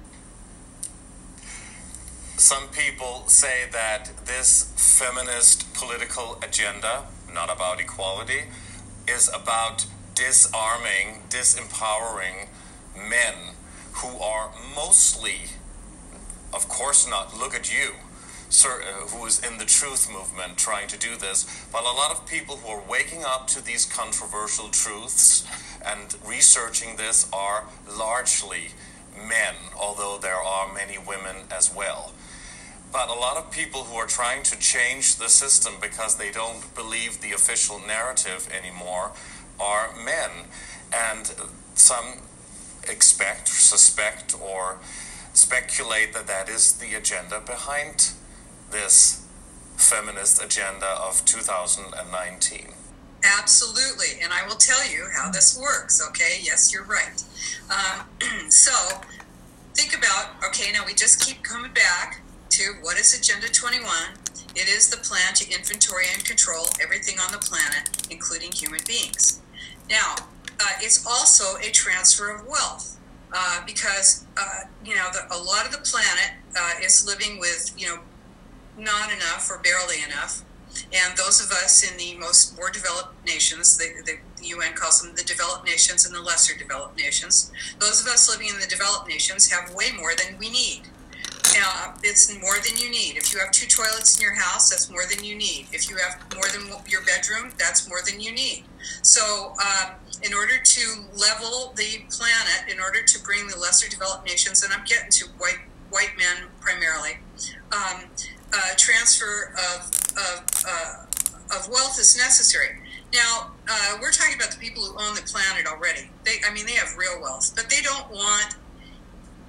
Some 2.37 2.69
people 2.69 3.25
say 3.27 3.69
that 3.73 4.11
this 4.27 4.73
feminist 4.77 5.75
political 5.75 6.39
agenda, 6.41 7.07
not 7.33 7.51
about 7.51 7.81
equality, 7.81 8.45
is 9.09 9.29
about 9.29 9.87
disarming, 10.15 11.23
disempowering 11.31 12.49
men 12.95 13.35
who 13.95 14.19
are 14.19 14.51
mostly, 14.75 15.51
of 16.53 16.69
course 16.69 17.09
not, 17.09 17.37
look 17.37 17.55
at 17.55 17.73
you, 17.73 17.95
sir, 18.49 18.83
uh, 18.83 19.07
who 19.09 19.27
is 19.27 19.41
in 19.45 19.59
the 19.59 19.65
truth 19.65 20.11
movement 20.11 20.57
trying 20.57 20.89
to 20.89 20.99
do 20.99 21.17
this, 21.17 21.47
but 21.73 21.83
a 21.83 21.93
lot 21.93 22.11
of 22.11 22.27
people 22.27 22.57
who 22.57 22.69
are 22.69 22.83
waking 22.89 23.25
up 23.25 23.47
to 23.47 23.65
these 23.65 23.85
controversial 23.85 24.69
truths 24.69 25.47
and 25.85 26.17
researching 26.25 26.97
this 26.97 27.29
are 27.33 27.65
largely 27.97 28.69
men, 29.17 29.55
although 29.77 30.19
there 30.21 30.37
are 30.37 30.73
many 30.73 30.99
women 30.99 31.37
as 31.51 31.75
well. 31.75 32.13
But 32.91 33.09
a 33.09 33.15
lot 33.15 33.37
of 33.37 33.51
people 33.51 33.85
who 33.85 33.97
are 33.97 34.07
trying 34.07 34.43
to 34.45 34.59
change 34.59 35.17
the 35.17 35.29
system 35.29 35.75
because 35.81 36.17
they 36.17 36.31
don't 36.31 36.75
believe 36.75 37.21
the 37.21 37.33
official 37.33 37.79
narrative 37.79 38.49
anymore 38.51 39.13
are 39.61 39.95
men. 39.95 40.31
And 40.93 41.33
some 41.75 42.23
expect, 42.89 43.49
suspect, 43.49 44.35
or 44.41 44.79
speculate 45.35 46.15
that 46.15 46.27
that 46.27 46.49
is 46.49 46.75
the 46.75 46.95
agenda 46.95 47.41
behind 47.41 48.13
this 48.71 49.25
feminist 49.77 50.43
agenda 50.43 50.87
of 50.87 51.25
2019. 51.25 52.69
Absolutely. 53.23 54.21
And 54.23 54.33
I 54.33 54.47
will 54.47 54.57
tell 54.57 54.89
you 54.89 55.07
how 55.15 55.31
this 55.31 55.59
works, 55.61 56.07
okay? 56.09 56.39
Yes, 56.43 56.73
you're 56.73 56.85
right. 56.85 57.23
Um, 57.71 58.51
so 58.51 58.73
think 59.75 59.97
about 59.97 60.43
okay, 60.49 60.73
now 60.73 60.85
we 60.87 60.95
just 60.95 61.21
keep 61.21 61.43
coming 61.43 61.73
back 61.73 62.21
to 62.59 62.75
what 62.83 62.99
is 62.99 63.17
Agenda 63.17 63.47
21? 63.47 63.87
It 64.57 64.69
is 64.69 64.91
the 64.91 64.97
plan 64.97 65.33
to 65.35 65.49
inventory 65.49 66.07
and 66.13 66.25
control 66.25 66.67
everything 66.83 67.21
on 67.21 67.31
the 67.31 67.39
planet, 67.39 67.89
including 68.11 68.51
human 68.51 68.81
beings. 68.85 69.41
Now, 69.89 70.17
uh, 70.61 70.73
it's 70.81 71.07
also 71.07 71.57
a 71.59 71.71
transfer 71.71 72.35
of 72.35 72.49
wealth 72.49 72.99
uh, 73.33 73.61
because 73.65 74.27
uh, 74.37 74.63
you 74.85 74.97
know 74.97 75.07
the, 75.13 75.33
a 75.33 75.39
lot 75.39 75.67
of 75.67 75.71
the 75.71 75.79
planet 75.79 76.33
uh, 76.59 76.73
is 76.83 77.07
living 77.07 77.39
with 77.39 77.73
you 77.79 77.87
know 77.87 78.01
not 78.77 79.13
enough 79.13 79.49
or 79.49 79.59
barely 79.59 80.03
enough, 80.03 80.43
and 80.93 81.17
those 81.17 81.41
of 81.41 81.53
us 81.53 81.89
in 81.89 81.97
the 81.97 82.19
most 82.19 82.57
more 82.57 82.71
developed 82.71 83.25
nations, 83.25 83.79
the, 83.79 84.03
the, 84.05 84.19
the 84.41 84.49
UN 84.49 84.73
calls 84.75 85.01
them 85.01 85.15
the 85.15 85.23
developed 85.23 85.65
nations 85.65 86.05
and 86.05 86.13
the 86.13 86.21
lesser 86.21 86.59
developed 86.59 86.97
nations. 86.97 87.53
Those 87.79 88.01
of 88.01 88.09
us 88.09 88.29
living 88.29 88.49
in 88.49 88.59
the 88.59 88.67
developed 88.67 89.09
nations 89.09 89.49
have 89.53 89.73
way 89.77 89.93
more 89.97 90.15
than 90.17 90.37
we 90.41 90.51
need. 90.51 90.83
Uh, 91.57 91.93
it's 92.03 92.33
more 92.41 92.57
than 92.65 92.77
you 92.79 92.91
need. 92.91 93.17
If 93.17 93.33
you 93.33 93.39
have 93.41 93.51
two 93.51 93.67
toilets 93.67 94.17
in 94.17 94.23
your 94.23 94.35
house, 94.35 94.71
that's 94.71 94.91
more 94.91 95.05
than 95.09 95.25
you 95.25 95.37
need. 95.37 95.67
If 95.73 95.89
you 95.89 95.97
have 95.97 96.21
more 96.35 96.49
than 96.53 96.69
your 96.87 97.03
bedroom, 97.03 97.53
that's 97.59 97.89
more 97.89 98.01
than 98.05 98.21
you 98.21 98.33
need. 98.33 98.65
So, 99.03 99.55
um, 99.65 99.95
in 100.23 100.35
order 100.35 100.59
to 100.63 101.05
level 101.17 101.73
the 101.77 102.03
planet, 102.11 102.73
in 102.73 102.81
order 102.81 103.03
to 103.03 103.23
bring 103.23 103.47
the 103.47 103.57
lesser 103.57 103.89
developed 103.89 104.27
nations, 104.27 104.63
and 104.63 104.73
I'm 104.73 104.85
getting 104.85 105.11
to 105.11 105.25
white 105.39 105.59
white 105.91 106.13
men 106.19 106.49
primarily, 106.61 107.17
um, 107.73 108.05
uh, 108.53 108.75
transfer 108.77 109.55
of 109.57 109.91
of, 110.17 110.45
uh, 110.67 111.05
of 111.57 111.69
wealth 111.69 111.99
is 111.99 112.17
necessary. 112.17 112.77
Now, 113.13 113.53
uh, 113.69 113.97
we're 114.01 114.11
talking 114.13 114.35
about 114.35 114.51
the 114.51 114.59
people 114.59 114.85
who 114.85 114.93
own 115.01 115.15
the 115.15 115.23
planet 115.23 115.67
already. 115.67 116.11
They, 116.25 116.37
I 116.47 116.53
mean, 116.53 116.67
they 116.67 116.73
have 116.73 116.97
real 116.97 117.21
wealth, 117.23 117.53
but 117.57 117.71
they 117.71 117.81
don't 117.81 118.11
want 118.11 118.57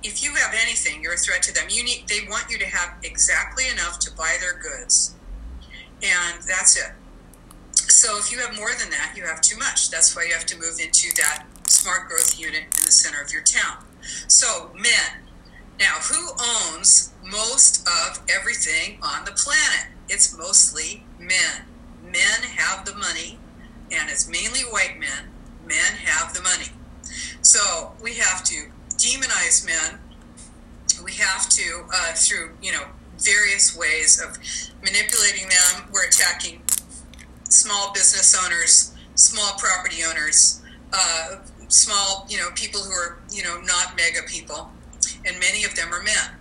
if 0.03 0.23
you 0.23 0.33
have 0.35 0.53
anything, 0.62 1.01
you're 1.03 1.13
a 1.13 1.17
threat 1.17 1.43
to 1.43 1.53
them. 1.53 1.65
You 1.69 1.83
need 1.83 2.05
they 2.07 2.27
want 2.29 2.45
you 2.49 2.57
to 2.59 2.65
have 2.65 2.95
exactly 3.03 3.67
enough 3.67 3.99
to 3.99 4.15
buy 4.15 4.38
their 4.39 4.59
goods. 4.59 5.15
And 6.01 6.41
that's 6.47 6.77
it. 6.77 6.91
So 7.73 8.17
if 8.17 8.31
you 8.31 8.39
have 8.39 8.55
more 8.55 8.71
than 8.79 8.89
that, 8.91 9.13
you 9.15 9.25
have 9.25 9.41
too 9.41 9.57
much. 9.57 9.89
That's 9.89 10.15
why 10.15 10.23
you 10.23 10.33
have 10.33 10.45
to 10.47 10.57
move 10.57 10.79
into 10.79 11.13
that 11.17 11.45
smart 11.67 12.07
growth 12.07 12.39
unit 12.39 12.63
in 12.63 12.85
the 12.85 12.91
center 12.91 13.21
of 13.21 13.33
your 13.33 13.41
town. 13.41 13.83
So 14.27 14.71
men. 14.75 15.25
Now, 15.79 15.95
who 16.12 16.31
owns 16.75 17.13
most 17.23 17.88
of 17.88 18.21
everything 18.29 18.99
on 19.01 19.23
the 19.23 19.31
planet? 19.31 19.88
It's 20.09 20.38
mostly 20.38 21.03
men. 21.17 21.63
Men 22.03 22.43
have 22.57 22.85
the 22.85 22.95
money, 22.95 23.39
and 23.89 24.09
it's 24.09 24.27
mainly 24.27 24.62
white 24.62 24.99
men. 24.99 25.31
Men 25.65 25.93
have 26.03 26.33
the 26.33 26.41
money. 26.41 26.69
So 27.41 27.93
we 28.03 28.15
have 28.15 28.43
to 28.45 28.71
demonize 28.99 29.65
men. 29.65 29.99
We 31.03 31.13
have 31.13 31.47
to, 31.49 31.85
uh, 31.93 32.13
through 32.13 32.51
you 32.62 32.71
know 32.71 32.83
various 33.17 33.75
ways 33.75 34.21
of 34.21 34.38
manipulating 34.83 35.49
them. 35.49 35.89
We're 35.91 36.07
attacking 36.07 36.62
small 37.49 37.91
business 37.93 38.38
owners, 38.45 38.93
small 39.15 39.53
property 39.57 40.03
owners, 40.03 40.62
uh, 40.93 41.38
small 41.69 42.27
you 42.29 42.38
know 42.38 42.49
people 42.55 42.81
who 42.81 42.91
are 42.91 43.19
you 43.31 43.43
know 43.43 43.59
not 43.62 43.95
mega 43.95 44.21
people, 44.27 44.71
and 45.25 45.39
many 45.39 45.63
of 45.63 45.75
them 45.75 45.93
are 45.93 46.03
men. 46.03 46.35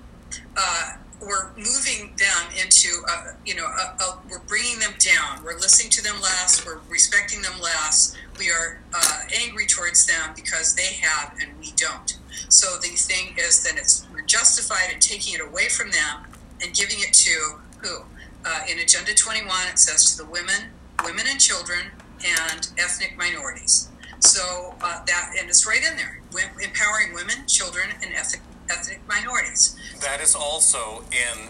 Uh, 0.56 0.96
we're 1.20 1.50
moving 1.56 2.14
them 2.16 2.46
into 2.60 2.88
a, 3.08 3.34
you 3.44 3.54
know 3.54 3.66
a, 3.66 4.02
a, 4.02 4.20
we're 4.30 4.38
bringing 4.40 4.78
them 4.78 4.92
down 4.98 5.42
we're 5.42 5.56
listening 5.56 5.90
to 5.90 6.02
them 6.02 6.14
less 6.20 6.64
we're 6.64 6.78
respecting 6.88 7.42
them 7.42 7.60
less 7.60 8.14
we 8.38 8.50
are 8.50 8.80
uh, 8.94 9.20
angry 9.42 9.66
towards 9.66 10.06
them 10.06 10.30
because 10.36 10.76
they 10.76 10.94
have 11.00 11.34
and 11.42 11.58
we 11.58 11.72
don't 11.76 12.18
so 12.48 12.78
the 12.80 12.88
thing 12.88 13.34
is 13.38 13.62
that 13.64 13.76
it's 13.76 14.06
we're 14.12 14.22
justified 14.22 14.92
in 14.92 15.00
taking 15.00 15.34
it 15.34 15.40
away 15.40 15.68
from 15.68 15.90
them 15.90 16.24
and 16.62 16.74
giving 16.74 16.98
it 17.00 17.12
to 17.12 17.58
who? 17.82 18.02
Uh, 18.44 18.60
in 18.70 18.78
Agenda 18.78 19.14
21, 19.14 19.50
it 19.70 19.78
says 19.78 20.12
to 20.12 20.24
the 20.24 20.30
women, 20.30 20.70
women 21.04 21.26
and 21.28 21.40
children, 21.40 21.90
and 22.24 22.70
ethnic 22.78 23.16
minorities. 23.16 23.88
So 24.20 24.74
uh, 24.82 25.04
that 25.06 25.32
and 25.38 25.48
it's 25.48 25.66
right 25.66 25.82
in 25.82 25.96
there, 25.96 26.20
empowering 26.62 27.14
women, 27.14 27.46
children, 27.46 27.90
and 28.02 28.12
ethnic 28.14 28.42
ethnic 28.70 29.00
minorities. 29.08 29.76
That 30.00 30.20
is 30.20 30.34
also 30.34 31.04
in 31.12 31.48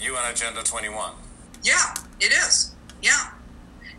UN 0.00 0.32
Agenda 0.32 0.62
21. 0.62 1.12
Yeah, 1.62 1.94
it 2.20 2.32
is. 2.32 2.74
Yeah. 3.02 3.30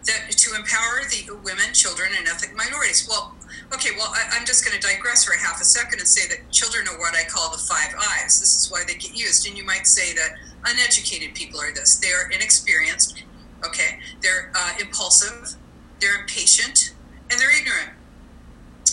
That 0.08 0.32
to 0.32 0.56
empower 0.56 1.02
the 1.10 1.36
women, 1.44 1.74
children, 1.74 2.10
and 2.18 2.28
ethnic 2.28 2.56
minorities. 2.56 3.08
Well, 3.08 3.36
okay, 3.74 3.92
well, 3.98 4.12
I, 4.12 4.36
am 4.38 4.46
just 4.46 4.66
going 4.66 4.80
to 4.80 4.82
digress 4.82 5.24
for 5.24 5.34
a 5.34 5.38
half 5.38 5.62
a 5.62 5.64
second 5.64 6.00
and 6.00 6.08
say 6.08 6.28
that 6.28 6.50
children 6.52 6.88
are 6.88 6.98
what 6.98 7.14
I 7.16 7.24
call 7.30 7.52
the 7.52 7.60
five 7.60 7.94
eyes. 7.96 8.40
This 8.40 8.56
is 8.58 8.72
why 8.72 8.84
they 8.88 8.96
get 8.96 9.16
used. 9.16 9.48
And 9.48 9.56
you 9.56 9.64
might 9.64 9.86
say 9.86 10.14
that 10.16 10.32
uneducated 10.66 11.36
people 11.36 11.62
are 11.62 11.72
this. 11.74 11.98
They 11.98 12.12
are 12.12 12.32
inexperienced, 12.32 13.24
okay? 13.66 14.00
They're 14.22 14.52
uh, 14.56 14.74
impulsive, 14.80 15.56
they're 16.00 16.20
impatient, 16.20 16.96
and 17.30 17.40
they're 17.40 17.56
ignorant. 17.56 17.92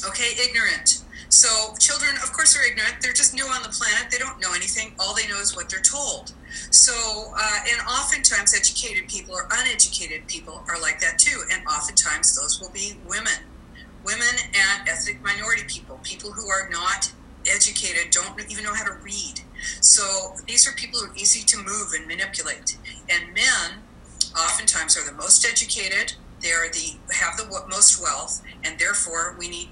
Okay, 0.07 0.37
ignorant. 0.45 1.03
So 1.29 1.75
children, 1.79 2.17
of 2.23 2.33
course, 2.33 2.57
are 2.57 2.65
ignorant. 2.65 2.97
They're 3.03 3.13
just 3.13 3.35
new 3.35 3.45
on 3.45 3.63
the 3.63 3.69
planet. 3.69 4.11
They 4.11 4.19
don't 4.19 4.41
know 4.41 4.53
anything. 4.55 4.95
All 4.99 5.15
they 5.15 5.29
know 5.29 5.39
is 5.41 5.55
what 5.55 5.69
they're 5.69 5.81
told. 5.81 6.33
So, 6.71 7.33
uh, 7.37 7.59
and 7.71 7.81
oftentimes 7.87 8.55
educated 8.55 9.09
people 9.09 9.35
or 9.35 9.49
uneducated 9.53 10.27
people 10.27 10.65
are 10.69 10.81
like 10.81 11.01
that 11.01 11.19
too. 11.19 11.43
And 11.53 11.67
oftentimes 11.67 12.35
those 12.35 12.61
will 12.61 12.71
be 12.71 12.97
women, 13.07 13.45
women 14.05 14.35
and 14.55 14.89
ethnic 14.89 15.23
minority 15.23 15.65
people, 15.67 16.01
people 16.03 16.33
who 16.33 16.49
are 16.49 16.69
not 16.71 17.13
educated, 17.47 18.11
don't 18.11 18.41
even 18.51 18.65
know 18.65 18.75
how 18.75 18.85
to 18.85 18.95
read. 19.03 19.41
So 19.81 20.35
these 20.47 20.67
are 20.69 20.73
people 20.73 21.01
who 21.01 21.11
are 21.11 21.17
easy 21.17 21.45
to 21.45 21.59
move 21.59 21.93
and 21.95 22.07
manipulate. 22.07 22.79
And 23.09 23.35
men 23.35 23.83
oftentimes 24.37 24.97
are 24.97 25.05
the 25.05 25.13
most 25.13 25.47
educated. 25.47 26.15
They 26.41 26.53
are 26.53 26.69
the 26.71 26.97
have 27.15 27.37
the 27.37 27.47
most 27.69 28.01
wealth, 28.01 28.43
and 28.63 28.79
therefore 28.79 29.35
we 29.39 29.49
need 29.49 29.71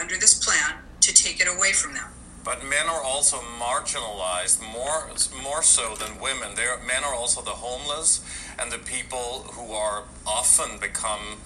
under 0.00 0.16
this 0.16 0.34
plan 0.44 0.78
to 1.00 1.14
take 1.14 1.40
it 1.40 1.46
away 1.46 1.72
from 1.72 1.94
them. 1.94 2.06
But 2.42 2.64
men 2.64 2.86
are 2.88 3.02
also 3.02 3.36
marginalized 3.36 4.62
more 4.62 5.10
more 5.42 5.62
so 5.62 5.94
than 5.94 6.20
women. 6.20 6.54
They're, 6.56 6.78
men 6.78 7.04
are 7.04 7.14
also 7.14 7.42
the 7.42 7.50
homeless 7.50 8.24
and 8.58 8.72
the 8.72 8.78
people 8.78 9.44
who 9.52 9.72
are 9.72 10.04
often 10.26 10.78
become 10.78 11.40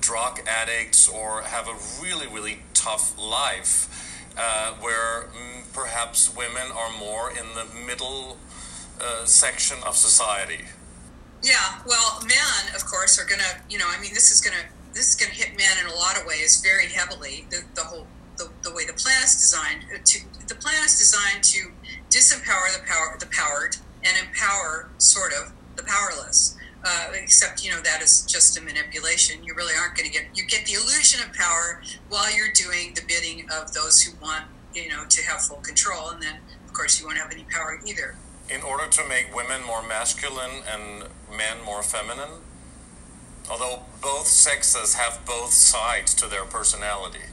drug 0.00 0.40
addicts 0.46 1.08
or 1.08 1.42
have 1.42 1.68
a 1.68 1.76
really 2.02 2.26
really 2.26 2.60
tough 2.72 3.18
life, 3.18 4.30
uh, 4.38 4.72
where 4.80 5.28
mm, 5.28 5.70
perhaps 5.74 6.34
women 6.34 6.72
are 6.74 6.92
more 6.98 7.30
in 7.30 7.46
the 7.54 7.66
middle 7.86 8.38
uh, 9.00 9.26
section 9.26 9.78
of 9.84 9.96
society. 9.96 10.64
Yeah, 11.42 11.80
well, 11.86 12.20
men, 12.22 12.74
of 12.74 12.84
course, 12.86 13.18
are 13.20 13.26
gonna. 13.26 13.62
You 13.68 13.78
know, 13.78 13.86
I 13.88 14.00
mean, 14.00 14.14
this 14.14 14.30
is 14.32 14.40
gonna 14.40 14.64
this 14.98 15.10
is 15.10 15.14
going 15.14 15.30
to 15.30 15.38
hit 15.38 15.56
men 15.56 15.78
in 15.80 15.86
a 15.86 15.94
lot 15.94 16.18
of 16.18 16.26
ways 16.26 16.60
very 16.60 16.88
heavily. 16.88 17.46
The, 17.50 17.62
the 17.74 17.82
whole 17.82 18.06
the, 18.36 18.50
the 18.62 18.74
way 18.74 18.84
the 18.84 18.92
plan 18.92 19.22
is 19.22 19.34
designed 19.34 19.84
uh, 19.94 19.98
to 20.04 20.18
the 20.48 20.56
plan 20.56 20.84
is 20.84 20.98
designed 20.98 21.44
to 21.44 21.70
disempower 22.10 22.74
the 22.74 22.82
power 22.84 23.16
the 23.18 23.26
powered 23.26 23.76
and 24.02 24.16
empower 24.18 24.90
sort 24.98 25.32
of 25.32 25.52
the 25.76 25.84
powerless. 25.84 26.56
Uh, 26.84 27.08
except 27.14 27.64
you 27.64 27.70
know 27.70 27.80
that 27.80 28.02
is 28.02 28.22
just 28.26 28.58
a 28.58 28.62
manipulation. 28.62 29.42
You 29.44 29.54
really 29.54 29.74
aren't 29.80 29.96
going 29.96 30.10
to 30.10 30.12
get 30.12 30.26
you 30.34 30.44
get 30.46 30.66
the 30.66 30.74
illusion 30.74 31.20
of 31.22 31.32
power 31.32 31.80
while 32.08 32.34
you're 32.34 32.52
doing 32.52 32.94
the 32.94 33.02
bidding 33.06 33.46
of 33.50 33.72
those 33.74 34.02
who 34.02 34.16
want 34.20 34.44
you 34.74 34.88
know 34.88 35.04
to 35.08 35.22
have 35.24 35.40
full 35.40 35.58
control, 35.58 36.10
and 36.10 36.20
then 36.22 36.40
of 36.66 36.72
course 36.72 36.98
you 37.00 37.06
won't 37.06 37.18
have 37.18 37.30
any 37.32 37.44
power 37.44 37.80
either. 37.86 38.16
In 38.50 38.62
order 38.62 38.86
to 38.88 39.08
make 39.08 39.34
women 39.34 39.64
more 39.64 39.86
masculine 39.86 40.62
and 40.72 41.04
men 41.30 41.62
more 41.64 41.82
feminine, 41.82 42.42
Although 43.50 43.82
both 44.02 44.26
sexes 44.26 44.94
have 44.94 45.24
both 45.24 45.52
sides 45.52 46.14
to 46.14 46.26
their 46.26 46.44
personality. 46.44 47.24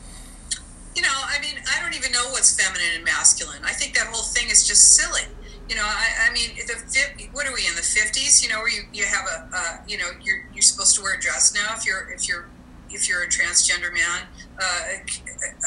You 0.96 1.02
know, 1.02 1.10
I 1.12 1.40
mean, 1.42 1.56
I 1.76 1.82
don't 1.82 1.94
even 1.94 2.12
know 2.12 2.24
what's 2.32 2.56
feminine 2.56 2.96
and 2.96 3.04
masculine. 3.04 3.62
I 3.66 3.74
think 3.74 3.96
that 3.96 4.08
whole 4.08 4.24
thing 4.24 4.50
is 4.50 4.66
just 4.66 4.96
silly. 4.96 5.28
You 5.68 5.76
know, 5.76 5.84
I, 5.84 6.30
I 6.30 6.34
mean, 6.34 6.56
the 6.56 7.28
what 7.34 7.46
are 7.48 7.54
we 7.54 7.68
in 7.68 7.76
the 7.76 7.82
fifties? 7.82 8.42
You 8.42 8.50
know, 8.50 8.60
where 8.60 8.70
you, 8.70 8.84
you 8.94 9.04
have 9.04 9.26
a, 9.28 9.50
uh, 9.54 9.78
you 9.88 9.98
know, 9.98 10.10
you're 10.24 10.48
you're 10.54 10.62
supposed 10.62 10.96
to 10.96 11.02
wear 11.02 11.18
a 11.18 11.20
dress 11.20 11.54
now 11.54 11.76
if 11.76 11.86
you're 11.86 12.10
if 12.12 12.30
you're 12.30 12.48
if 12.90 13.10
you're 13.10 13.24
a 13.24 13.28
transgender 13.28 13.92
man, 13.92 14.22
uh, 14.62 14.82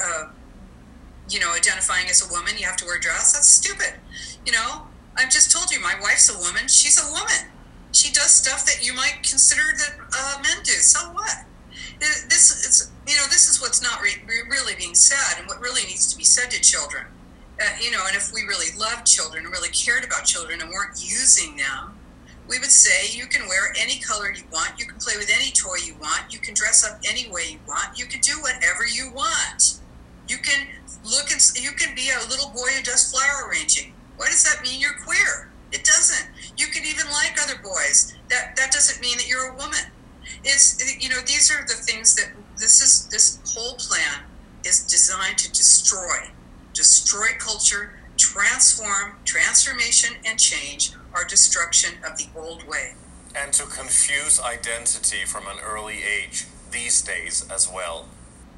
uh, 0.01 0.29
you 1.29 1.41
know, 1.41 1.53
identifying 1.53 2.07
as 2.09 2.27
a 2.27 2.33
woman, 2.33 2.55
you 2.57 2.65
have 2.65 2.77
to 2.77 2.87
wear 2.87 2.97
a 2.97 3.01
dress. 3.01 3.33
That's 3.33 3.49
stupid. 3.49 3.95
You 4.47 4.53
know, 4.53 4.87
I've 5.17 5.31
just 5.31 5.51
told 5.51 5.71
you, 5.71 5.81
my 5.81 5.95
wife's 6.01 6.35
a 6.35 6.39
woman. 6.39 6.69
She's 6.69 6.99
a 6.99 7.11
woman 7.13 7.53
she 7.99 8.13
does 8.13 8.31
stuff 8.31 8.65
that 8.67 8.87
you 8.87 8.95
might 8.95 9.19
consider 9.23 9.63
that 9.77 9.95
uh, 10.17 10.39
men 10.43 10.63
do. 10.63 10.73
So 10.73 11.01
what? 11.11 11.45
This 11.99 12.55
is, 12.55 12.93
you 13.09 13.17
know, 13.17 13.25
this 13.25 13.49
is 13.49 13.61
what's 13.61 13.83
not 13.83 14.01
re- 14.01 14.23
really 14.49 14.75
being 14.77 14.95
said, 14.95 15.39
and 15.39 15.49
what 15.49 15.61
really 15.61 15.83
needs 15.83 16.07
to 16.13 16.17
be 16.17 16.25
said 16.25 16.51
to 16.53 16.61
children. 16.61 17.07
Uh, 17.61 17.65
you 17.83 17.91
know, 17.91 18.05
and 18.07 18.15
if 18.15 18.33
we 18.33 18.43
really 18.43 18.71
loved 18.79 19.05
children 19.05 19.45
and 19.45 19.53
really 19.53 19.71
cared 19.71 20.05
about 20.05 20.25
children 20.25 20.61
and 20.61 20.71
weren't 20.71 20.95
using 21.03 21.57
them, 21.57 21.99
we 22.49 22.59
would 22.61 22.71
say 22.71 23.11
you 23.11 23.27
can 23.27 23.49
wear 23.49 23.75
any 23.77 23.99
color 23.99 24.31
you 24.31 24.45
want, 24.53 24.79
you 24.79 24.87
can 24.87 24.99
play 24.99 25.17
with 25.17 25.31
any 25.35 25.51
toy 25.51 25.75
you 25.85 25.95
want, 26.01 26.33
you 26.33 26.39
can 26.39 26.55
dress 26.55 26.87
up 26.89 27.01
any 27.05 27.29
way 27.31 27.43
you 27.51 27.59
want, 27.67 27.99
you 27.99 28.07
can 28.07 28.21
do 28.21 28.39
whatever 28.41 28.87
you 28.87 29.11
want. 29.13 29.81
You 30.29 30.39
can 30.39 30.69
look 31.05 31.33
and 31.33 31.41
you 31.57 31.73
can 31.73 31.95
be 31.97 32.11
a 32.11 32.29
little 32.29 32.51
boy 32.51 32.69
who 32.77 32.83
does 32.83 33.11
flower 33.11 33.49
arranging. 33.51 33.93
What 34.17 34.29
does 34.29 34.45
that 34.45 34.63
mean? 34.63 34.79
You're 34.79 34.99
queer. 35.05 35.48
It 35.73 35.85
doesn't. 35.85 36.31
You 36.57 36.67
can 36.69 36.85
even 36.87 37.07
like 37.11 37.37
other 37.43 37.61
boys. 37.63 38.15
That 38.31 38.57
that 38.57 38.73
doesn't 38.73 39.01
mean 39.01 39.17
that 39.19 39.29
you're 39.29 39.53
a 39.53 39.57
woman. 39.57 39.93
It's 40.45 40.79
you 41.03 41.09
know 41.09 41.21
these 41.27 41.51
are 41.51 41.63
the 41.67 41.75
things 41.75 42.15
that 42.17 42.33
this 42.57 42.83
is 42.83 43.09
this 43.09 43.39
whole 43.55 43.77
plan 43.77 44.25
is 44.65 44.85
designed 44.85 45.39
to 45.39 45.49
destroy, 45.51 46.29
destroy 46.75 47.29
culture, 47.39 47.99
transform, 48.17 49.17
transformation, 49.25 50.17
and 50.25 50.39
change 50.39 50.93
our 51.15 51.25
destruction 51.25 51.95
of 52.05 52.19
the 52.19 52.27
old 52.37 52.67
way. 52.67 52.95
And 53.37 53.53
to 53.55 53.65
confuse 53.65 54.41
identity 54.41 55.25
from 55.27 55.47
an 55.47 55.59
early 55.63 55.99
age 56.03 56.47
these 56.71 57.01
days 57.03 57.47
as 57.53 57.71
well. 57.71 58.09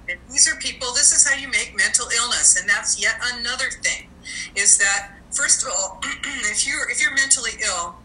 And 0.09 0.18
these 0.31 0.51
are 0.51 0.57
people. 0.57 0.88
This 0.92 1.12
is 1.12 1.29
how 1.29 1.38
you 1.38 1.49
make 1.49 1.75
mental 1.77 2.07
illness, 2.16 2.59
and 2.59 2.68
that's 2.68 3.01
yet 3.01 3.16
another 3.35 3.70
thing. 3.83 4.09
Is 4.55 4.79
that 4.79 5.12
first 5.33 5.62
of 5.62 5.71
all, 5.71 6.01
if 6.51 6.66
you're 6.66 6.88
if 6.90 7.01
you're 7.01 7.14
mentally 7.14 7.53
ill, 7.64 7.97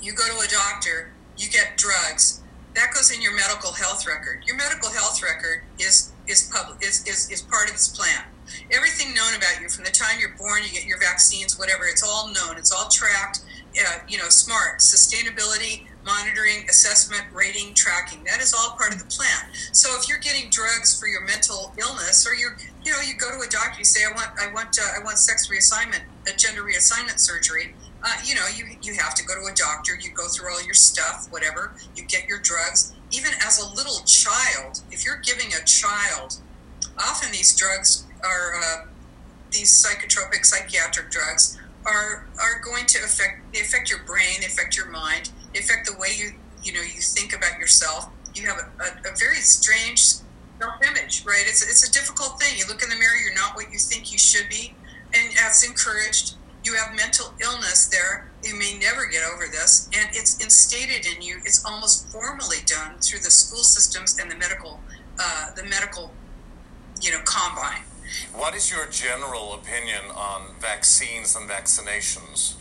you 0.00 0.12
go 0.12 0.24
to 0.26 0.46
a 0.46 0.48
doctor, 0.48 1.12
you 1.36 1.48
get 1.50 1.76
drugs. 1.76 2.42
That 2.74 2.94
goes 2.94 3.10
in 3.10 3.20
your 3.20 3.34
medical 3.34 3.72
health 3.72 4.06
record. 4.06 4.44
Your 4.46 4.56
medical 4.56 4.90
health 4.90 5.22
record 5.22 5.62
is 5.78 6.12
is 6.28 6.50
public 6.52 6.82
is, 6.82 7.06
is, 7.06 7.30
is 7.30 7.42
part 7.42 7.66
of 7.66 7.72
this 7.72 7.88
plan. 7.88 8.24
Everything 8.72 9.14
known 9.14 9.34
about 9.36 9.60
you 9.60 9.68
from 9.68 9.84
the 9.84 9.90
time 9.90 10.18
you're 10.18 10.34
born, 10.36 10.62
you 10.64 10.70
get 10.70 10.84
your 10.84 10.98
vaccines, 10.98 11.58
whatever. 11.58 11.86
It's 11.86 12.02
all 12.02 12.32
known. 12.32 12.56
It's 12.56 12.72
all 12.72 12.88
tracked. 12.88 13.40
Uh, 13.78 13.98
you 14.08 14.18
know, 14.18 14.28
smart 14.28 14.80
sustainability 14.80 15.86
monitoring, 16.04 16.68
assessment, 16.68 17.24
rating, 17.32 17.74
tracking. 17.74 18.24
That 18.24 18.40
is 18.40 18.54
all 18.54 18.76
part 18.76 18.92
of 18.92 18.98
the 18.98 19.06
plan. 19.06 19.50
So 19.72 19.96
if 19.98 20.08
you're 20.08 20.18
getting 20.18 20.50
drugs 20.50 20.98
for 20.98 21.06
your 21.06 21.22
mental 21.22 21.72
illness, 21.78 22.26
or 22.26 22.34
you're, 22.34 22.56
you 22.84 22.92
know, 22.92 23.00
you 23.00 23.14
go 23.14 23.30
to 23.30 23.46
a 23.46 23.50
doctor, 23.50 23.78
you 23.78 23.84
say, 23.84 24.04
I 24.04 24.12
want, 24.12 24.30
I 24.40 24.52
want, 24.52 24.78
uh, 24.80 24.98
I 24.98 25.04
want 25.04 25.18
sex 25.18 25.48
reassignment, 25.48 26.02
gender 26.36 26.62
reassignment 26.62 27.18
surgery. 27.18 27.74
Uh, 28.02 28.16
you 28.24 28.34
know, 28.34 28.46
you 28.54 28.64
you 28.82 28.94
have 28.94 29.14
to 29.14 29.24
go 29.24 29.34
to 29.34 29.52
a 29.52 29.54
doctor. 29.54 29.92
You 30.00 30.10
go 30.12 30.28
through 30.28 30.50
all 30.52 30.64
your 30.64 30.74
stuff, 30.74 31.28
whatever. 31.30 31.74
You 31.96 32.04
get 32.06 32.26
your 32.26 32.38
drugs. 32.38 32.94
Even 33.10 33.32
as 33.44 33.58
a 33.58 33.68
little 33.74 34.00
child, 34.04 34.82
if 34.90 35.04
you're 35.04 35.20
giving 35.22 35.52
a 35.52 35.64
child, 35.64 36.36
often 36.98 37.30
these 37.32 37.54
drugs 37.56 38.06
are 38.24 38.54
uh, 38.56 38.86
these 39.50 39.70
psychotropic 39.70 40.46
psychiatric 40.46 41.10
drugs 41.10 41.58
are 41.84 42.26
are 42.40 42.60
going 42.64 42.86
to 42.86 42.98
affect 43.04 43.52
they 43.52 43.60
affect 43.60 43.90
your 43.90 44.02
brain, 44.04 44.40
they 44.40 44.46
affect 44.46 44.76
your 44.76 44.90
mind 44.90 45.30
affect 45.58 45.86
the 45.86 45.96
way 45.98 46.08
you 46.16 46.32
you 46.62 46.72
know 46.72 46.80
you 46.80 47.00
think 47.00 47.34
about 47.34 47.58
yourself. 47.58 48.08
You 48.34 48.46
have 48.46 48.58
a, 48.58 48.82
a, 48.82 49.12
a 49.12 49.16
very 49.16 49.36
strange 49.36 50.22
self-image, 50.60 51.24
right? 51.24 51.42
It's 51.46 51.62
it's 51.62 51.88
a 51.88 51.92
difficult 51.92 52.40
thing. 52.40 52.56
You 52.56 52.66
look 52.68 52.82
in 52.82 52.88
the 52.88 52.96
mirror, 52.96 53.16
you're 53.22 53.34
not 53.34 53.56
what 53.56 53.72
you 53.72 53.78
think 53.78 54.12
you 54.12 54.18
should 54.18 54.48
be, 54.48 54.74
and 55.14 55.32
that's 55.36 55.66
encouraged. 55.66 56.36
You 56.64 56.74
have 56.74 56.94
mental 56.94 57.32
illness 57.40 57.86
there. 57.86 58.30
You 58.44 58.54
may 58.54 58.78
never 58.78 59.06
get 59.06 59.22
over 59.24 59.46
this, 59.46 59.88
and 59.96 60.08
it's 60.12 60.42
instated 60.42 61.06
in 61.06 61.22
you. 61.22 61.38
It's 61.44 61.64
almost 61.64 62.08
formally 62.08 62.58
done 62.66 62.98
through 63.00 63.20
the 63.20 63.30
school 63.30 63.62
systems 63.62 64.18
and 64.18 64.30
the 64.30 64.36
medical, 64.36 64.80
uh, 65.18 65.54
the 65.54 65.64
medical, 65.64 66.12
you 67.00 67.10
know, 67.12 67.20
combine. 67.24 67.82
What 68.34 68.54
is 68.54 68.70
your 68.70 68.86
general 68.86 69.54
opinion 69.54 70.02
on 70.14 70.54
vaccines 70.60 71.36
and 71.36 71.48
vaccinations? 71.48 72.54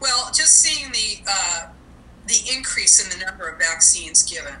Well, 0.00 0.30
just 0.32 0.60
seeing 0.60 0.92
the 0.92 1.22
uh, 1.28 1.68
the 2.26 2.40
increase 2.54 3.02
in 3.02 3.18
the 3.18 3.24
number 3.24 3.48
of 3.48 3.58
vaccines 3.58 4.22
given 4.22 4.54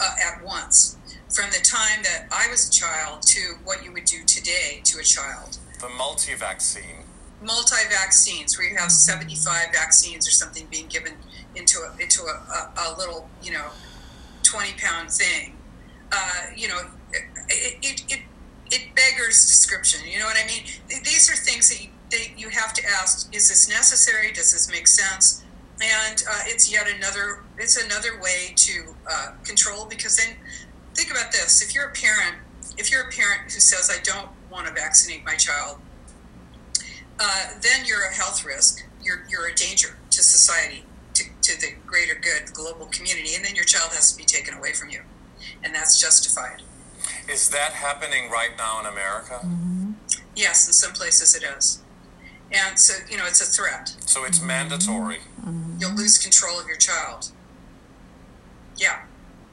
uh, 0.00 0.14
at 0.24 0.44
once 0.44 0.96
from 1.28 1.50
the 1.50 1.58
time 1.58 2.02
that 2.02 2.26
I 2.30 2.48
was 2.50 2.68
a 2.68 2.70
child 2.70 3.22
to 3.22 3.56
what 3.64 3.84
you 3.84 3.92
would 3.92 4.04
do 4.04 4.24
today 4.24 4.80
to 4.84 4.98
a 4.98 5.02
child. 5.02 5.58
The 5.80 5.88
multi 5.90 6.34
vaccine. 6.34 7.04
Multi 7.42 7.76
vaccines, 7.90 8.56
where 8.56 8.68
you 8.68 8.76
have 8.76 8.90
75 8.90 9.72
vaccines 9.72 10.26
or 10.26 10.30
something 10.30 10.66
being 10.70 10.86
given 10.86 11.12
into 11.54 11.78
a, 11.80 12.02
into 12.02 12.22
a, 12.22 12.26
a, 12.26 12.72
a 12.88 12.96
little, 12.98 13.28
you 13.42 13.52
know, 13.52 13.66
20 14.42 14.72
pound 14.78 15.10
thing. 15.10 15.56
Uh, 16.10 16.46
you 16.56 16.68
know, 16.68 16.80
it, 17.12 17.78
it, 17.82 18.04
it, 18.08 18.20
it 18.70 18.94
beggars 18.94 19.46
description. 19.46 20.00
You 20.08 20.18
know 20.18 20.26
what 20.26 20.36
I 20.42 20.46
mean? 20.46 20.64
These 20.88 21.30
are 21.30 21.36
things 21.36 21.68
that 21.68 21.82
you, 21.82 21.90
that 22.10 22.38
you 22.38 22.48
have 22.48 22.72
to 22.74 22.82
ask: 22.86 23.34
Is 23.34 23.48
this 23.48 23.68
necessary? 23.68 24.32
Does 24.32 24.52
this 24.52 24.70
make 24.70 24.86
sense? 24.86 25.44
And 25.82 26.24
uh, 26.30 26.42
it's 26.46 26.72
yet 26.72 26.86
another 26.88 27.42
it's 27.58 27.76
another 27.76 28.18
way 28.22 28.54
to 28.56 28.94
uh, 29.10 29.32
control 29.44 29.84
because 29.84 30.16
then 30.16 30.36
think 30.94 31.10
about 31.10 31.32
this: 31.32 31.62
if 31.62 31.74
you're 31.74 31.88
a 31.88 31.92
parent, 31.92 32.36
if 32.78 32.90
you're 32.90 33.08
a 33.08 33.12
parent 33.12 33.52
who 33.52 33.60
says, 33.60 33.90
"I 33.90 34.00
don't 34.02 34.30
want 34.56 34.66
to 34.66 34.72
vaccinate 34.72 35.24
my 35.24 35.36
child," 35.36 35.78
uh, 37.20 37.44
then 37.60 37.84
you're 37.86 38.06
a 38.10 38.14
health 38.14 38.44
risk. 38.44 38.84
You're 39.02 39.24
you're 39.30 39.46
a 39.46 39.54
danger 39.54 39.96
to 40.10 40.22
society, 40.22 40.84
to, 41.14 41.24
to 41.42 41.60
the 41.60 41.68
greater 41.86 42.14
good, 42.14 42.52
global 42.52 42.86
community, 42.86 43.34
and 43.36 43.44
then 43.44 43.54
your 43.54 43.64
child 43.64 43.92
has 43.92 44.10
to 44.12 44.16
be 44.18 44.24
taken 44.24 44.54
away 44.54 44.72
from 44.72 44.88
you, 44.90 45.02
and 45.62 45.74
that's 45.74 46.00
justified. 46.00 46.62
Is 47.28 47.50
that 47.50 47.72
happening 47.72 48.30
right 48.30 48.56
now 48.56 48.80
in 48.80 48.86
America? 48.86 49.40
Mm-hmm. 49.44 49.92
Yes, 50.34 50.66
in 50.66 50.72
some 50.72 50.92
places 50.92 51.36
it 51.36 51.44
is. 51.44 51.82
And 52.52 52.78
so, 52.78 52.94
you 53.10 53.16
know, 53.16 53.26
it's 53.26 53.40
a 53.40 53.44
threat. 53.44 53.94
So 54.06 54.24
it's 54.24 54.40
mandatory. 54.40 55.18
Mm-hmm. 55.40 55.78
You'll 55.80 55.94
lose 55.94 56.18
control 56.18 56.60
of 56.60 56.66
your 56.66 56.76
child. 56.76 57.30
Yeah, 58.76 59.02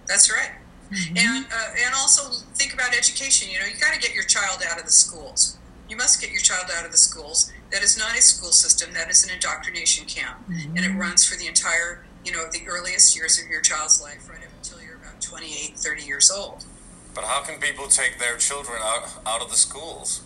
that's 0.07 0.31
right. 0.31 0.51
Mm-hmm. 0.91 1.17
And 1.17 1.45
uh, 1.45 1.85
and 1.85 1.93
also 1.95 2.23
think 2.55 2.73
about 2.73 2.95
education. 2.95 3.49
You 3.51 3.59
know, 3.59 3.65
you 3.65 3.79
got 3.79 3.93
to 3.93 3.99
get 3.99 4.13
your 4.13 4.23
child 4.25 4.61
out 4.69 4.79
of 4.79 4.85
the 4.85 4.91
schools. 4.91 5.57
You 5.89 5.97
must 5.97 6.21
get 6.21 6.31
your 6.31 6.41
child 6.41 6.69
out 6.75 6.85
of 6.85 6.91
the 6.91 6.97
schools. 6.97 7.51
That 7.71 7.83
is 7.83 7.97
not 7.97 8.17
a 8.17 8.21
school 8.21 8.51
system. 8.51 8.93
That 8.93 9.09
is 9.09 9.23
an 9.25 9.31
indoctrination 9.33 10.05
camp, 10.05 10.37
Mm-hmm. 10.49 10.77
and 10.77 10.85
it 10.85 10.93
runs 10.97 11.25
for 11.27 11.37
the 11.37 11.47
entire, 11.47 12.05
you 12.25 12.31
know, 12.31 12.45
the 12.51 12.61
earliest 12.67 13.15
years 13.15 13.41
of 13.41 13.47
your 13.49 13.61
child's 13.61 14.01
life, 14.01 14.29
right 14.29 14.39
up 14.39 14.53
until 14.57 14.81
you're 14.81 14.95
about 14.95 15.19
28, 15.21 15.77
30 15.77 16.03
years 16.03 16.31
old. 16.31 16.65
But 17.13 17.25
how 17.25 17.41
can 17.43 17.59
people 17.59 17.87
take 17.87 18.17
their 18.19 18.37
children 18.37 18.79
out, 18.81 19.09
out 19.25 19.41
of 19.41 19.49
the 19.49 19.55
schools? 19.57 20.21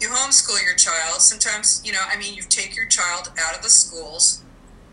you 0.00 0.08
homeschool 0.08 0.62
your 0.62 0.74
child. 0.74 1.20
Sometimes, 1.22 1.80
you 1.84 1.92
know, 1.92 2.00
I 2.10 2.16
mean, 2.18 2.34
you 2.34 2.42
take 2.42 2.76
your 2.76 2.86
child 2.86 3.30
out 3.40 3.56
of 3.56 3.62
the 3.62 3.70
schools 3.70 4.42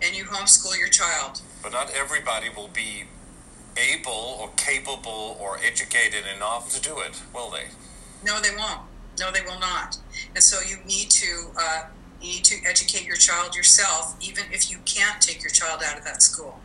and 0.01 0.15
you 0.15 0.23
homeschool 0.25 0.77
your 0.77 0.87
child. 0.89 1.41
But 1.63 1.71
not 1.73 1.91
everybody 1.93 2.47
will 2.55 2.69
be 2.69 3.05
able 3.77 4.37
or 4.39 4.49
capable 4.55 5.37
or 5.39 5.57
educated 5.63 6.23
enough 6.35 6.71
to 6.73 6.81
do 6.81 6.99
it, 6.99 7.21
will 7.33 7.49
they? 7.49 7.65
No, 8.23 8.39
they 8.39 8.55
won't. 8.55 8.81
No, 9.19 9.31
they 9.31 9.41
will 9.41 9.59
not. 9.59 9.97
And 10.35 10.43
so 10.43 10.59
you 10.61 10.77
need 10.85 11.09
to 11.11 11.51
uh, 11.59 11.83
you 12.21 12.33
need 12.33 12.43
to 12.45 12.55
educate 12.67 13.05
your 13.05 13.15
child 13.15 13.55
yourself, 13.55 14.15
even 14.21 14.45
if 14.51 14.69
you 14.69 14.77
can't 14.85 15.21
take 15.21 15.41
your 15.41 15.49
child 15.49 15.81
out 15.85 15.97
of 15.97 16.03
that 16.05 16.21
school. 16.21 16.59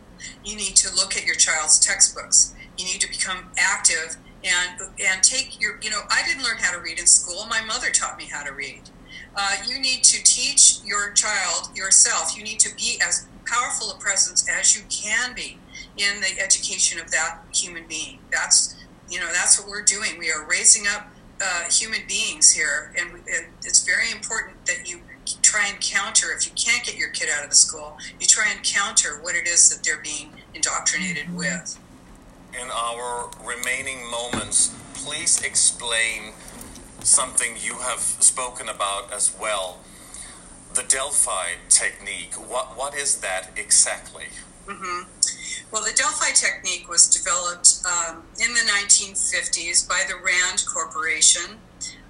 You 0.44 0.56
need 0.56 0.76
to 0.76 0.94
look 0.94 1.16
at 1.16 1.24
your 1.24 1.34
child's 1.34 1.78
textbooks. 1.78 2.54
You 2.78 2.84
need 2.84 3.00
to 3.00 3.08
become 3.08 3.50
active 3.58 4.16
and 4.44 4.80
and 5.00 5.22
take 5.22 5.60
your 5.60 5.78
you 5.82 5.90
know 5.90 6.02
I 6.10 6.22
didn't 6.26 6.44
learn 6.44 6.58
how 6.58 6.72
to 6.72 6.80
read 6.80 6.98
in 6.98 7.06
school. 7.06 7.46
My 7.46 7.62
mother 7.64 7.90
taught 7.90 8.18
me 8.18 8.28
how 8.30 8.44
to 8.44 8.52
read. 8.52 8.82
Uh, 9.34 9.56
you 9.66 9.78
need 9.78 10.02
to 10.04 10.22
teach 10.22 10.78
your 10.84 11.12
child 11.12 11.76
yourself. 11.76 12.36
You 12.36 12.42
need 12.42 12.60
to 12.60 12.74
be 12.74 12.98
as 13.06 13.26
powerful 13.44 13.90
a 13.90 13.98
presence 13.98 14.48
as 14.48 14.76
you 14.76 14.82
can 14.90 15.34
be 15.34 15.58
in 15.96 16.20
the 16.20 16.40
education 16.42 17.00
of 17.00 17.10
that 17.10 17.40
human 17.54 17.86
being. 17.86 18.18
That's 18.30 18.76
you 19.08 19.20
know 19.20 19.32
that's 19.32 19.58
what 19.60 19.68
we're 19.68 19.84
doing. 19.84 20.18
We 20.18 20.30
are 20.30 20.46
raising 20.48 20.86
up 20.86 21.08
uh, 21.42 21.64
human 21.70 22.00
beings 22.08 22.52
here, 22.52 22.92
and 22.98 23.22
it, 23.26 23.46
it's 23.64 23.84
very 23.84 24.10
important 24.10 24.64
that 24.66 24.90
you 24.90 25.00
try 25.42 25.68
and 25.68 25.80
counter. 25.80 26.28
If 26.36 26.46
you 26.46 26.52
can't 26.52 26.84
get 26.84 26.96
your 26.96 27.10
kid 27.10 27.28
out 27.36 27.44
of 27.44 27.50
the 27.50 27.56
school, 27.56 27.96
you 28.20 28.26
try 28.26 28.50
and 28.50 28.62
counter 28.62 29.20
what 29.22 29.34
it 29.34 29.46
is 29.46 29.68
that 29.70 29.84
they're 29.84 30.02
being 30.02 30.32
indoctrinated 30.54 31.34
with 31.34 31.78
in 32.60 32.70
our 32.70 33.28
remaining 33.44 34.10
moments, 34.10 34.74
please 34.94 35.42
explain 35.42 36.32
something 37.00 37.56
you 37.62 37.74
have 37.74 38.00
spoken 38.00 38.68
about 38.68 39.12
as 39.12 39.34
well. 39.40 39.78
The 40.74 40.82
Delphi 40.82 41.52
technique. 41.68 42.34
What 42.34 42.76
what 42.76 42.94
is 42.94 43.18
that 43.18 43.50
exactly? 43.56 44.26
Mm-hmm. 44.66 45.08
Well, 45.70 45.84
the 45.84 45.92
Delphi 45.92 46.32
technique 46.32 46.88
was 46.88 47.08
developed 47.08 47.82
um, 47.86 48.22
in 48.40 48.54
the 48.54 48.60
1950s 48.60 49.88
by 49.88 50.04
the 50.08 50.14
Rand 50.14 50.64
Corporation. 50.66 51.58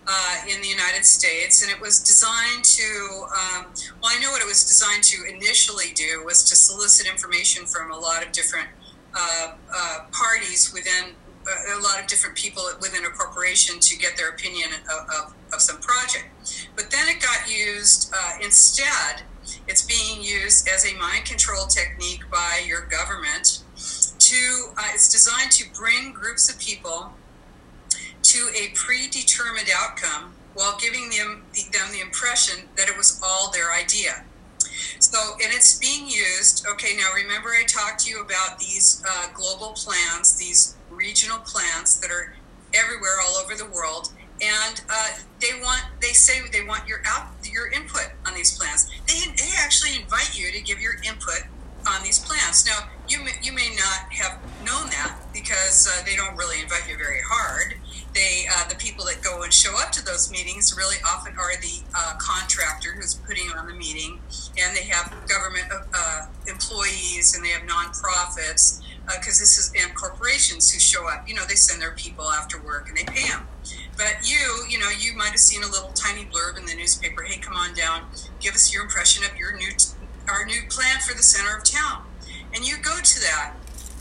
Uh, 0.08 0.36
in 0.48 0.62
the 0.62 0.68
United 0.68 1.04
States, 1.04 1.64
and 1.64 1.72
it 1.72 1.80
was 1.80 1.98
designed 1.98 2.62
to. 2.62 2.84
Um, 3.24 3.66
well, 4.00 4.12
I 4.14 4.20
know 4.22 4.30
what 4.30 4.40
it 4.40 4.46
was 4.46 4.62
designed 4.62 5.02
to 5.02 5.24
initially 5.26 5.92
do 5.96 6.22
was 6.24 6.44
to 6.44 6.54
solicit 6.54 7.08
information 7.08 7.66
from 7.66 7.90
a 7.90 7.98
lot 7.98 8.24
of 8.24 8.30
different 8.30 8.68
uh, 9.12 9.54
uh, 9.74 9.98
parties 10.12 10.72
within 10.72 11.16
uh, 11.46 11.78
a 11.78 11.80
lot 11.80 12.00
of 12.00 12.06
different 12.06 12.36
people 12.36 12.62
within 12.80 13.04
a 13.04 13.08
corporation 13.08 13.78
to 13.80 13.96
get 13.96 14.16
their 14.16 14.30
opinion 14.30 14.70
of, 14.92 15.08
of, 15.08 15.34
of 15.52 15.60
some 15.60 15.78
project. 15.78 16.26
But 16.74 16.90
then 16.90 17.08
it 17.08 17.22
got 17.22 17.50
used 17.50 18.12
uh, 18.14 18.32
instead, 18.42 19.22
it's 19.68 19.82
being 19.82 20.22
used 20.22 20.68
as 20.68 20.86
a 20.86 20.96
mind 20.96 21.24
control 21.24 21.66
technique 21.66 22.22
by 22.30 22.62
your 22.66 22.82
government 22.86 23.62
to, 24.18 24.72
uh, 24.76 24.88
it's 24.94 25.08
designed 25.08 25.52
to 25.52 25.64
bring 25.72 26.12
groups 26.12 26.50
of 26.52 26.58
people 26.58 27.12
to 28.22 28.48
a 28.54 28.72
predetermined 28.74 29.68
outcome 29.76 30.32
while 30.54 30.76
giving 30.78 31.10
them, 31.10 31.44
them 31.72 31.92
the 31.92 32.00
impression 32.00 32.68
that 32.76 32.88
it 32.88 32.96
was 32.96 33.20
all 33.22 33.50
their 33.50 33.72
idea. 33.72 34.24
So, 34.98 35.18
and 35.42 35.52
it's 35.52 35.78
being 35.78 36.08
used. 36.08 36.66
Okay, 36.66 36.96
now 36.96 37.12
remember 37.14 37.50
I 37.50 37.64
talked 37.64 38.00
to 38.00 38.10
you 38.10 38.22
about 38.22 38.58
these 38.58 39.02
uh, 39.08 39.26
global 39.34 39.72
plans, 39.72 40.36
these 40.36 40.76
regional 40.90 41.38
plans 41.38 42.00
that 42.00 42.10
are 42.10 42.34
everywhere, 42.74 43.16
all 43.26 43.36
over 43.36 43.54
the 43.54 43.66
world, 43.66 44.12
and 44.40 44.80
uh, 44.90 45.08
they 45.40 45.58
want, 45.62 45.82
they 46.00 46.12
say 46.12 46.40
they 46.52 46.64
want 46.64 46.86
your 46.86 47.02
out, 47.06 47.28
your 47.44 47.70
input 47.70 48.10
on 48.26 48.34
these 48.34 48.56
plans. 48.56 48.90
They, 49.06 49.32
they 49.36 49.50
actually 49.58 49.96
invite 49.96 50.38
you 50.38 50.50
to 50.52 50.60
give 50.60 50.80
your 50.80 50.94
input 51.06 51.42
on 51.88 52.02
these 52.02 52.18
plans. 52.18 52.66
Now, 52.66 52.88
you 53.08 53.22
may, 53.22 53.32
you 53.42 53.52
may 53.52 53.70
not 53.76 54.12
have 54.12 54.40
known 54.64 54.90
that 54.90 55.16
because 55.32 55.88
uh, 55.88 56.04
they 56.04 56.16
don't 56.16 56.36
really 56.36 56.60
invite 56.60 56.88
you 56.88 56.96
very 56.96 57.20
hard 57.24 57.76
they 58.16 58.46
uh, 58.50 58.66
the 58.68 58.74
people 58.76 59.04
that 59.04 59.22
go 59.22 59.42
and 59.42 59.52
show 59.52 59.76
up 59.78 59.92
to 59.92 60.04
those 60.04 60.30
meetings 60.32 60.74
really 60.76 60.96
often 61.06 61.34
are 61.36 61.54
the 61.60 61.82
uh, 61.94 62.14
contractor 62.18 62.92
who's 62.92 63.14
putting 63.14 63.46
on 63.50 63.66
the 63.66 63.74
meeting, 63.74 64.18
and 64.58 64.74
they 64.74 64.84
have 64.84 65.14
government 65.28 65.66
uh, 65.94 66.26
employees 66.48 67.36
and 67.36 67.44
they 67.44 67.50
have 67.50 67.62
nonprofits 67.62 68.80
because 69.06 69.38
this 69.38 69.58
is 69.58 69.72
and 69.80 69.94
corporations 69.94 70.72
who 70.72 70.80
show 70.80 71.06
up. 71.08 71.28
You 71.28 71.34
know, 71.34 71.44
they 71.46 71.54
send 71.54 71.80
their 71.80 71.92
people 71.92 72.24
after 72.32 72.60
work 72.60 72.88
and 72.88 72.96
they 72.96 73.04
pay 73.04 73.28
them. 73.28 73.46
But 73.96 74.28
you, 74.28 74.64
you 74.68 74.78
know, 74.78 74.90
you 74.90 75.16
might 75.16 75.30
have 75.30 75.40
seen 75.40 75.62
a 75.62 75.66
little 75.66 75.90
tiny 75.90 76.24
blurb 76.24 76.58
in 76.58 76.66
the 76.66 76.74
newspaper. 76.74 77.22
Hey, 77.22 77.40
come 77.40 77.56
on 77.56 77.74
down, 77.74 78.02
give 78.40 78.54
us 78.54 78.72
your 78.72 78.82
impression 78.82 79.24
of 79.24 79.36
your 79.36 79.56
new 79.56 79.70
our 80.28 80.44
new 80.44 80.62
plan 80.68 80.98
for 80.98 81.14
the 81.14 81.22
center 81.22 81.56
of 81.56 81.62
town, 81.62 82.02
and 82.52 82.66
you 82.66 82.76
go 82.82 82.98
to 83.00 83.20
that. 83.20 83.54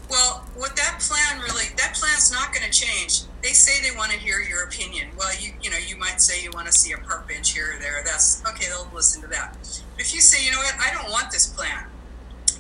Well, 0.10 0.46
what 0.56 0.76
that 0.76 1.00
plan 1.00 1.42
really 1.42 1.66
that 1.78 1.96
plan's 1.96 2.32
not 2.32 2.54
going 2.54 2.70
to 2.70 2.72
change 2.72 3.24
they 3.46 3.54
say 3.54 3.80
they 3.88 3.96
want 3.96 4.12
to 4.12 4.18
hear 4.18 4.40
your 4.42 4.64
opinion. 4.64 5.10
Well, 5.16 5.30
you 5.40 5.52
you 5.62 5.70
know 5.70 5.78
you 5.78 5.98
might 5.98 6.20
say 6.20 6.42
you 6.42 6.50
want 6.52 6.66
to 6.66 6.74
see 6.74 6.94
a 6.94 6.98
park 6.98 7.28
bench 7.28 7.52
here 7.52 7.76
or 7.76 7.80
there. 7.80 8.02
That's 8.04 8.42
okay. 8.50 8.66
They'll 8.68 8.90
listen 8.92 9.22
to 9.22 9.28
that. 9.28 9.56
But 9.62 10.02
if 10.02 10.16
you 10.16 10.20
say, 10.20 10.44
you 10.44 10.52
know 10.52 10.58
what, 10.58 10.74
I 10.80 10.92
don't 10.92 11.12
want 11.12 11.30
this 11.30 11.46
plan. 11.46 11.86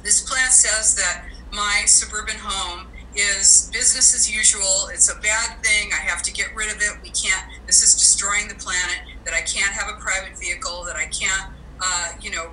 This 0.04 0.22
plan 0.22 0.52
says 0.52 0.94
that 0.94 1.26
my 1.52 1.82
suburban 1.88 2.36
home 2.38 2.86
is 3.16 3.70
business 3.72 4.14
as 4.14 4.34
usual. 4.34 4.90
It's 4.92 5.12
a 5.12 5.20
bad 5.20 5.64
thing. 5.64 5.92
I 5.94 6.02
have 6.08 6.22
to 6.24 6.34
get 6.34 6.56
rid 6.56 6.70
of 6.72 6.78
it. 6.78 6.92
We 7.02 7.10
can't. 7.10 7.46
This 7.66 7.82
is 7.82 7.94
destroying 7.94 8.48
the 8.48 8.56
planet. 8.56 9.00
That 9.24 9.34
I 9.34 9.42
can't 9.42 9.72
have 9.72 9.90
a 9.90 10.00
private 10.00 10.38
vehicle. 10.38 10.84
That 10.86 10.96
I 10.96 11.06
can't, 11.06 11.52
uh, 11.82 12.12
you 12.22 12.32
know, 12.32 12.52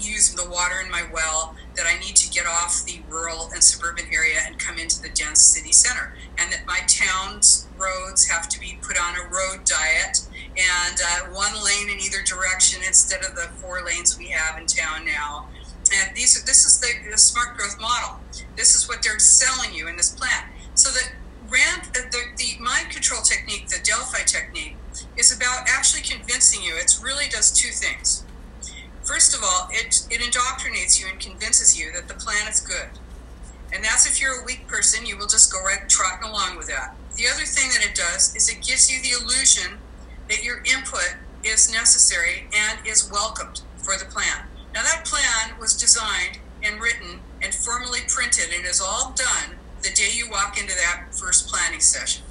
use 0.00 0.34
the 0.34 0.48
water 0.50 0.80
in 0.84 0.90
my 0.90 1.04
well. 1.12 1.54
That 1.76 1.86
I 1.86 1.98
need 2.00 2.16
to 2.16 2.30
get 2.30 2.46
off 2.46 2.84
the 2.84 3.00
rural 3.08 3.50
and 3.52 3.62
suburban 3.62 4.06
area 4.12 4.38
and 4.46 4.58
come 4.58 4.78
into 4.78 5.00
the 5.00 5.10
dense 5.10 5.40
city 5.40 5.72
center. 5.72 6.14
And 6.38 6.52
that 6.52 6.66
my 6.66 6.80
town's 6.86 7.66
roads 7.78 8.26
have 8.26 8.48
to 8.48 8.60
be 8.60 8.78
put 8.82 8.98
on 8.98 9.14
a 9.16 9.28
road 9.28 9.64
diet 9.64 10.26
and 10.56 11.00
uh, 11.00 11.32
one 11.32 11.54
lane 11.64 11.88
in 11.88 11.98
either 11.98 12.22
direction 12.22 12.82
instead 12.86 13.24
of 13.24 13.34
the 13.34 13.48
four 13.56 13.82
lanes 13.84 14.18
we 14.18 14.28
have 14.28 14.58
in 14.58 14.66
town 14.66 15.04
now. 15.06 15.48
And 15.90 16.14
these 16.14 16.40
are, 16.40 16.46
this 16.46 16.64
is 16.64 16.78
the, 16.78 17.10
the 17.10 17.18
smart 17.18 17.56
growth 17.56 17.80
model. 17.80 18.20
This 18.56 18.74
is 18.74 18.88
what 18.88 19.02
they're 19.02 19.18
selling 19.18 19.74
you 19.74 19.88
in 19.88 19.96
this 19.96 20.10
plan. 20.10 20.48
So 20.74 20.90
the, 20.90 21.02
the 21.50 22.62
mind 22.62 22.90
control 22.90 23.20
technique, 23.22 23.68
the 23.68 23.80
Delphi 23.82 24.22
technique, 24.24 24.76
is 25.16 25.34
about 25.34 25.66
actually 25.68 26.02
convincing 26.02 26.62
you. 26.62 26.76
It 26.76 26.98
really 27.02 27.28
does 27.28 27.52
two 27.52 27.70
things. 27.70 28.24
First 29.02 29.34
of 29.34 29.42
all, 29.42 29.68
it, 29.70 30.06
it 30.10 30.20
indoctrinates 30.20 31.00
you 31.00 31.08
and 31.10 31.18
convinces 31.18 31.78
you 31.78 31.92
that 31.92 32.08
the 32.08 32.14
plan 32.14 32.48
is 32.48 32.60
good. 32.60 32.88
And 33.72 33.84
that's 33.84 34.06
if 34.06 34.20
you're 34.20 34.42
a 34.42 34.44
weak 34.44 34.66
person, 34.68 35.04
you 35.04 35.16
will 35.16 35.26
just 35.26 35.52
go 35.52 35.62
right 35.62 35.88
trotting 35.88 36.28
along 36.28 36.56
with 36.56 36.68
that. 36.68 36.94
The 37.16 37.24
other 37.26 37.44
thing 37.44 37.70
that 37.70 37.84
it 37.84 37.94
does 37.94 38.34
is 38.36 38.48
it 38.48 38.62
gives 38.62 38.90
you 38.90 39.02
the 39.02 39.22
illusion 39.22 39.78
that 40.28 40.44
your 40.44 40.58
input 40.58 41.16
is 41.44 41.72
necessary 41.72 42.48
and 42.54 42.78
is 42.86 43.10
welcomed 43.10 43.62
for 43.78 43.96
the 43.98 44.04
plan. 44.04 44.46
Now, 44.74 44.82
that 44.82 45.04
plan 45.04 45.58
was 45.60 45.74
designed 45.76 46.38
and 46.62 46.80
written 46.80 47.20
and 47.42 47.54
formally 47.54 48.00
printed 48.08 48.54
and 48.54 48.64
is 48.64 48.80
all 48.80 49.12
done 49.16 49.56
the 49.82 49.90
day 49.90 50.10
you 50.14 50.30
walk 50.30 50.58
into 50.58 50.74
that 50.74 51.14
first 51.14 51.48
planning 51.48 51.80
session. 51.80 52.22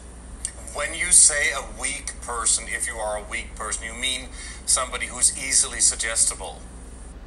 when 0.74 0.94
you 0.94 1.12
say 1.12 1.52
a 1.52 1.80
weak 1.80 2.14
person, 2.22 2.66
if 2.68 2.88
you 2.88 2.94
are 2.96 3.18
a 3.18 3.24
weak 3.30 3.56
person, 3.56 3.84
you 3.86 3.94
mean 3.94 4.30
somebody 4.66 5.08
who's 5.08 5.38
easily 5.38 5.80
suggestible. 5.80 6.62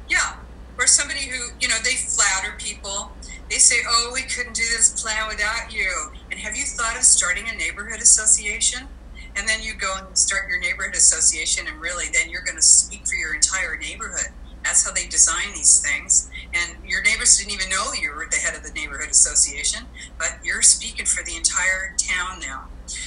Yeah, 0.09 0.37
or 0.77 0.87
somebody 0.87 1.21
who, 1.21 1.51
you 1.59 1.67
know, 1.67 1.77
they 1.83 1.95
flatter 1.95 2.55
people. 2.57 3.11
They 3.49 3.57
say, 3.57 3.77
oh, 3.87 4.11
we 4.13 4.23
couldn't 4.23 4.55
do 4.55 4.63
this 4.63 4.99
plan 5.01 5.27
without 5.27 5.71
you. 5.73 6.11
And 6.31 6.39
have 6.39 6.55
you 6.55 6.63
thought 6.63 6.97
of 6.97 7.03
starting 7.03 7.47
a 7.47 7.55
neighborhood 7.55 8.01
association? 8.01 8.87
And 9.35 9.47
then 9.47 9.61
you 9.61 9.73
go 9.75 9.93
and 9.97 10.17
start 10.17 10.49
your 10.49 10.59
neighborhood 10.59 10.95
association, 10.95 11.67
and 11.67 11.79
really, 11.79 12.05
then 12.11 12.29
you're 12.29 12.41
going 12.41 12.55
to 12.55 12.61
speak 12.63 13.05
for 13.05 13.15
your 13.15 13.35
entire 13.35 13.77
neighborhood. 13.77 14.31
That's 14.65 14.83
how 14.83 14.91
they 14.91 15.05
design 15.05 15.53
these 15.53 15.79
things. 15.79 16.29
And 16.53 16.83
your 16.83 17.03
neighbors 17.03 17.37
didn't 17.37 17.53
even 17.53 17.69
know 17.69 17.93
you 17.93 18.11
were 18.11 18.25
the 18.29 18.37
head 18.37 18.55
of 18.57 18.63
the 18.63 18.71
neighborhood 18.71 19.09
association, 19.09 19.85
but 20.17 20.39
you're 20.43 20.63
speaking 20.63 21.05
for 21.05 21.23
the 21.23 21.35
entire 21.35 21.95
town 21.97 22.41
now. 22.41 22.65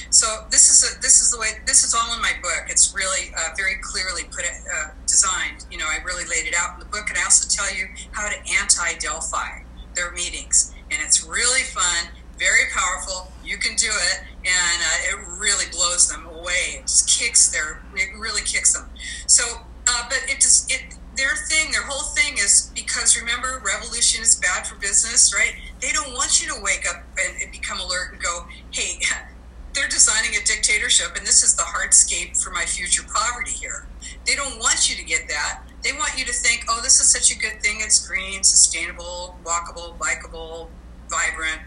So 0.09 0.45
this 0.49 0.69
is 0.71 0.83
a, 0.83 1.01
this 1.01 1.21
is 1.21 1.31
the 1.31 1.39
way 1.39 1.59
this 1.65 1.83
is 1.83 1.93
all 1.93 2.13
in 2.15 2.21
my 2.21 2.33
book. 2.41 2.67
It's 2.69 2.95
really 2.95 3.31
uh, 3.37 3.49
very 3.55 3.75
clearly 3.81 4.23
put 4.23 4.45
uh, 4.45 4.91
designed. 5.05 5.65
You 5.71 5.77
know, 5.77 5.85
I 5.85 6.03
really 6.03 6.25
laid 6.25 6.47
it 6.47 6.55
out 6.57 6.73
in 6.73 6.79
the 6.79 6.85
book, 6.85 7.09
and 7.09 7.17
I 7.17 7.23
also 7.23 7.47
tell 7.47 7.73
you 7.73 7.87
how 8.11 8.29
to 8.29 8.35
anti-Delphi 8.59 9.63
their 9.95 10.11
meetings, 10.11 10.73
and 10.91 11.01
it's 11.03 11.25
really 11.25 11.63
fun, 11.63 12.11
very 12.37 12.71
powerful. 12.73 13.31
You 13.43 13.57
can 13.57 13.75
do 13.75 13.89
it, 13.89 14.23
and 14.45 14.77
uh, 14.81 15.09
it 15.09 15.39
really 15.39 15.65
blows 15.71 16.09
them 16.09 16.25
away. 16.27 16.79
It 16.79 16.81
just 16.83 17.09
kicks 17.09 17.51
their 17.51 17.81
it 17.95 18.09
really 18.17 18.41
kicks 18.41 18.73
them. 18.73 18.89
So, 19.27 19.43
uh, 19.87 20.03
but 20.09 20.23
it 20.27 20.41
just 20.41 20.71
it 20.71 20.95
their 21.19 21.35
thing, 21.35 21.71
their 21.71 21.83
whole 21.83 22.07
thing 22.15 22.37
is 22.37 22.71
because 22.73 23.19
remember, 23.19 23.61
revolution 23.65 24.23
is 24.23 24.35
bad 24.35 24.65
for 24.65 24.75
business, 24.75 25.35
right? 25.35 25.53
They 25.81 25.91
don't 25.91 26.13
want 26.13 26.41
you 26.41 26.47
to 26.53 26.61
wake 26.63 26.85
up 26.89 27.03
and, 27.19 27.51
become 27.51 27.79
alert 27.79 28.13
and 28.13 28.21
go, 28.21 28.47
hey, 28.71 29.01
they're 29.73 29.89
designing 29.89 30.31
a 30.31 30.45
dictatorship 30.45 31.17
and 31.17 31.27
this 31.27 31.43
is 31.43 31.55
the 31.55 31.63
hardscape 31.63 32.41
for 32.41 32.51
my 32.51 32.63
future 32.63 33.03
poverty 33.03 33.51
here. 33.51 33.85
They 34.25 34.35
don't 34.35 34.59
want 34.59 34.89
you 34.89 34.95
to 34.95 35.03
get 35.03 35.27
that. 35.27 35.63
They 35.83 35.91
want 35.91 36.17
you 36.17 36.23
to 36.25 36.33
think, 36.33 36.65
oh, 36.69 36.79
this 36.81 37.01
is 37.01 37.11
such 37.11 37.35
a 37.35 37.37
good 37.37 37.61
thing. 37.61 37.77
It's 37.79 38.07
green, 38.07 38.43
sustainable, 38.43 39.37
walkable, 39.43 39.97
bikeable, 39.97 40.69
vibrant, 41.09 41.61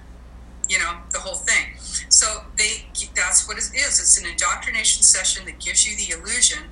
you 0.68 0.78
know, 0.78 0.96
the 1.10 1.18
whole 1.18 1.36
thing. 1.36 1.76
So 2.08 2.44
they 2.56 2.86
that's 3.14 3.46
what 3.46 3.58
it 3.58 3.64
is. 3.74 4.00
It's 4.00 4.18
an 4.18 4.26
indoctrination 4.28 5.02
session 5.02 5.44
that 5.44 5.60
gives 5.60 5.86
you 5.86 5.96
the 5.96 6.18
illusion 6.18 6.64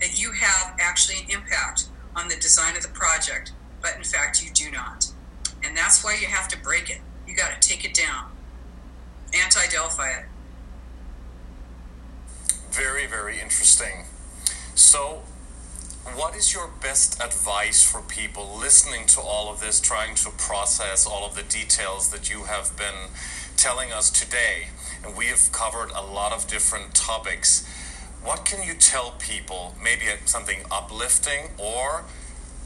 that 0.00 0.20
you 0.20 0.32
have 0.32 0.76
actually 0.80 1.24
an 1.24 1.30
impact 1.30 1.88
on 2.16 2.28
the 2.28 2.36
design 2.36 2.76
of 2.76 2.82
the 2.82 2.88
project, 2.88 3.52
but 3.80 3.94
in 3.96 4.02
fact 4.02 4.42
you 4.42 4.50
do 4.52 4.70
not. 4.70 5.12
And 5.62 5.76
that's 5.76 6.02
why 6.02 6.16
you 6.20 6.26
have 6.26 6.48
to 6.48 6.58
break 6.58 6.90
it. 6.90 7.00
You 7.28 7.36
got 7.36 7.60
to 7.60 7.68
take 7.68 7.84
it 7.84 7.94
down. 7.94 8.30
Anti 9.34 9.66
Delphi 9.70 10.08
it. 10.10 10.24
Very, 12.70 13.06
very 13.06 13.40
interesting. 13.40 14.04
So, 14.74 15.22
what 16.14 16.36
is 16.36 16.54
your 16.54 16.70
best 16.80 17.20
advice 17.20 17.82
for 17.82 18.00
people 18.00 18.56
listening 18.58 19.06
to 19.06 19.20
all 19.20 19.50
of 19.50 19.60
this, 19.60 19.80
trying 19.80 20.14
to 20.16 20.30
process 20.30 21.06
all 21.06 21.26
of 21.26 21.34
the 21.34 21.42
details 21.42 22.10
that 22.10 22.30
you 22.30 22.44
have 22.44 22.76
been 22.76 23.10
telling 23.56 23.92
us 23.92 24.10
today? 24.10 24.68
And 25.04 25.16
we 25.16 25.26
have 25.26 25.50
covered 25.52 25.90
a 25.90 26.02
lot 26.02 26.32
of 26.32 26.46
different 26.46 26.94
topics. 26.94 27.66
What 28.26 28.44
can 28.44 28.66
you 28.66 28.74
tell 28.74 29.12
people? 29.20 29.76
Maybe 29.80 30.06
something 30.24 30.58
uplifting 30.68 31.50
or 31.58 32.06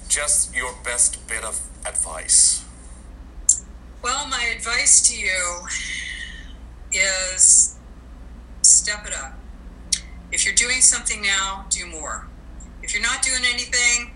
just 0.08 0.56
your 0.56 0.72
best 0.82 1.28
bit 1.28 1.44
of 1.44 1.60
advice? 1.84 2.64
Well, 4.02 4.26
my 4.26 4.42
advice 4.56 5.06
to 5.10 5.14
you 5.14 5.66
is 6.90 7.76
step 8.62 9.06
it 9.06 9.12
up. 9.12 9.34
If 10.32 10.46
you're 10.46 10.54
doing 10.54 10.80
something 10.80 11.20
now, 11.20 11.66
do 11.68 11.84
more. 11.84 12.26
If 12.82 12.94
you're 12.94 13.02
not 13.02 13.20
doing 13.20 13.42
anything, 13.44 14.12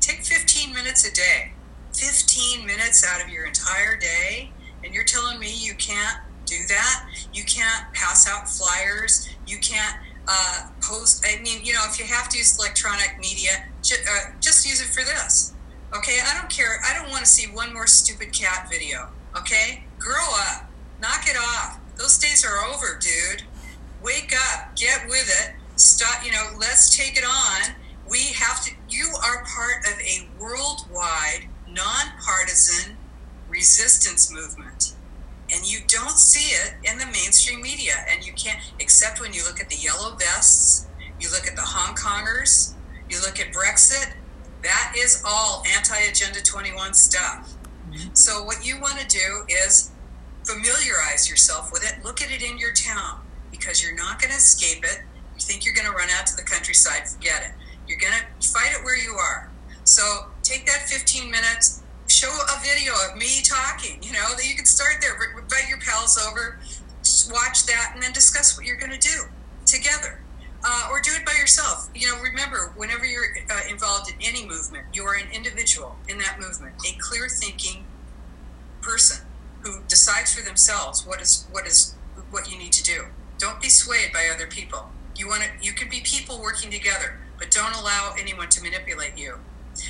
take 0.00 0.24
15 0.24 0.72
minutes 0.72 1.06
a 1.06 1.12
day. 1.12 1.52
15 1.92 2.64
minutes 2.64 3.06
out 3.06 3.22
of 3.22 3.28
your 3.28 3.44
entire 3.44 3.98
day, 3.98 4.52
and 4.82 4.94
you're 4.94 5.04
telling 5.04 5.38
me 5.38 5.54
you 5.54 5.74
can't 5.74 6.16
do 6.46 6.56
that? 6.68 7.06
You 7.34 7.44
can't 7.44 7.92
pass 7.92 8.26
out 8.26 8.48
flyers. 8.48 9.28
You 9.46 9.58
can't 9.58 9.96
uh, 10.30 10.68
post. 10.80 11.26
I 11.26 11.42
mean, 11.42 11.64
you 11.64 11.72
know, 11.72 11.82
if 11.88 11.98
you 11.98 12.04
have 12.04 12.28
to 12.28 12.38
use 12.38 12.56
electronic 12.56 13.18
media, 13.20 13.64
ju- 13.82 13.96
uh, 14.08 14.30
just 14.40 14.64
use 14.64 14.80
it 14.80 14.86
for 14.86 15.02
this. 15.02 15.52
Okay, 15.92 16.18
I 16.24 16.38
don't 16.38 16.48
care. 16.48 16.80
I 16.88 16.96
don't 16.96 17.10
want 17.10 17.24
to 17.24 17.30
see 17.30 17.50
one 17.50 17.74
more 17.74 17.88
stupid 17.88 18.32
cat 18.32 18.68
video. 18.70 19.08
Okay, 19.36 19.82
grow 19.98 20.24
up, 20.48 20.70
knock 21.00 21.26
it 21.26 21.36
off. 21.36 21.80
Those 21.96 22.16
days 22.16 22.44
are 22.44 22.64
over, 22.72 22.98
dude. 23.00 23.42
Wake 24.02 24.32
up, 24.32 24.76
get 24.76 25.08
with 25.08 25.28
it. 25.44 25.54
Stop. 25.74 26.24
You 26.24 26.30
know, 26.30 26.50
let's 26.58 26.96
take 26.96 27.18
it 27.18 27.24
on. 27.24 27.74
We 28.08 28.26
have 28.34 28.64
to. 28.64 28.72
You 28.88 29.12
are 29.24 29.44
part 29.44 29.84
of 29.92 30.00
a 30.00 30.28
worldwide, 30.38 31.48
nonpartisan 31.68 32.96
resistance 33.48 34.32
movement 34.32 34.69
and 35.52 35.70
you 35.70 35.80
don't 35.88 36.18
see 36.18 36.54
it 36.54 36.74
in 36.84 36.98
the 36.98 37.06
mainstream 37.06 37.60
media. 37.60 37.94
And 38.10 38.24
you 38.24 38.32
can't 38.32 38.58
except 38.78 39.20
when 39.20 39.32
you 39.32 39.44
look 39.44 39.60
at 39.60 39.68
the 39.68 39.76
yellow 39.76 40.16
vests 40.16 40.86
you 41.18 41.30
look 41.30 41.46
at 41.46 41.54
the 41.54 41.62
hong 41.62 41.94
kongers 41.94 42.74
you 43.10 43.20
look 43.20 43.38
at 43.38 43.52
brexit 43.52 44.14
that 44.62 44.94
is 44.96 45.22
all 45.26 45.62
anti-agenda 45.76 46.42
21 46.42 46.94
stuff. 46.94 47.54
Mm-hmm. 47.88 48.14
so 48.14 48.44
what 48.44 48.64
you 48.64 48.80
want 48.80 48.98
to 48.98 49.06
do 49.06 49.44
is 49.48 49.90
familiarize 50.44 51.28
yourself 51.28 51.72
with 51.72 51.84
it. 51.84 52.04
Look 52.04 52.22
at 52.22 52.30
it 52.30 52.42
in 52.42 52.58
your 52.58 52.72
town 52.72 53.20
because 53.50 53.82
you're 53.82 53.96
not 53.96 54.20
going 54.20 54.30
to 54.30 54.36
escape 54.36 54.84
it. 54.84 55.02
You 55.34 55.40
think 55.40 55.64
you're 55.64 55.74
going 55.74 55.86
to 55.86 55.92
run 55.92 56.08
out 56.18 56.26
to 56.28 56.36
the 56.36 56.42
countryside 56.42 57.08
forget 57.08 57.42
it. 57.42 57.52
You're 57.86 57.98
going 57.98 58.12
to 58.12 58.48
fight 58.48 58.72
it 58.72 58.84
where 58.84 58.96
you 58.96 59.12
are. 59.12 59.50
So 59.84 60.26
take 60.42 60.66
that 60.66 60.88
15 60.88 61.30
minutes 61.30 61.82
show 62.10 62.28
a 62.28 62.60
video 62.60 62.92
of 63.08 63.16
me 63.16 63.40
talking. 63.42 64.02
You 64.02 64.12
know 64.12 64.34
that 64.36 64.46
you 64.48 64.56
can 64.56 64.66
start 64.66 64.96
there. 65.00 65.14
Invite 65.38 65.68
your 65.68 65.78
pals 65.78 66.18
over, 66.18 66.58
watch 67.30 67.66
that, 67.66 67.92
and 67.94 68.02
then 68.02 68.12
discuss 68.12 68.56
what 68.56 68.66
you're 68.66 68.76
going 68.76 68.92
to 68.92 68.98
do 68.98 69.24
together. 69.64 70.20
Uh, 70.62 70.88
or 70.90 71.00
do 71.00 71.10
it 71.14 71.24
by 71.24 71.32
yourself. 71.38 71.88
You 71.94 72.08
know, 72.08 72.20
remember, 72.20 72.74
whenever 72.76 73.06
you're 73.06 73.34
uh, 73.50 73.60
involved 73.70 74.10
in 74.10 74.16
any 74.20 74.46
movement, 74.46 74.84
you 74.92 75.04
are 75.04 75.14
an 75.14 75.28
individual 75.32 75.96
in 76.06 76.18
that 76.18 76.38
movement, 76.38 76.74
a 76.86 76.98
clear 76.98 77.28
thinking 77.28 77.86
person 78.82 79.24
who 79.62 79.80
decides 79.88 80.34
for 80.34 80.44
themselves 80.44 81.06
what 81.06 81.20
is 81.20 81.46
what 81.50 81.66
is 81.66 81.94
what 82.30 82.50
you 82.50 82.58
need 82.58 82.72
to 82.72 82.82
do. 82.82 83.06
Don't 83.38 83.60
be 83.62 83.70
swayed 83.70 84.12
by 84.12 84.28
other 84.32 84.46
people. 84.46 84.90
You 85.16 85.28
want 85.28 85.42
to. 85.42 85.48
You 85.66 85.72
can 85.72 85.88
be 85.88 86.00
people 86.00 86.40
working 86.42 86.70
together, 86.70 87.18
but 87.38 87.50
don't 87.50 87.74
allow 87.74 88.14
anyone 88.18 88.50
to 88.50 88.62
manipulate 88.62 89.16
you. 89.16 89.38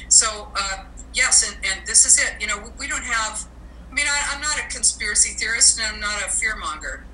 So 0.09 0.49
uh, 0.57 0.85
yes, 1.15 1.49
and, 1.49 1.57
and 1.65 1.87
this 1.87 2.05
is 2.05 2.19
it. 2.19 2.41
You 2.41 2.47
know, 2.47 2.73
we 2.79 2.87
don't 2.89 3.05
have, 3.05 3.47
I 3.91 3.95
mean, 3.95 4.07
I, 4.07 4.35
am 4.35 4.41
not 4.41 4.59
a 4.59 4.69
conspiracy 4.69 5.35
theorist 5.35 5.79
and 5.79 5.87
I'm 5.87 6.01
not 6.01 6.23
a 6.23 6.29
fear 6.31 6.57
monger, 6.57 7.05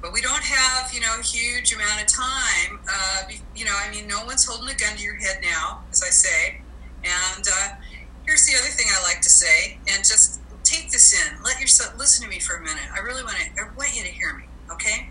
but 0.00 0.12
we 0.12 0.20
don't 0.20 0.42
have, 0.42 0.92
you 0.92 1.00
know, 1.00 1.16
a 1.18 1.22
huge 1.22 1.72
amount 1.72 2.00
of 2.00 2.06
time. 2.06 2.80
Uh, 2.88 3.22
you 3.54 3.64
know, 3.64 3.74
I 3.76 3.90
mean, 3.90 4.06
no 4.06 4.24
one's 4.24 4.44
holding 4.44 4.74
a 4.74 4.76
gun 4.76 4.96
to 4.96 5.02
your 5.02 5.16
head 5.16 5.38
now, 5.42 5.82
as 5.90 6.02
I 6.02 6.10
say. 6.10 6.60
And 7.04 7.44
uh, 7.46 7.68
here's 8.26 8.46
the 8.46 8.54
other 8.58 8.68
thing 8.68 8.86
I 8.90 9.02
like 9.02 9.20
to 9.22 9.30
say, 9.30 9.78
and 9.88 9.98
just 9.98 10.40
take 10.62 10.90
this 10.90 11.12
in. 11.14 11.42
Let 11.42 11.60
yourself 11.60 11.98
listen 11.98 12.24
to 12.24 12.30
me 12.30 12.38
for 12.38 12.56
a 12.56 12.62
minute. 12.62 12.84
I 12.94 13.00
really 13.00 13.22
want 13.22 13.36
to. 13.36 13.60
I 13.60 13.68
want 13.76 13.96
you 13.96 14.02
to 14.02 14.08
hear 14.08 14.32
me. 14.34 14.44
Okay? 14.70 15.10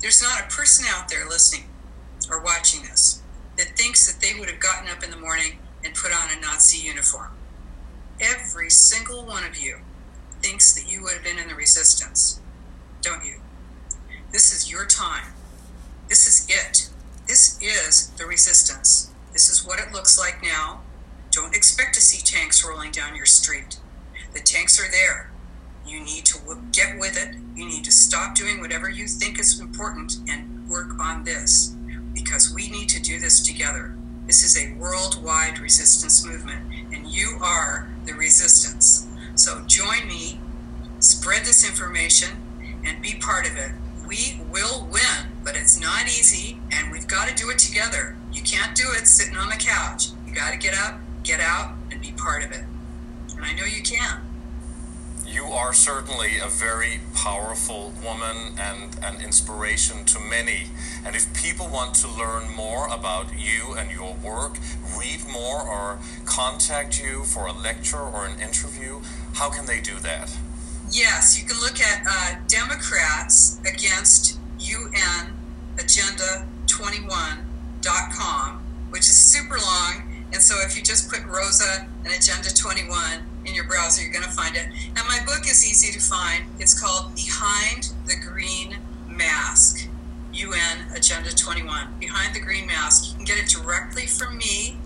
There's 0.00 0.22
not 0.22 0.40
a 0.40 0.54
person 0.54 0.86
out 0.88 1.08
there 1.08 1.26
listening 1.26 1.68
or 2.30 2.42
watching 2.42 2.82
this 2.82 3.22
that 3.56 3.76
thinks 3.76 4.10
that 4.10 4.20
they 4.20 4.38
would 4.38 4.50
have 4.50 4.60
gotten 4.60 4.88
up 4.88 5.02
in 5.02 5.10
the 5.10 5.16
morning 5.16 5.58
and 5.84 5.94
put 5.94 6.12
on 6.12 6.36
a 6.36 6.40
Nazi 6.40 6.78
uniform. 6.86 7.30
Every 8.20 8.70
single 8.70 9.24
one 9.24 9.44
of 9.44 9.56
you 9.58 9.78
thinks 10.40 10.74
that 10.74 10.90
you 10.90 11.02
would 11.02 11.14
have 11.14 11.24
been 11.24 11.38
in 11.38 11.48
the 11.48 11.54
resistance, 11.54 12.40
don't 13.00 13.24
you? 13.24 13.40
This 14.32 14.52
is 14.52 14.70
your 14.70 14.86
time. 14.86 15.32
This 16.08 16.26
is 16.26 16.46
it. 16.48 16.90
This 17.26 17.58
is 17.60 18.08
the 18.10 18.26
resistance. 18.26 19.12
This 19.32 19.50
is 19.50 19.64
what 19.64 19.80
it 19.80 19.92
looks 19.92 20.18
like 20.18 20.42
now. 20.42 20.80
Don't 21.30 21.54
expect 21.54 21.94
to 21.94 22.00
see 22.00 22.22
tanks 22.22 22.64
rolling 22.66 22.90
down 22.90 23.16
your 23.16 23.26
street. 23.26 23.78
The 24.32 24.40
tanks 24.40 24.80
are 24.80 24.90
there. 24.90 25.30
You 25.86 26.00
need 26.00 26.24
to 26.26 26.38
get 26.72 26.98
with 26.98 27.16
it. 27.16 27.36
You 27.54 27.66
need 27.66 27.84
to 27.84 27.92
stop 27.92 28.34
doing 28.34 28.60
whatever 28.60 28.88
you 28.88 29.06
think 29.06 29.38
is 29.38 29.60
important 29.60 30.16
and 30.28 30.68
work 30.68 30.98
on 30.98 31.24
this 31.24 31.75
because 32.16 32.52
we 32.52 32.68
need 32.70 32.88
to 32.88 33.00
do 33.00 33.20
this 33.20 33.40
together. 33.40 33.94
This 34.26 34.42
is 34.42 34.58
a 34.58 34.74
worldwide 34.76 35.60
resistance 35.60 36.26
movement, 36.26 36.60
and 36.92 37.06
you 37.06 37.38
are 37.40 37.88
the 38.06 38.14
resistance. 38.14 39.06
So 39.36 39.62
join 39.66 40.08
me, 40.08 40.40
spread 40.98 41.44
this 41.44 41.68
information, 41.68 42.38
and 42.84 43.02
be 43.02 43.14
part 43.14 43.48
of 43.48 43.56
it. 43.56 43.72
We 44.08 44.40
will 44.50 44.88
win, 44.90 45.28
but 45.44 45.56
it's 45.56 45.78
not 45.78 46.06
easy, 46.06 46.58
and 46.72 46.90
we've 46.90 47.06
got 47.06 47.28
to 47.28 47.34
do 47.34 47.50
it 47.50 47.58
together. 47.58 48.16
You 48.32 48.42
can't 48.42 48.74
do 48.74 48.86
it 48.96 49.06
sitting 49.06 49.36
on 49.36 49.50
the 49.50 49.56
couch. 49.56 50.08
You 50.26 50.34
got 50.34 50.52
to 50.52 50.58
get 50.58 50.74
up, 50.76 51.00
get 51.22 51.40
out, 51.40 51.74
and 51.90 52.00
be 52.00 52.12
part 52.12 52.44
of 52.44 52.50
it. 52.50 52.64
And 53.36 53.44
I 53.44 53.52
know 53.52 53.64
you 53.64 53.82
can. 53.82 54.25
You 55.26 55.44
are 55.44 55.72
certainly 55.72 56.38
a 56.38 56.48
very 56.48 57.00
powerful 57.14 57.92
woman 58.02 58.54
and 58.58 58.96
an 59.02 59.20
inspiration 59.20 60.04
to 60.04 60.20
many. 60.20 60.68
And 61.04 61.16
if 61.16 61.32
people 61.34 61.68
want 61.68 61.94
to 61.96 62.08
learn 62.08 62.54
more 62.54 62.86
about 62.86 63.26
you 63.38 63.74
and 63.76 63.90
your 63.90 64.14
work, 64.14 64.58
read 64.98 65.26
more, 65.30 65.60
or 65.60 65.98
contact 66.24 67.02
you 67.02 67.24
for 67.24 67.46
a 67.46 67.52
lecture 67.52 68.00
or 68.00 68.26
an 68.26 68.40
interview, 68.40 69.00
how 69.34 69.50
can 69.50 69.66
they 69.66 69.80
do 69.80 69.98
that? 70.00 70.36
Yes, 70.90 71.40
you 71.40 71.46
can 71.46 71.60
look 71.60 71.80
at 71.80 72.04
uh, 72.08 72.36
Democrats 72.46 73.60
Against 73.60 74.38
UN 74.60 75.32
Agenda 75.78 76.46
21.com, 76.66 78.62
which 78.90 79.00
is 79.02 79.16
super 79.16 79.58
long. 79.58 80.02
And 80.32 80.40
so 80.42 80.54
if 80.64 80.76
you 80.76 80.82
just 80.82 81.10
put 81.10 81.24
Rosa 81.24 81.86
and 82.04 82.12
Agenda 82.14 82.54
21 82.54 83.22
in 83.46 83.54
your 83.54 83.64
browser, 83.64 84.02
you're 84.02 84.12
going 84.12 84.24
to 84.24 84.30
find 84.30 84.56
it. 84.56 84.66
And 84.66 85.06
my 85.08 85.20
book 85.24 85.46
is 85.46 85.64
easy 85.68 85.92
to 85.92 86.00
find. 86.00 86.44
It's 86.58 86.78
called 86.78 87.14
Behind 87.14 87.88
the 88.06 88.16
Green 88.16 88.76
Mask 89.08 89.88
UN 90.32 90.84
Agenda 90.94 91.30
21. 91.34 91.94
Behind 91.98 92.34
the 92.34 92.40
Green 92.40 92.66
Mask. 92.66 93.10
You 93.10 93.16
can 93.16 93.24
get 93.24 93.38
it 93.38 93.48
directly 93.48 94.06
from 94.06 94.36
me, 94.36 94.76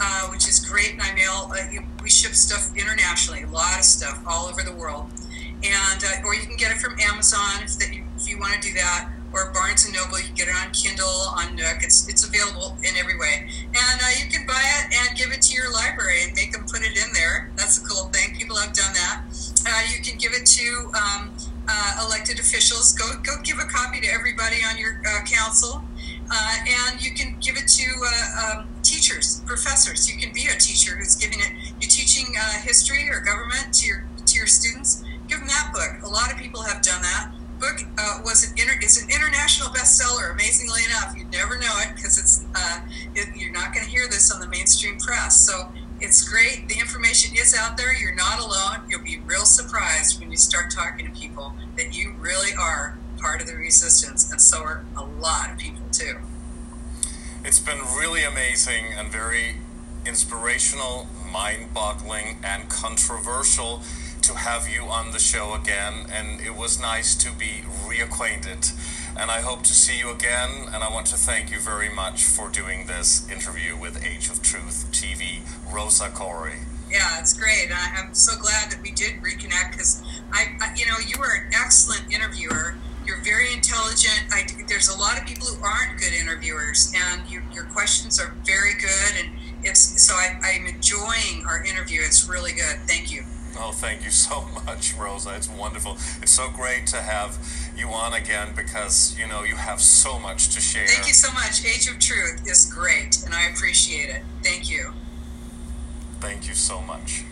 uh, 0.00 0.28
which 0.28 0.48
is 0.48 0.58
great. 0.60 0.92
And 0.92 1.02
I 1.02 1.14
mail, 1.14 1.52
uh, 1.52 1.82
we 2.02 2.10
ship 2.10 2.32
stuff 2.32 2.74
internationally, 2.76 3.42
a 3.42 3.48
lot 3.48 3.78
of 3.78 3.84
stuff 3.84 4.22
all 4.26 4.46
over 4.46 4.62
the 4.62 4.74
world. 4.74 5.10
And 5.62 6.04
uh, 6.04 6.26
or 6.26 6.34
you 6.34 6.46
can 6.46 6.56
get 6.56 6.72
it 6.72 6.78
from 6.78 6.98
Amazon 7.00 7.62
if, 7.62 7.78
that 7.78 7.94
you, 7.94 8.04
if 8.16 8.28
you 8.28 8.38
want 8.38 8.54
to 8.54 8.60
do 8.60 8.74
that 8.74 9.10
or 9.32 9.50
Barnes 9.52 9.84
and 9.84 9.94
Noble. 9.94 10.18
You 10.18 10.26
can 10.26 10.34
get 10.34 10.48
it 10.48 10.54
on 10.54 10.72
Kindle, 10.72 11.34
on 11.36 11.54
Nook. 11.54 11.82
It's 11.82 12.08
it's 12.08 12.26
available 12.26 12.76
in 12.82 12.96
every 12.96 13.18
way, 13.18 13.48
and 13.66 13.96
uh, 14.00 14.12
you 14.18 14.30
can 14.30 14.46
buy 14.46 14.62
it 14.80 14.94
and 14.94 15.18
give 15.18 15.32
it 15.32 15.42
to 15.42 15.54
your 15.54 15.72
library 15.72 16.24
and 16.24 16.34
make 16.34 16.52
them 16.52 16.64
put 16.64 16.80
it 16.82 16.96
in 16.96 17.12
there. 17.12 17.50
That's 17.56 17.82
a 17.82 17.86
have 18.60 18.72
done 18.72 18.92
that. 18.94 19.22
Uh, 19.66 19.82
you 19.92 20.02
can 20.02 20.18
give 20.18 20.32
it 20.32 20.46
to 20.46 20.90
um, 20.94 21.30
uh, 21.68 22.04
elected 22.06 22.38
officials. 22.38 22.92
Go 22.94 23.06
go 23.22 23.40
give 23.42 23.58
a 23.58 23.66
copy 23.66 24.00
to 24.00 24.08
everybody 24.08 24.56
on 24.68 24.78
your 24.78 25.02
uh, 25.06 25.24
council, 25.24 25.82
uh, 26.30 26.54
and 26.66 27.02
you 27.02 27.12
can 27.12 27.36
give 27.40 27.56
it 27.56 27.68
to 27.68 27.86
uh, 27.86 28.60
um, 28.60 28.68
teachers, 28.82 29.42
professors. 29.46 30.10
You 30.10 30.18
can 30.18 30.32
be 30.32 30.46
a 30.46 30.58
teacher 30.58 30.96
who's 30.96 31.16
giving 31.16 31.40
it. 31.40 31.52
You're 31.80 31.90
teaching 31.90 32.34
history 32.62 33.08
or 33.10 33.20
government 33.20 33.74
to 33.74 33.86
your 33.86 34.04
to 34.26 34.36
your 34.36 34.46
students. 34.46 35.04
Give 35.28 35.38
them 35.38 35.48
that 35.48 35.72
book. 35.72 36.02
A 36.04 36.08
lot 36.08 36.32
of 36.32 36.38
people 36.38 36.62
have 36.62 36.82
done 36.82 37.02
that 37.02 37.32
book 37.58 37.82
uh, 37.98 38.20
was 38.24 38.46
an 38.46 38.54
inter- 38.58 38.78
is 38.82 39.02
an 39.02 39.10
international 39.10 39.68
bestseller. 39.70 40.32
Amazingly 40.32 40.80
enough, 40.86 41.14
you'd 41.16 41.30
never 41.30 41.58
know 41.58 41.74
it 41.82 41.94
because 41.94 42.18
it's 42.18 42.44
uh, 42.54 42.80
it, 43.14 43.28
you're 43.36 43.52
not 43.52 43.74
going 43.74 43.84
to 43.84 43.90
hear 43.90 44.06
this 44.06 44.32
on 44.32 44.40
the 44.40 44.48
mainstream 44.48 44.98
press. 44.98 45.36
So 45.36 45.70
it's 46.00 46.28
great. 46.28 46.68
The 46.68 46.78
information 46.78 47.36
is 47.36 47.54
out 47.58 47.76
there. 47.76 47.94
You're 47.94 48.14
not 48.14 48.40
alone. 48.40 48.88
You'll 48.88 49.02
be 49.02 49.18
real 49.24 49.44
surprised 49.44 50.20
when 50.20 50.30
you 50.30 50.36
start 50.36 50.70
talking 50.70 51.06
to 51.06 51.12
people 51.18 51.54
that 51.76 51.96
you 51.96 52.14
really 52.18 52.52
are 52.58 52.98
part 53.18 53.40
of 53.40 53.48
the 53.48 53.54
resistance, 53.54 54.30
and 54.30 54.40
so 54.40 54.62
are 54.62 54.84
a 54.96 55.04
lot 55.04 55.50
of 55.50 55.58
people 55.58 55.82
too. 55.90 56.18
It's 57.44 57.58
been 57.58 57.78
really 57.78 58.24
amazing 58.24 58.86
and 58.96 59.10
very 59.10 59.56
inspirational, 60.06 61.08
mind-boggling, 61.32 62.38
and 62.44 62.68
controversial 62.68 63.82
to 64.22 64.34
have 64.34 64.68
you 64.68 64.82
on 64.82 65.12
the 65.12 65.18
show 65.18 65.54
again, 65.54 66.06
and 66.10 66.40
it 66.40 66.54
was 66.56 66.80
nice 66.80 67.14
to 67.16 67.32
be 67.32 67.62
reacquainted. 67.86 68.72
And 69.18 69.32
I 69.32 69.40
hope 69.40 69.64
to 69.64 69.74
see 69.74 69.98
you 69.98 70.10
again, 70.12 70.70
and 70.72 70.76
I 70.76 70.92
want 70.92 71.06
to 71.06 71.16
thank 71.16 71.50
you 71.50 71.58
very 71.58 71.92
much 71.92 72.22
for 72.22 72.48
doing 72.48 72.86
this 72.86 73.28
interview 73.28 73.76
with 73.76 74.06
Age 74.06 74.30
of 74.30 74.42
Truth 74.42 74.92
TV, 74.92 75.40
Rosa 75.74 76.08
Koire. 76.10 76.60
Yeah, 76.88 77.18
it's 77.18 77.34
great. 77.34 77.66
I, 77.74 77.98
am 77.98 78.14
so 78.14 78.38
glad 78.40 78.70
that 78.70 78.80
we 78.80 78.92
did 78.92 79.20
reconnect 79.20 79.72
because 79.72 80.00
I, 80.32 80.54
I, 80.60 80.72
you 80.76 80.86
know, 80.86 80.94
you 81.04 81.18
were 81.18 81.34
an 81.34 81.50
excellent 81.52 82.14
interviewer. 82.14 82.76
You're 83.04 83.20
very 83.24 83.52
intelligent. 83.52 84.30
I, 84.30 84.46
there's 84.68 84.88
a 84.88 84.96
lot 84.96 85.18
of 85.18 85.26
people 85.26 85.48
who 85.48 85.64
aren't 85.64 85.98
good 85.98 86.12
interviewers, 86.12 86.92
and 86.94 87.28
you, 87.28 87.42
your 87.52 87.64
questions 87.64 88.20
are 88.20 88.32
very 88.46 88.74
good. 88.74 89.18
And 89.18 89.30
it's 89.64 90.00
so 90.00 90.14
I, 90.14 90.38
I'm 90.44 90.66
enjoying 90.66 91.44
our 91.44 91.64
interview. 91.64 92.02
It's 92.04 92.28
really 92.28 92.52
good. 92.52 92.78
Thank 92.86 93.10
you. 93.10 93.24
Oh, 93.56 93.72
thank 93.72 94.04
you 94.04 94.10
so 94.10 94.42
much, 94.66 94.94
Rosa. 94.94 95.34
It's 95.34 95.48
wonderful. 95.48 95.92
It's 96.22 96.32
so 96.32 96.50
great 96.50 96.86
to 96.88 96.98
have 96.98 97.38
you 97.76 97.88
on 97.88 98.12
again 98.12 98.48
because, 98.54 99.16
you 99.18 99.26
know, 99.26 99.42
you 99.44 99.56
have 99.56 99.80
so 99.80 100.18
much 100.18 100.50
to 100.54 100.60
share. 100.60 100.86
Thank 100.86 101.08
you 101.08 101.14
so 101.14 101.32
much. 101.32 101.64
Age 101.64 101.88
of 101.88 101.98
Truth 101.98 102.46
is 102.46 102.66
great, 102.72 103.22
and 103.24 103.34
I 103.34 103.48
appreciate 103.48 104.10
it. 104.10 104.22
Thank 104.42 104.70
you. 104.70 104.92
Thank 106.20 106.46
you 106.48 106.54
so 106.54 106.80
much. 106.80 107.24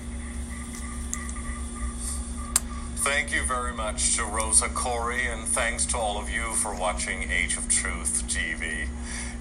Thank 2.96 3.32
you 3.32 3.44
very 3.44 3.72
much 3.72 4.16
to 4.16 4.24
Rosa 4.24 4.66
Koire, 4.66 5.32
and 5.32 5.46
thanks 5.46 5.86
to 5.86 5.96
all 5.96 6.18
of 6.18 6.28
you 6.28 6.54
for 6.54 6.74
watching 6.74 7.30
Age 7.30 7.56
of 7.56 7.68
Truth 7.68 8.24
TV. 8.28 8.88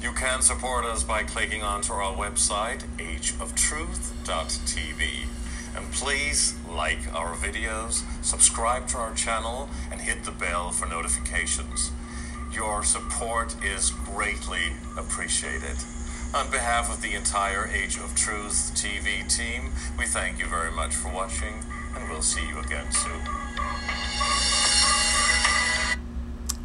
You 0.04 0.12
can 0.12 0.44
support 0.44 0.86
us 0.86 1.04
by 1.04 1.24
clicking 1.24 1.64
onto 1.64 1.94
our 1.94 2.14
website, 2.16 2.84
ageoftruth.tv. 2.98 5.26
And 5.76 5.92
please 5.92 6.56
like 6.70 7.00
our 7.14 7.36
videos, 7.36 8.04
subscribe 8.24 8.88
to 8.90 8.98
our 8.98 9.14
channel, 9.14 9.70
and 9.92 10.02
hit 10.02 10.24
the 10.24 10.32
bell 10.32 10.72
for 10.72 10.86
notifications. 10.88 11.92
Your 12.54 12.84
support 12.84 13.56
is 13.64 13.92
greatly 13.92 14.74
appreciated. 14.98 15.76
On 16.34 16.50
behalf 16.50 16.92
of 16.92 17.02
the 17.02 17.14
entire 17.14 17.68
Age 17.68 17.98
of 17.98 18.16
Truth 18.16 18.72
TV 18.76 19.24
team, 19.28 19.72
we 19.98 20.06
thank 20.06 20.40
you 20.40 20.46
very 20.48 20.72
much 20.72 20.94
for 20.94 21.14
watching, 21.14 21.64
and 21.96 22.10
we'll 22.10 22.22
see 22.22 22.46
you 22.48 22.60
again 22.60 22.92
soon. 22.92 23.22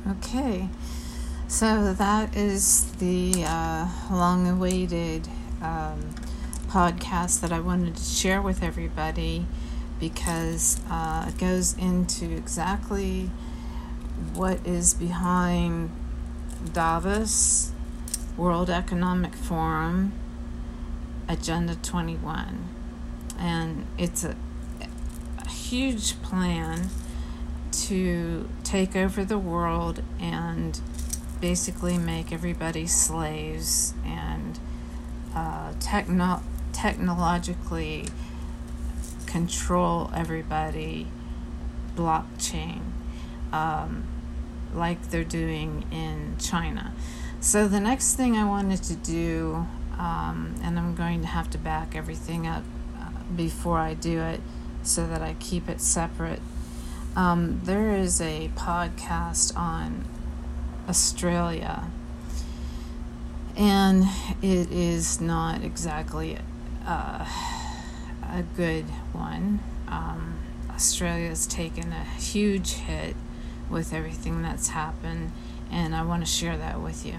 Okay, 0.08 0.68
so 1.48 1.92
that 1.94 2.36
is 2.36 2.90
the 2.92 3.44
uh, 3.46 3.88
long 4.10 4.48
awaited. 4.48 5.28
Um, 5.62 6.14
podcast 6.70 7.40
that 7.40 7.50
I 7.50 7.58
wanted 7.58 7.96
to 7.96 8.04
share 8.04 8.40
with 8.40 8.62
everybody 8.62 9.44
because 9.98 10.80
uh, 10.88 11.26
it 11.28 11.36
goes 11.36 11.76
into 11.76 12.30
exactly 12.30 13.30
what 14.34 14.64
is 14.64 14.94
behind 14.94 15.90
Davos, 16.72 17.72
World 18.36 18.70
Economic 18.70 19.34
Forum, 19.34 20.12
Agenda 21.28 21.74
21. 21.74 22.68
And 23.36 23.86
it's 23.98 24.22
a, 24.22 24.36
a 25.38 25.48
huge 25.48 26.22
plan 26.22 26.88
to 27.72 28.48
take 28.62 28.94
over 28.94 29.24
the 29.24 29.38
world 29.38 30.02
and 30.20 30.80
basically 31.40 31.98
make 31.98 32.32
everybody 32.32 32.86
slaves 32.86 33.92
and 34.04 34.60
uh, 35.34 35.72
techno- 35.80 36.42
technologically 36.80 38.06
control 39.26 40.10
everybody 40.14 41.06
blockchain 41.94 42.80
um, 43.52 44.04
like 44.74 45.10
they're 45.10 45.24
doing 45.24 45.84
in 45.92 46.36
China. 46.38 46.92
So 47.40 47.68
the 47.68 47.80
next 47.80 48.14
thing 48.14 48.36
I 48.36 48.44
wanted 48.44 48.82
to 48.84 48.94
do, 48.94 49.66
um, 49.98 50.54
and 50.62 50.78
I'm 50.78 50.94
going 50.94 51.20
to 51.20 51.26
have 51.26 51.50
to 51.50 51.58
back 51.58 51.94
everything 51.94 52.46
up 52.46 52.64
uh, 52.98 53.10
before 53.36 53.78
I 53.78 53.94
do 53.94 54.20
it 54.20 54.40
so 54.82 55.06
that 55.06 55.20
I 55.22 55.34
keep 55.38 55.68
it 55.68 55.80
separate. 55.80 56.40
Um, 57.16 57.60
there 57.64 57.96
is 57.96 58.20
a 58.20 58.50
podcast 58.54 59.56
on 59.56 60.06
Australia, 60.88 61.90
and 63.56 64.04
it 64.40 64.70
is 64.70 65.20
not 65.20 65.62
exactly 65.64 66.38
uh, 66.86 67.24
a 68.22 68.42
good 68.56 68.84
one. 69.12 69.60
Um, 69.88 70.38
Australia's 70.70 71.46
taken 71.46 71.92
a 71.92 72.04
huge 72.04 72.72
hit 72.72 73.16
with 73.68 73.92
everything 73.92 74.42
that's 74.42 74.68
happened, 74.68 75.32
and 75.70 75.94
I 75.94 76.02
want 76.02 76.24
to 76.24 76.30
share 76.30 76.56
that 76.56 76.80
with 76.80 77.04
you. 77.04 77.14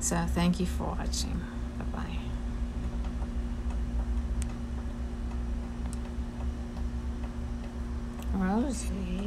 So, 0.00 0.26
thank 0.28 0.60
you 0.60 0.66
for 0.66 0.84
watching. 0.84 1.40
Bye 1.78 1.84
bye. 1.92 2.18
Rosie. 8.34 9.21